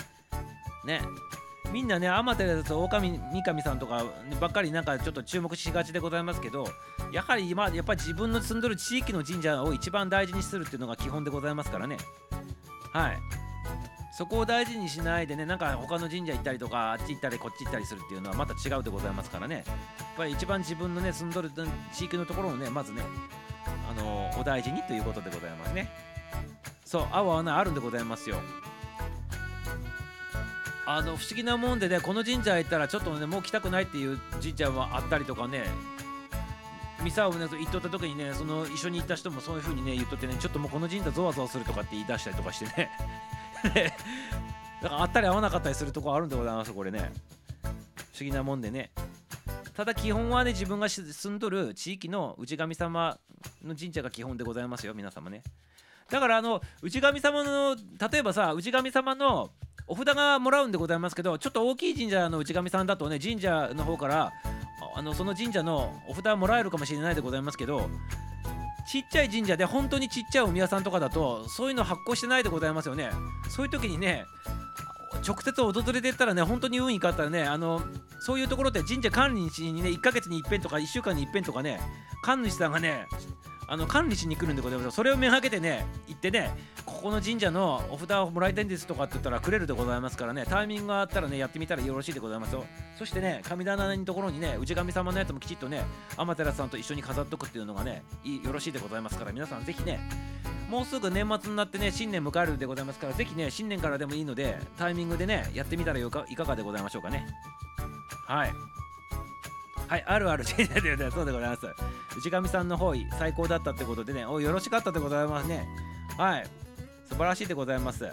[0.84, 1.02] ね。
[1.72, 4.04] みんなね天照と狼三上さんとか
[4.40, 6.66] ばっかりなんかちょっと注目しがちでございますけど
[7.12, 11.96] やはり今やっぱり自分の住んでる地域の神社を一番大事にするっていうのが基本でございますからね。
[12.92, 13.18] はい。
[14.14, 19.64] そこを大事にしないでねなんか他の神社行ったりとかあっち行ったりこっち行ったりするっていうのはまた違うでございますからね。
[19.66, 21.50] やっぱり一番自分のね住んどる
[21.94, 23.02] 地域のところをねまずね
[23.90, 25.88] あのお大事にということでございますね。
[26.84, 28.36] そう青はねあるんでございますよ。
[30.84, 35.64] あの不思議なもんでねこの神社行ったらちょっとねもう来たくないっていう神社はあったりとかね。
[37.02, 42.90] ミサをね行っとった時にねその一緒に行った人もそういう風にね言っとってねちょっともうこの神社ゾワゾワするとかって言い出したりとかしてね。
[44.82, 47.12] だからあったり合わなかったりするとこあるんでございますこれね。
[47.62, 48.90] 不思議なもんでね。
[49.74, 53.18] ただ基本はね自分が住んどる地域の氏神様
[53.64, 55.42] の神社が基本でございますよ皆様ね。
[56.12, 59.50] だからあの氏神様の例えばさ氏神様の
[59.86, 64.32] お札がもらうんでございますけどちょっと大きい神社の氏神さんだとね神社の方から
[64.94, 67.88] あのその神社のお札もらえるかもしれないでございますけど
[68.86, 73.10] ちっちゃい神社で本当にちっちゃいお宮さんとかだとそういうの発行してないでございますよね。
[73.48, 74.26] そういう時にね
[75.26, 77.80] 直接訪れてったらね本当に運いかったらねあの
[78.20, 81.80] そういうところで神社管理にね1ヶ月に一遍とか1週間に一遍とかね
[82.22, 83.06] 神主さんがね
[83.66, 84.96] あの管理しに来るんでございます。
[84.96, 86.50] それをめがけてね行ってね
[86.84, 92.64] ここの神社のお札をもらいたいんですとかって言ったらくれるでございますからねタイミングがあったらねやってみたらよろしいでございますよ。
[92.98, 95.84] そしてね神棚のところにね氏神様のやつもきちっとね
[96.16, 98.02] 天照さんと一緒に飾っとくっていうのがね
[98.44, 100.00] よろしいでございますから皆さんぜひね
[100.68, 107.26] もうすぐ年末になってね新年迎えるでございますからぜひね新年からでもいいのでタイミングでねやってみたらよかいかがでございましょうかね。
[108.26, 108.71] はい。
[109.88, 111.66] はい、あるある神社でそうでございます。
[112.16, 115.66] 内神さんの方位最高だったってことでね、およろしかったでございますね。
[116.16, 116.46] はい、
[117.08, 118.10] 素晴らしいでございます。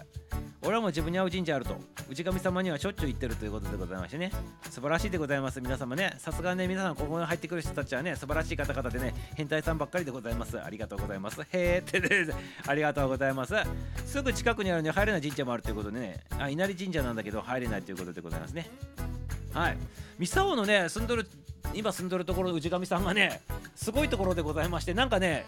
[0.62, 1.80] 俺はもう自分に合う神社あると、
[2.10, 4.30] 内神様にはしょっちゅう言ってるということでございましてね、
[4.70, 5.62] 素晴らしいでございます。
[5.62, 10.62] 皆様ね、さすがね、皆さんここに入ってくる人たちはね、素晴らしい方々でね、変態さんばっかりでございます。
[10.62, 11.40] ありがとうございます。
[11.54, 12.34] へーってね、
[12.68, 13.56] ありがとうございます。
[14.06, 18.70] すぐ近くにあるのに入れない神社もあるということでね、あ稲荷神社なんだけど入れないということでございますね。
[19.54, 19.78] はい、
[20.20, 21.26] 三沢のね住んどる
[21.74, 23.42] 今住んどるところの氏神さんがね
[23.76, 25.46] すごいところでございましてなんかね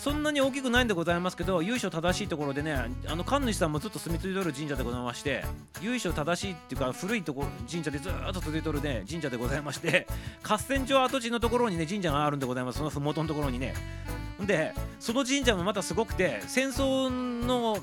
[0.00, 2.74] そんなに大きくないんでございますけど由緒正しいところでね
[3.06, 5.44] あの神主さんもずっと住み着いとる神社でございまして
[5.82, 10.06] 由緒正しいっていうか古いとこ神社でずっと続いとるね神社でございまして
[10.42, 12.78] 合戦場跡地のところにね神社があるんでございます。
[12.78, 13.74] その麓のところにね。
[14.46, 17.76] でその神社もまたすごくて戦争の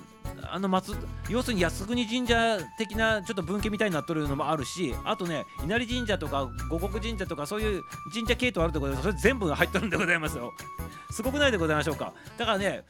[0.43, 0.95] あの松
[1.29, 7.83] 要するに靖国神社的なちょっと分家みたいになっとるのもあるしあとね稲荷神社とか五穀神社とかそういう
[8.13, 10.53] 神社系統あるところでそれ全部入っとるんでございますよ。
[11.11, 12.13] すごくないでございましょうか。
[12.37, 12.83] だからね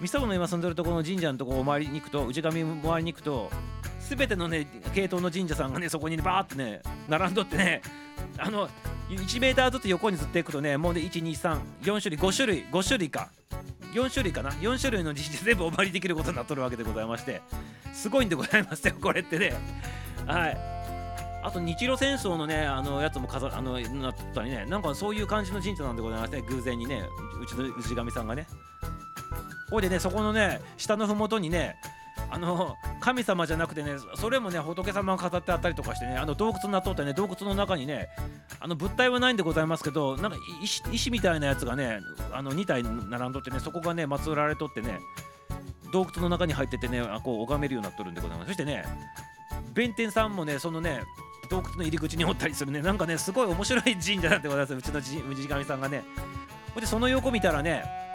[0.00, 3.50] 三沢の今住んでるところの神社のところを回りに行くと氏神回りに行くと
[4.08, 7.82] 全てのね系統の神社さんがねそこにバーってね並んどってね
[8.38, 8.68] あの
[9.08, 13.30] 1メーターずつ横にずっていくとねもうね123 4種類5種類5種類か。
[13.92, 17.40] 4種類かな？4種類の神社全部お参りできることになっとるわけでございまして
[17.94, 19.54] すごいんでございますよ これってね。
[20.26, 20.58] はい。
[21.42, 27.04] あと日露戦争のねあのやつも飾あのなったりねなんかそういう感じの神社なんでございますね偶然にね。
[27.40, 28.46] うちの氏神さんがね。
[29.70, 31.76] ほいでねそこのね下の麓にね
[32.30, 38.08] あの神様じゃなくてねそれもね仏様が飾ってあったりとかしてねあの洞窟になっとってね洞窟の中にね
[38.60, 42.00] あの物体はないんでございますけどなんか石石みたいなやつがね
[42.32, 44.98] あの2体並んどってねそこがね祀られとってね
[45.92, 48.48] 洞窟の中に入っててねこう拝めるようになっとるんでございます。
[48.48, 48.84] そしてね
[49.72, 51.02] 弁天さんもねそのね
[51.48, 54.74] 洞窟の入り口におったりするねなんかねすごい面白い神社なんでございます。
[54.74, 56.02] うちのじ氏神さんがね。
[56.74, 58.05] ほんでその横見たらね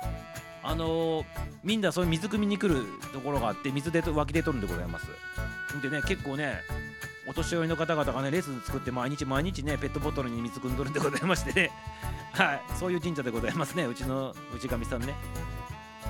[0.63, 1.25] あのー
[1.63, 2.83] みんなそういう水汲みに来る
[3.13, 5.07] ところがあって水でと湧き出とるんでございます。
[5.81, 6.61] でね結構ね
[7.27, 11.71] お年寄りの方々がねレッスン作って毎日毎日ねペットボトルに水汲んどるんでございましてね。
[12.33, 12.61] はい。
[12.79, 13.85] そういう神社でございますね。
[13.85, 15.13] うちの内神さんね。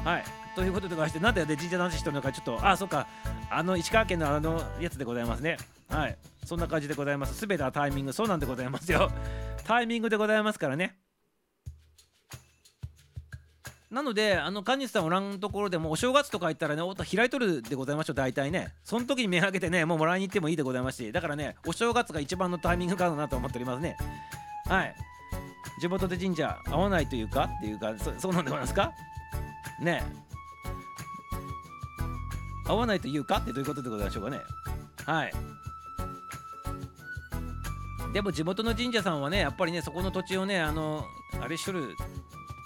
[0.06, 0.24] はい。
[0.56, 3.08] ということでございましてなんでで神社の話してるのかちょっとあそっか。
[3.50, 5.58] あの石川県のあのやつでございますね。
[5.90, 6.18] はい。
[6.46, 7.36] そんな感じでございます。
[7.36, 8.14] すべてはタイミング。
[8.14, 9.12] そうなんでございますよ。
[9.66, 10.96] タイミングでございますからね。
[13.92, 18.74] なので、あの、神主さんおらんところでも、お正月とか行ったらね、おっと開いとるでございましょう、大体ね。
[18.86, 23.98] その時に目開けてね、もうもらいに行ってもいいでございますし、だからね、お正月が一番のタイミングかなと思っておりますね。
[24.68, 24.96] はい。
[25.82, 28.92] 地元で神社合わないというかっていうか、そそうなんでございますか？
[29.82, 30.04] ね
[32.68, 34.40] 合わないというかってどういうことでございましょうかね。
[35.06, 35.34] はい。
[38.14, 41.06] でも地元の神社さんはね、やっぱりね、そこの土地をね、あの、
[41.42, 41.96] あれしとる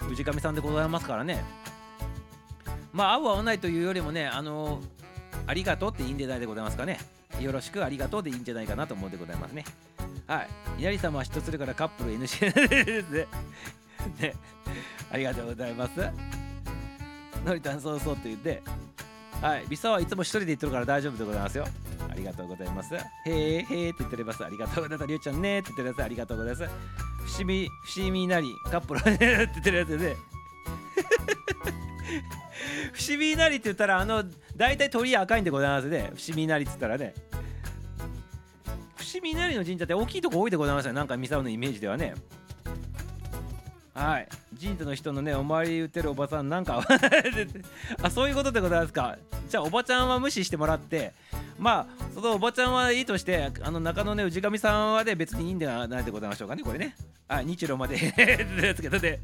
[0.02, 1.44] 氏神さんでございますからね。
[2.94, 4.82] まあ、合う合わないというよりもね、あの、
[5.48, 7.00] ありがとうっていいんじゃないでございますかね。
[7.40, 9.66] よろしくありがとうでいいんじゃないかなと思うでございますね。
[10.28, 10.50] はい。
[10.80, 13.28] 稲荷様は一つするからカップル NC ですね。
[14.20, 14.34] ね。
[15.12, 16.00] ありがとうございます。
[17.46, 18.64] のりたんそうそうと言って、
[19.42, 19.66] はい。
[19.68, 21.66] ビサはいつも一人で言ってるから大丈夫でございますよ。
[22.10, 22.96] ありがとうございます。
[22.96, 23.68] へえへえって
[24.00, 24.44] 言っております。
[24.46, 25.08] ありがとうございます。
[25.08, 26.04] りゅうちゃんねって言っております。
[26.04, 26.72] ありがとうございます。
[27.26, 30.16] 伏見、伏見なり、カップルって言ってるやつでね。
[32.94, 34.24] 伏見なりって言ったら、あの、
[34.56, 36.12] 大体鳥居赤いんでございますね。
[36.16, 37.14] 伏見なりって言ったらね。
[38.96, 40.94] 伏見なりの神社って大きいとこ多いでございますよ。
[40.94, 42.16] なんかミサオのイメージではね。
[43.96, 44.28] はい。
[44.62, 46.84] 神社の人のね、お参り売ってるおばさん、なんか
[48.04, 49.18] あ、そういうことでございますか？
[49.48, 51.14] じゃあ、おばちゃんは無視してもらって、
[51.58, 56.94] まあ、そのおばちゃんはいいとして、あの中野ね、氏神さんはね、別にいいんではないでございましょうかね、これね。
[57.30, 59.22] はい、日露まで ですけどね。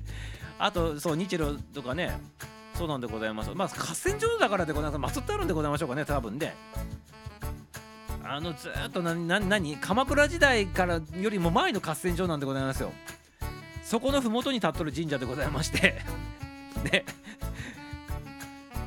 [0.58, 2.18] あと、そう、日露とかね、
[2.76, 3.52] そうなんでございます。
[3.54, 5.20] まあ、合戦場だからでございます。
[5.20, 6.56] 祀ってあるんでございましょうかね、多分ね。
[8.24, 9.76] あの、ずっとな、な、何？
[9.76, 12.94] 鎌倉時代からよりも前の合戦場なんでございますよ。
[13.92, 16.02] そこの麓に立っとる神社でございまして。
[16.90, 17.04] ね。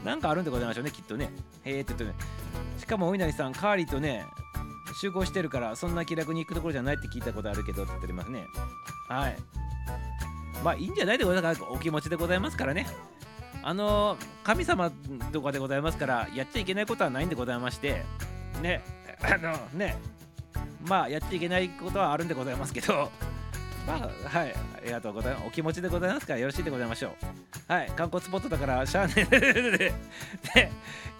[0.02, 1.30] なんかあるんでございましょうね、きっとね。
[1.62, 2.44] へえって言ってね。
[2.78, 4.24] しかもお稲荷さんカーリーとね
[5.00, 8.46] 集合してるからそんな気楽に行くところじゃないって聞いたことあるけどって言っておりますね
[9.08, 9.36] はい
[10.62, 12.86] まあいいんじゃないでございますかお気持ちでございますからね
[13.62, 14.90] あの神様
[15.32, 18.04] とかでございますからやっちゃいけないことはないんでございまして
[18.60, 18.84] ね
[19.22, 19.96] あのね
[20.86, 23.10] まあやっちゃいけないことはあるんでございますけど
[23.86, 25.46] まあはいありがとうございます。
[25.46, 27.14] お気持ちでございますからよろしいでございましょ
[27.68, 27.72] う。
[27.72, 29.92] はい観光スポットだからしゃあねえ でで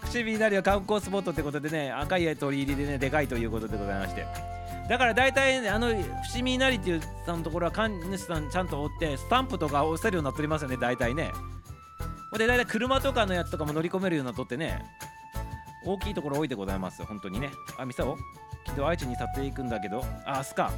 [0.01, 4.25] 伏見稲荷は観光スポットってことでね赤い鳥入りでねでかいということでございまして。
[4.89, 5.89] だから大体ねあの
[6.23, 11.31] 伏見稲荷っていうさんのところは神主さんちゃんと追ってスタンプとか押せるようになっておりますよね大体ね。
[12.29, 14.83] ほんで大体車とかのやつとかも乗り込めるようになっとってね
[15.85, 17.51] 大きいところ多いでございます本当にね。
[17.77, 18.15] あミサオ
[18.65, 20.03] きっと愛知に去っていくんだけど。
[20.25, 20.71] ああすか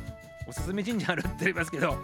[0.48, 1.98] おすすめ神社あるって言いますけど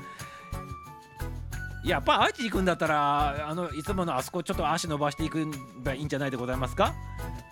[1.86, 5.52] やっぱ愛知行くんだったらあのいつものあそこちょっと足伸ばしていくん
[5.84, 6.94] ばいいんじゃないでございますか？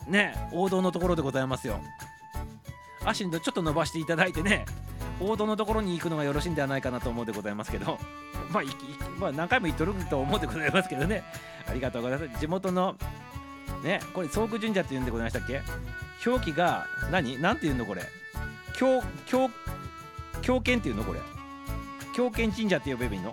[0.07, 1.79] ね王道のところでございますよ。
[3.03, 4.65] 足にちょっと伸ばしていただいてね
[5.19, 7.97] 王道のところに行くのがよろしいんではないかなと思うでございますけど
[8.51, 8.63] まあ
[9.19, 11.23] まあ、何回も言っとると思うでございますけどね。
[11.67, 12.39] ありがとうございます。
[12.39, 12.95] 地元の
[13.83, 15.61] ねこれ総宮神社っていうんでございましたっけ？
[16.25, 17.41] 表記が何？
[17.41, 18.03] なんていうのこれ？
[18.75, 19.49] 狂狂
[20.41, 21.03] 狂犬っていうの？
[21.03, 21.19] これ。
[22.15, 23.31] 狂犬神社って呼べばいいの？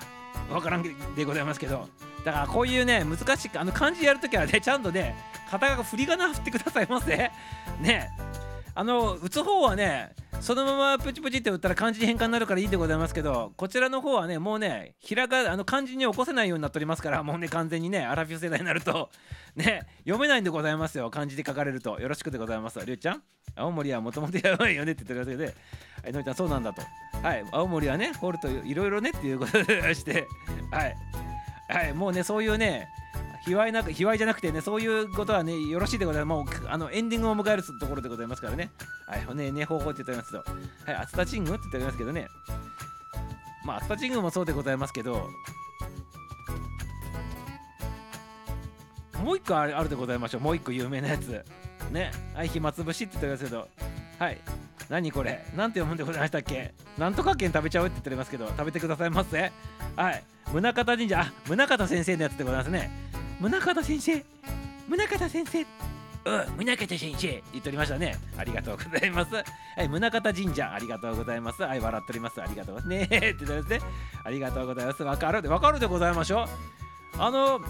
[0.50, 1.88] わからんでございますけど。
[2.24, 5.14] だからこういうね難しいあの漢字やるときはねちゃんとね
[5.50, 7.30] 片が振り仮名振ってくださいませ。
[7.80, 8.10] ね。
[8.78, 19.10] あの打つ方はねそのままプチプチって打ったら漢字に変換になるからいいでございますけどこちらの方はねもうねひらがあの漢字に起こせないようになっておりますからもうね完全にねアラフィフ世代になると
[19.56, 21.10] ね読めないんでございますよ。
[21.10, 21.98] 漢字で書かれると。
[21.98, 22.78] よろしくでございます。
[22.86, 23.22] りゅうちゃん？
[23.56, 25.56] 青森はもともとやばいよねって言ってるだけで。
[26.04, 26.82] はいのりちゃんそうなんだと。
[27.20, 30.28] はい青森はね掘るといろいろねっていうことでして。
[30.70, 30.96] はい。
[31.68, 32.86] はいもうねそういうね
[33.48, 36.60] 卑猥な卑猥じゃなくてねそういうことはねよろしいでございます。
[36.60, 38.70] もうあのエンディングを迎えるところでございますからね。
[39.06, 40.38] はいねね方法って言っておりますと。
[40.92, 42.28] はい熱田神宮って言っておりますけどね。
[43.64, 45.28] まあ熱田神宮もそうでございますけど
[49.22, 50.40] もう一個あるでございましょう。
[50.42, 51.44] もう一個有名なやつ。
[51.90, 53.68] ねはい暇つぶしって言っておりますけど。
[54.18, 54.40] はい。
[54.88, 55.44] 何これ？
[55.54, 56.72] なんて読むんでございましたっけ？
[56.96, 59.52] なんとか県食べちゃうって言っておりますけど食べてくださいませ。
[59.96, 60.22] はい。
[60.50, 61.20] 宗像神社。
[61.20, 63.07] あ宗像先生のやつでございますね。
[63.40, 64.24] 宗像先生。
[64.88, 65.66] 宗像先生。
[66.24, 67.42] うん宗像先生。
[67.52, 68.16] 言っておりましたね。
[68.36, 69.34] ありがとうございます。
[69.34, 69.42] は
[69.82, 70.72] い宗像神社。
[70.72, 71.62] ありがとうございます。
[71.62, 72.42] はい笑っております。
[72.42, 73.06] ありがとうね。
[73.10, 73.80] えって言ってますね。
[74.24, 75.02] ありがとうございます。
[75.02, 75.42] わかる。
[75.42, 76.48] でわかるでございましょう。
[77.20, 77.60] あの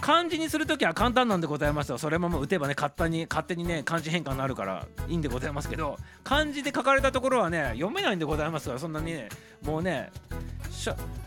[0.00, 1.98] 漢字にするときは簡単なんでございますよ。
[1.98, 9.28] それももう打てばね勝手に勝手にね漢字変換になるからいいんでございますけど漢字で書かれたところはね読めないんでございますからそんなにね
[9.62, 10.10] もうね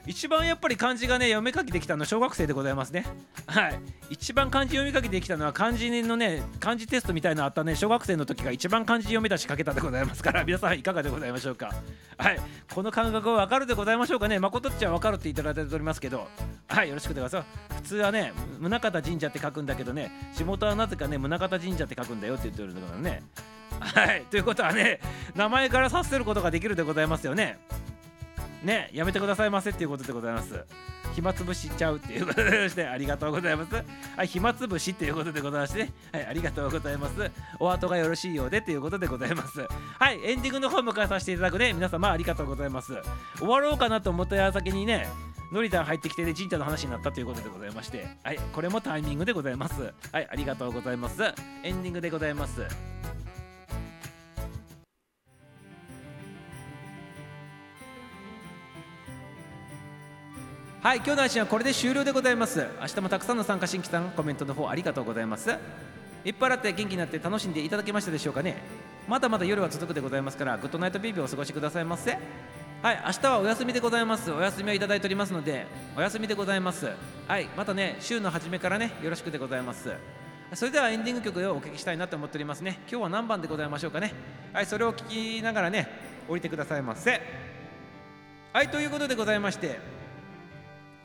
[0.05, 3.05] 一番やっぱり漢字がね読み書きできたのは小学生でございますね。
[3.47, 3.79] はい。
[4.09, 11.73] 一番漢字読み書きできたのは漢字のね漢字テストみたいなのあったね小学生の時が一番漢字読めたし書けたでございますから皆さんいかがでございましょうか。
[12.17, 12.39] はい。
[12.73, 14.39] この感覚はわかるでございましょうかね。
[14.39, 16.27] 誠っちゃわかるっていただいておりますけど
[16.67, 16.89] はい。
[16.89, 17.75] よろしくでございます。
[17.75, 23.23] 普通はね宗像神社って書くんだけどね仕事はなぜかね宗像神社って書くんだよって言ってるんだからね。
[23.79, 24.25] はい。
[24.29, 24.99] ということはね
[25.35, 27.57] 名前から察することができるでございますよね。
[28.63, 30.65] ねやめてくださいませっていうことでございます。
[31.15, 33.75] 暇つぶしちゃうっていうことでしてありがとうございます。
[34.15, 37.31] はい暇つぶしっていうことでございましてはいありがとうございます。
[37.59, 39.61] お後がよろしいようでっていうことでございます。
[39.61, 41.73] はいエンディングの方迎えさせていただくね。
[41.73, 42.93] 皆様ありがとうございます。
[43.37, 45.07] 終わろうかなと思った矢先にね
[45.51, 48.07] のりたん入ってきてね神社の話になったということでございまして。
[48.23, 49.93] はいこれもタイミングでございます。
[50.11, 51.23] はいありがとうございます。
[51.63, 52.61] エンディングでございます。
[60.81, 62.65] はい今日の配信はこれで終了でございます。
[62.79, 65.53] 明日もたくさんの参加新規さんコメントの方ありがとうございます。
[66.23, 68.55] いっぱいあって元気になって楽しんでいただけましたでしょうかね。
[69.05, 72.17] まだまだ夜は続くでございますからグッドナイトビービーをお過ごしくださいませ。
[72.81, 74.31] はい明日はお休みでございます。
[74.31, 76.89] お休みをいただいておりますのでお休みでございます。
[77.27, 79.91] はいまたね週の初めからねよろしくでございます。
[80.53, 82.79] それではエンディング曲をお聴きしたいなと思っておりますね。
[82.89, 84.13] 今日は何番でございましょうかね。
[84.53, 85.89] はいそれを聞きながらね
[86.29, 87.21] 降りてくださいませ。
[88.53, 89.98] はいということでございまして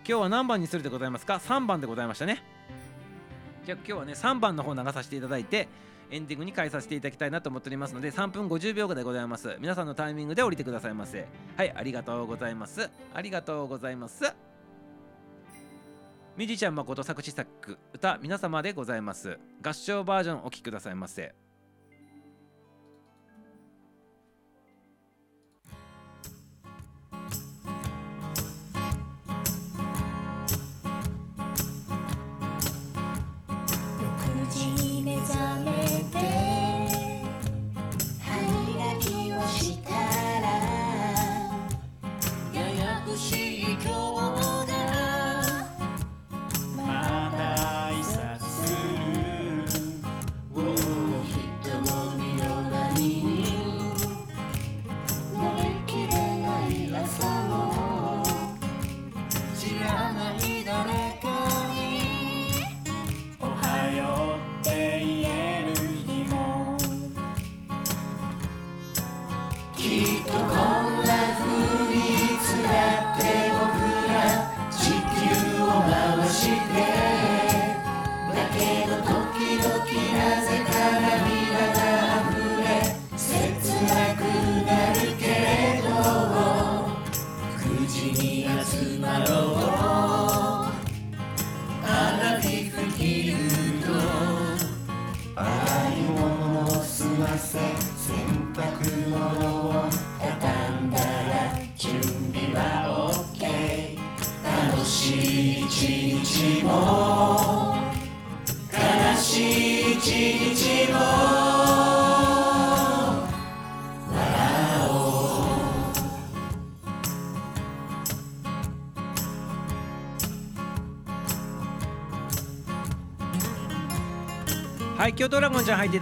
[0.07, 2.43] 今日は何番にするでございますか？3番でございましたね。
[3.65, 5.69] じゃあ今日はね3番の方流させていただいて
[6.11, 9.57] エンディングに変えさせていただきたいなと思っておりますので3分50秒でございます。
[9.59, 11.27] 皆さんのタイミングで降りてくださいませ。
[11.57, 12.91] はいありがとうございます。
[13.15, 14.25] ありがとうございます。
[16.37, 19.39] ミュージシャン誠作詞作歌皆様でございます。
[19.63, 21.35] 合唱バージョンお聴きくださいませ。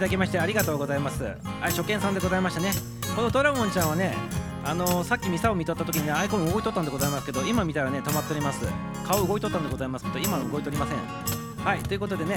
[0.03, 1.23] だきましてありがとうございます。
[1.23, 1.35] はい
[1.71, 2.71] 初見さんでございましたね。
[3.15, 4.15] このドラゴンちゃんはね
[4.65, 8.67] あのーさっきミサを見とった時にねアイコン動いとったんでございますけど今見たらね止まっております。
[9.07, 10.97] 顔動いとったんでございますけど今動いとりません。
[11.63, 12.35] はいということでね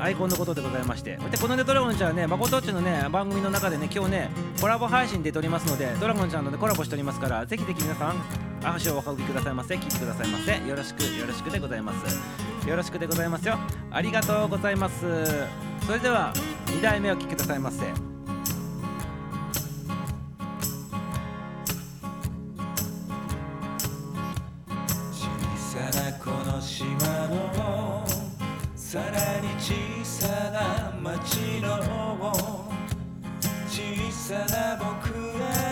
[0.00, 1.16] アイコンのことでございまして。
[1.30, 8.16] でこのねドラゴンちゃんはね誠っちのね番組の中でね今日ねコラボ配信出ておりますのでドラゴンちゃんとねコラボしておりますからぜひぜひ皆さん
[8.62, 12.42] 足をお運びくださいませ聞いてくださいませよろしくよろしくでございます。
[12.68, 13.58] よろしくでございますよ。
[13.90, 15.04] ありがとうございます。
[15.84, 16.32] それでは
[16.72, 17.84] 2代目お聴きくださいませ。
[25.12, 25.28] 小
[25.58, 26.96] さなこの島
[27.28, 28.04] の
[28.74, 29.74] さらに小
[30.04, 32.32] さな町の
[33.68, 35.71] 小さな僕ら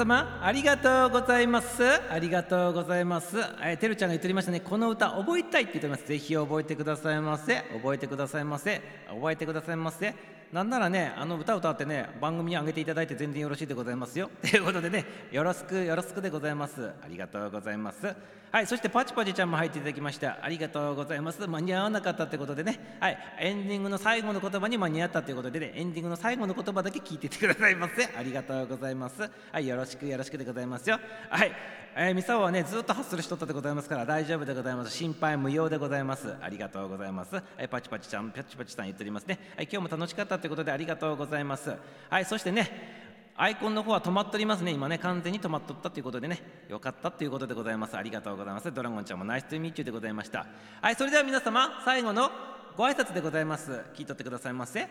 [0.00, 1.84] 皆様ありがとうございます。
[2.10, 3.36] ありがとうございます。
[3.62, 4.60] えーてるちゃんが言っておりましたね。
[4.60, 6.08] この歌覚えたいって言っております。
[6.08, 7.56] ぜひ覚えてくださいませ。
[7.74, 8.80] 覚えてくださいませ。
[9.08, 10.14] 覚えてくださいませ。
[10.52, 14.30] なんならねあの歌歌ってね番組に上げていただいて全然よろしいでございますよ。
[14.42, 16.88] ということでねよろしくよろしくでございます。
[16.88, 18.16] ありがとうございます。
[18.50, 20.38] はいそしてパチパチちゃんも入っていただきました。
[20.42, 21.46] ありがとうございます。
[21.46, 22.96] 間に合わなかったってことでね。
[22.98, 25.72] はいエンディングの最後の言葉に間に合ったということでね。
[25.76, 28.08] エンディングの最後の言葉だけ聞いててくださいませ。
[28.18, 29.30] ありがとうございます。
[29.52, 30.98] はいよろしくよろしくでございますよ。
[31.28, 31.52] はい。
[31.96, 34.96] えー、ミサオはねずっとハッスルしとったでございますから大丈夫でございます。
[34.96, 36.34] 心配無用でございます。
[36.40, 37.34] ありがとうございます。
[37.34, 39.38] はいパチパチちゃんパチパチさん言っておりますね。
[39.56, 41.72] はい今日も楽しかったということでありがとうございます。
[42.08, 43.00] はいそしてね
[43.36, 44.70] アイコンの方は止まっておりますね。
[44.70, 46.40] 今ね完全に止まっとったということでね。
[46.68, 47.96] よかったということでございます。
[47.96, 48.72] ありがとうございます。
[48.72, 50.46] ドラゴンちゃんもナイストゥミーチューでございました。
[50.80, 52.30] はいそれでは皆様最後の
[52.76, 53.72] ご挨拶でございます。
[53.94, 54.86] 聞いとってくださいませ。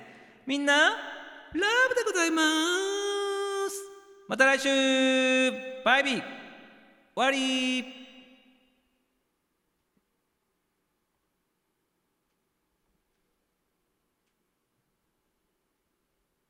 [0.46, 0.96] みんなラ
[1.54, 3.28] ブでございます。
[4.30, 4.69] また来週
[5.84, 6.22] バイビー。
[6.22, 6.23] 終
[7.15, 7.99] わり。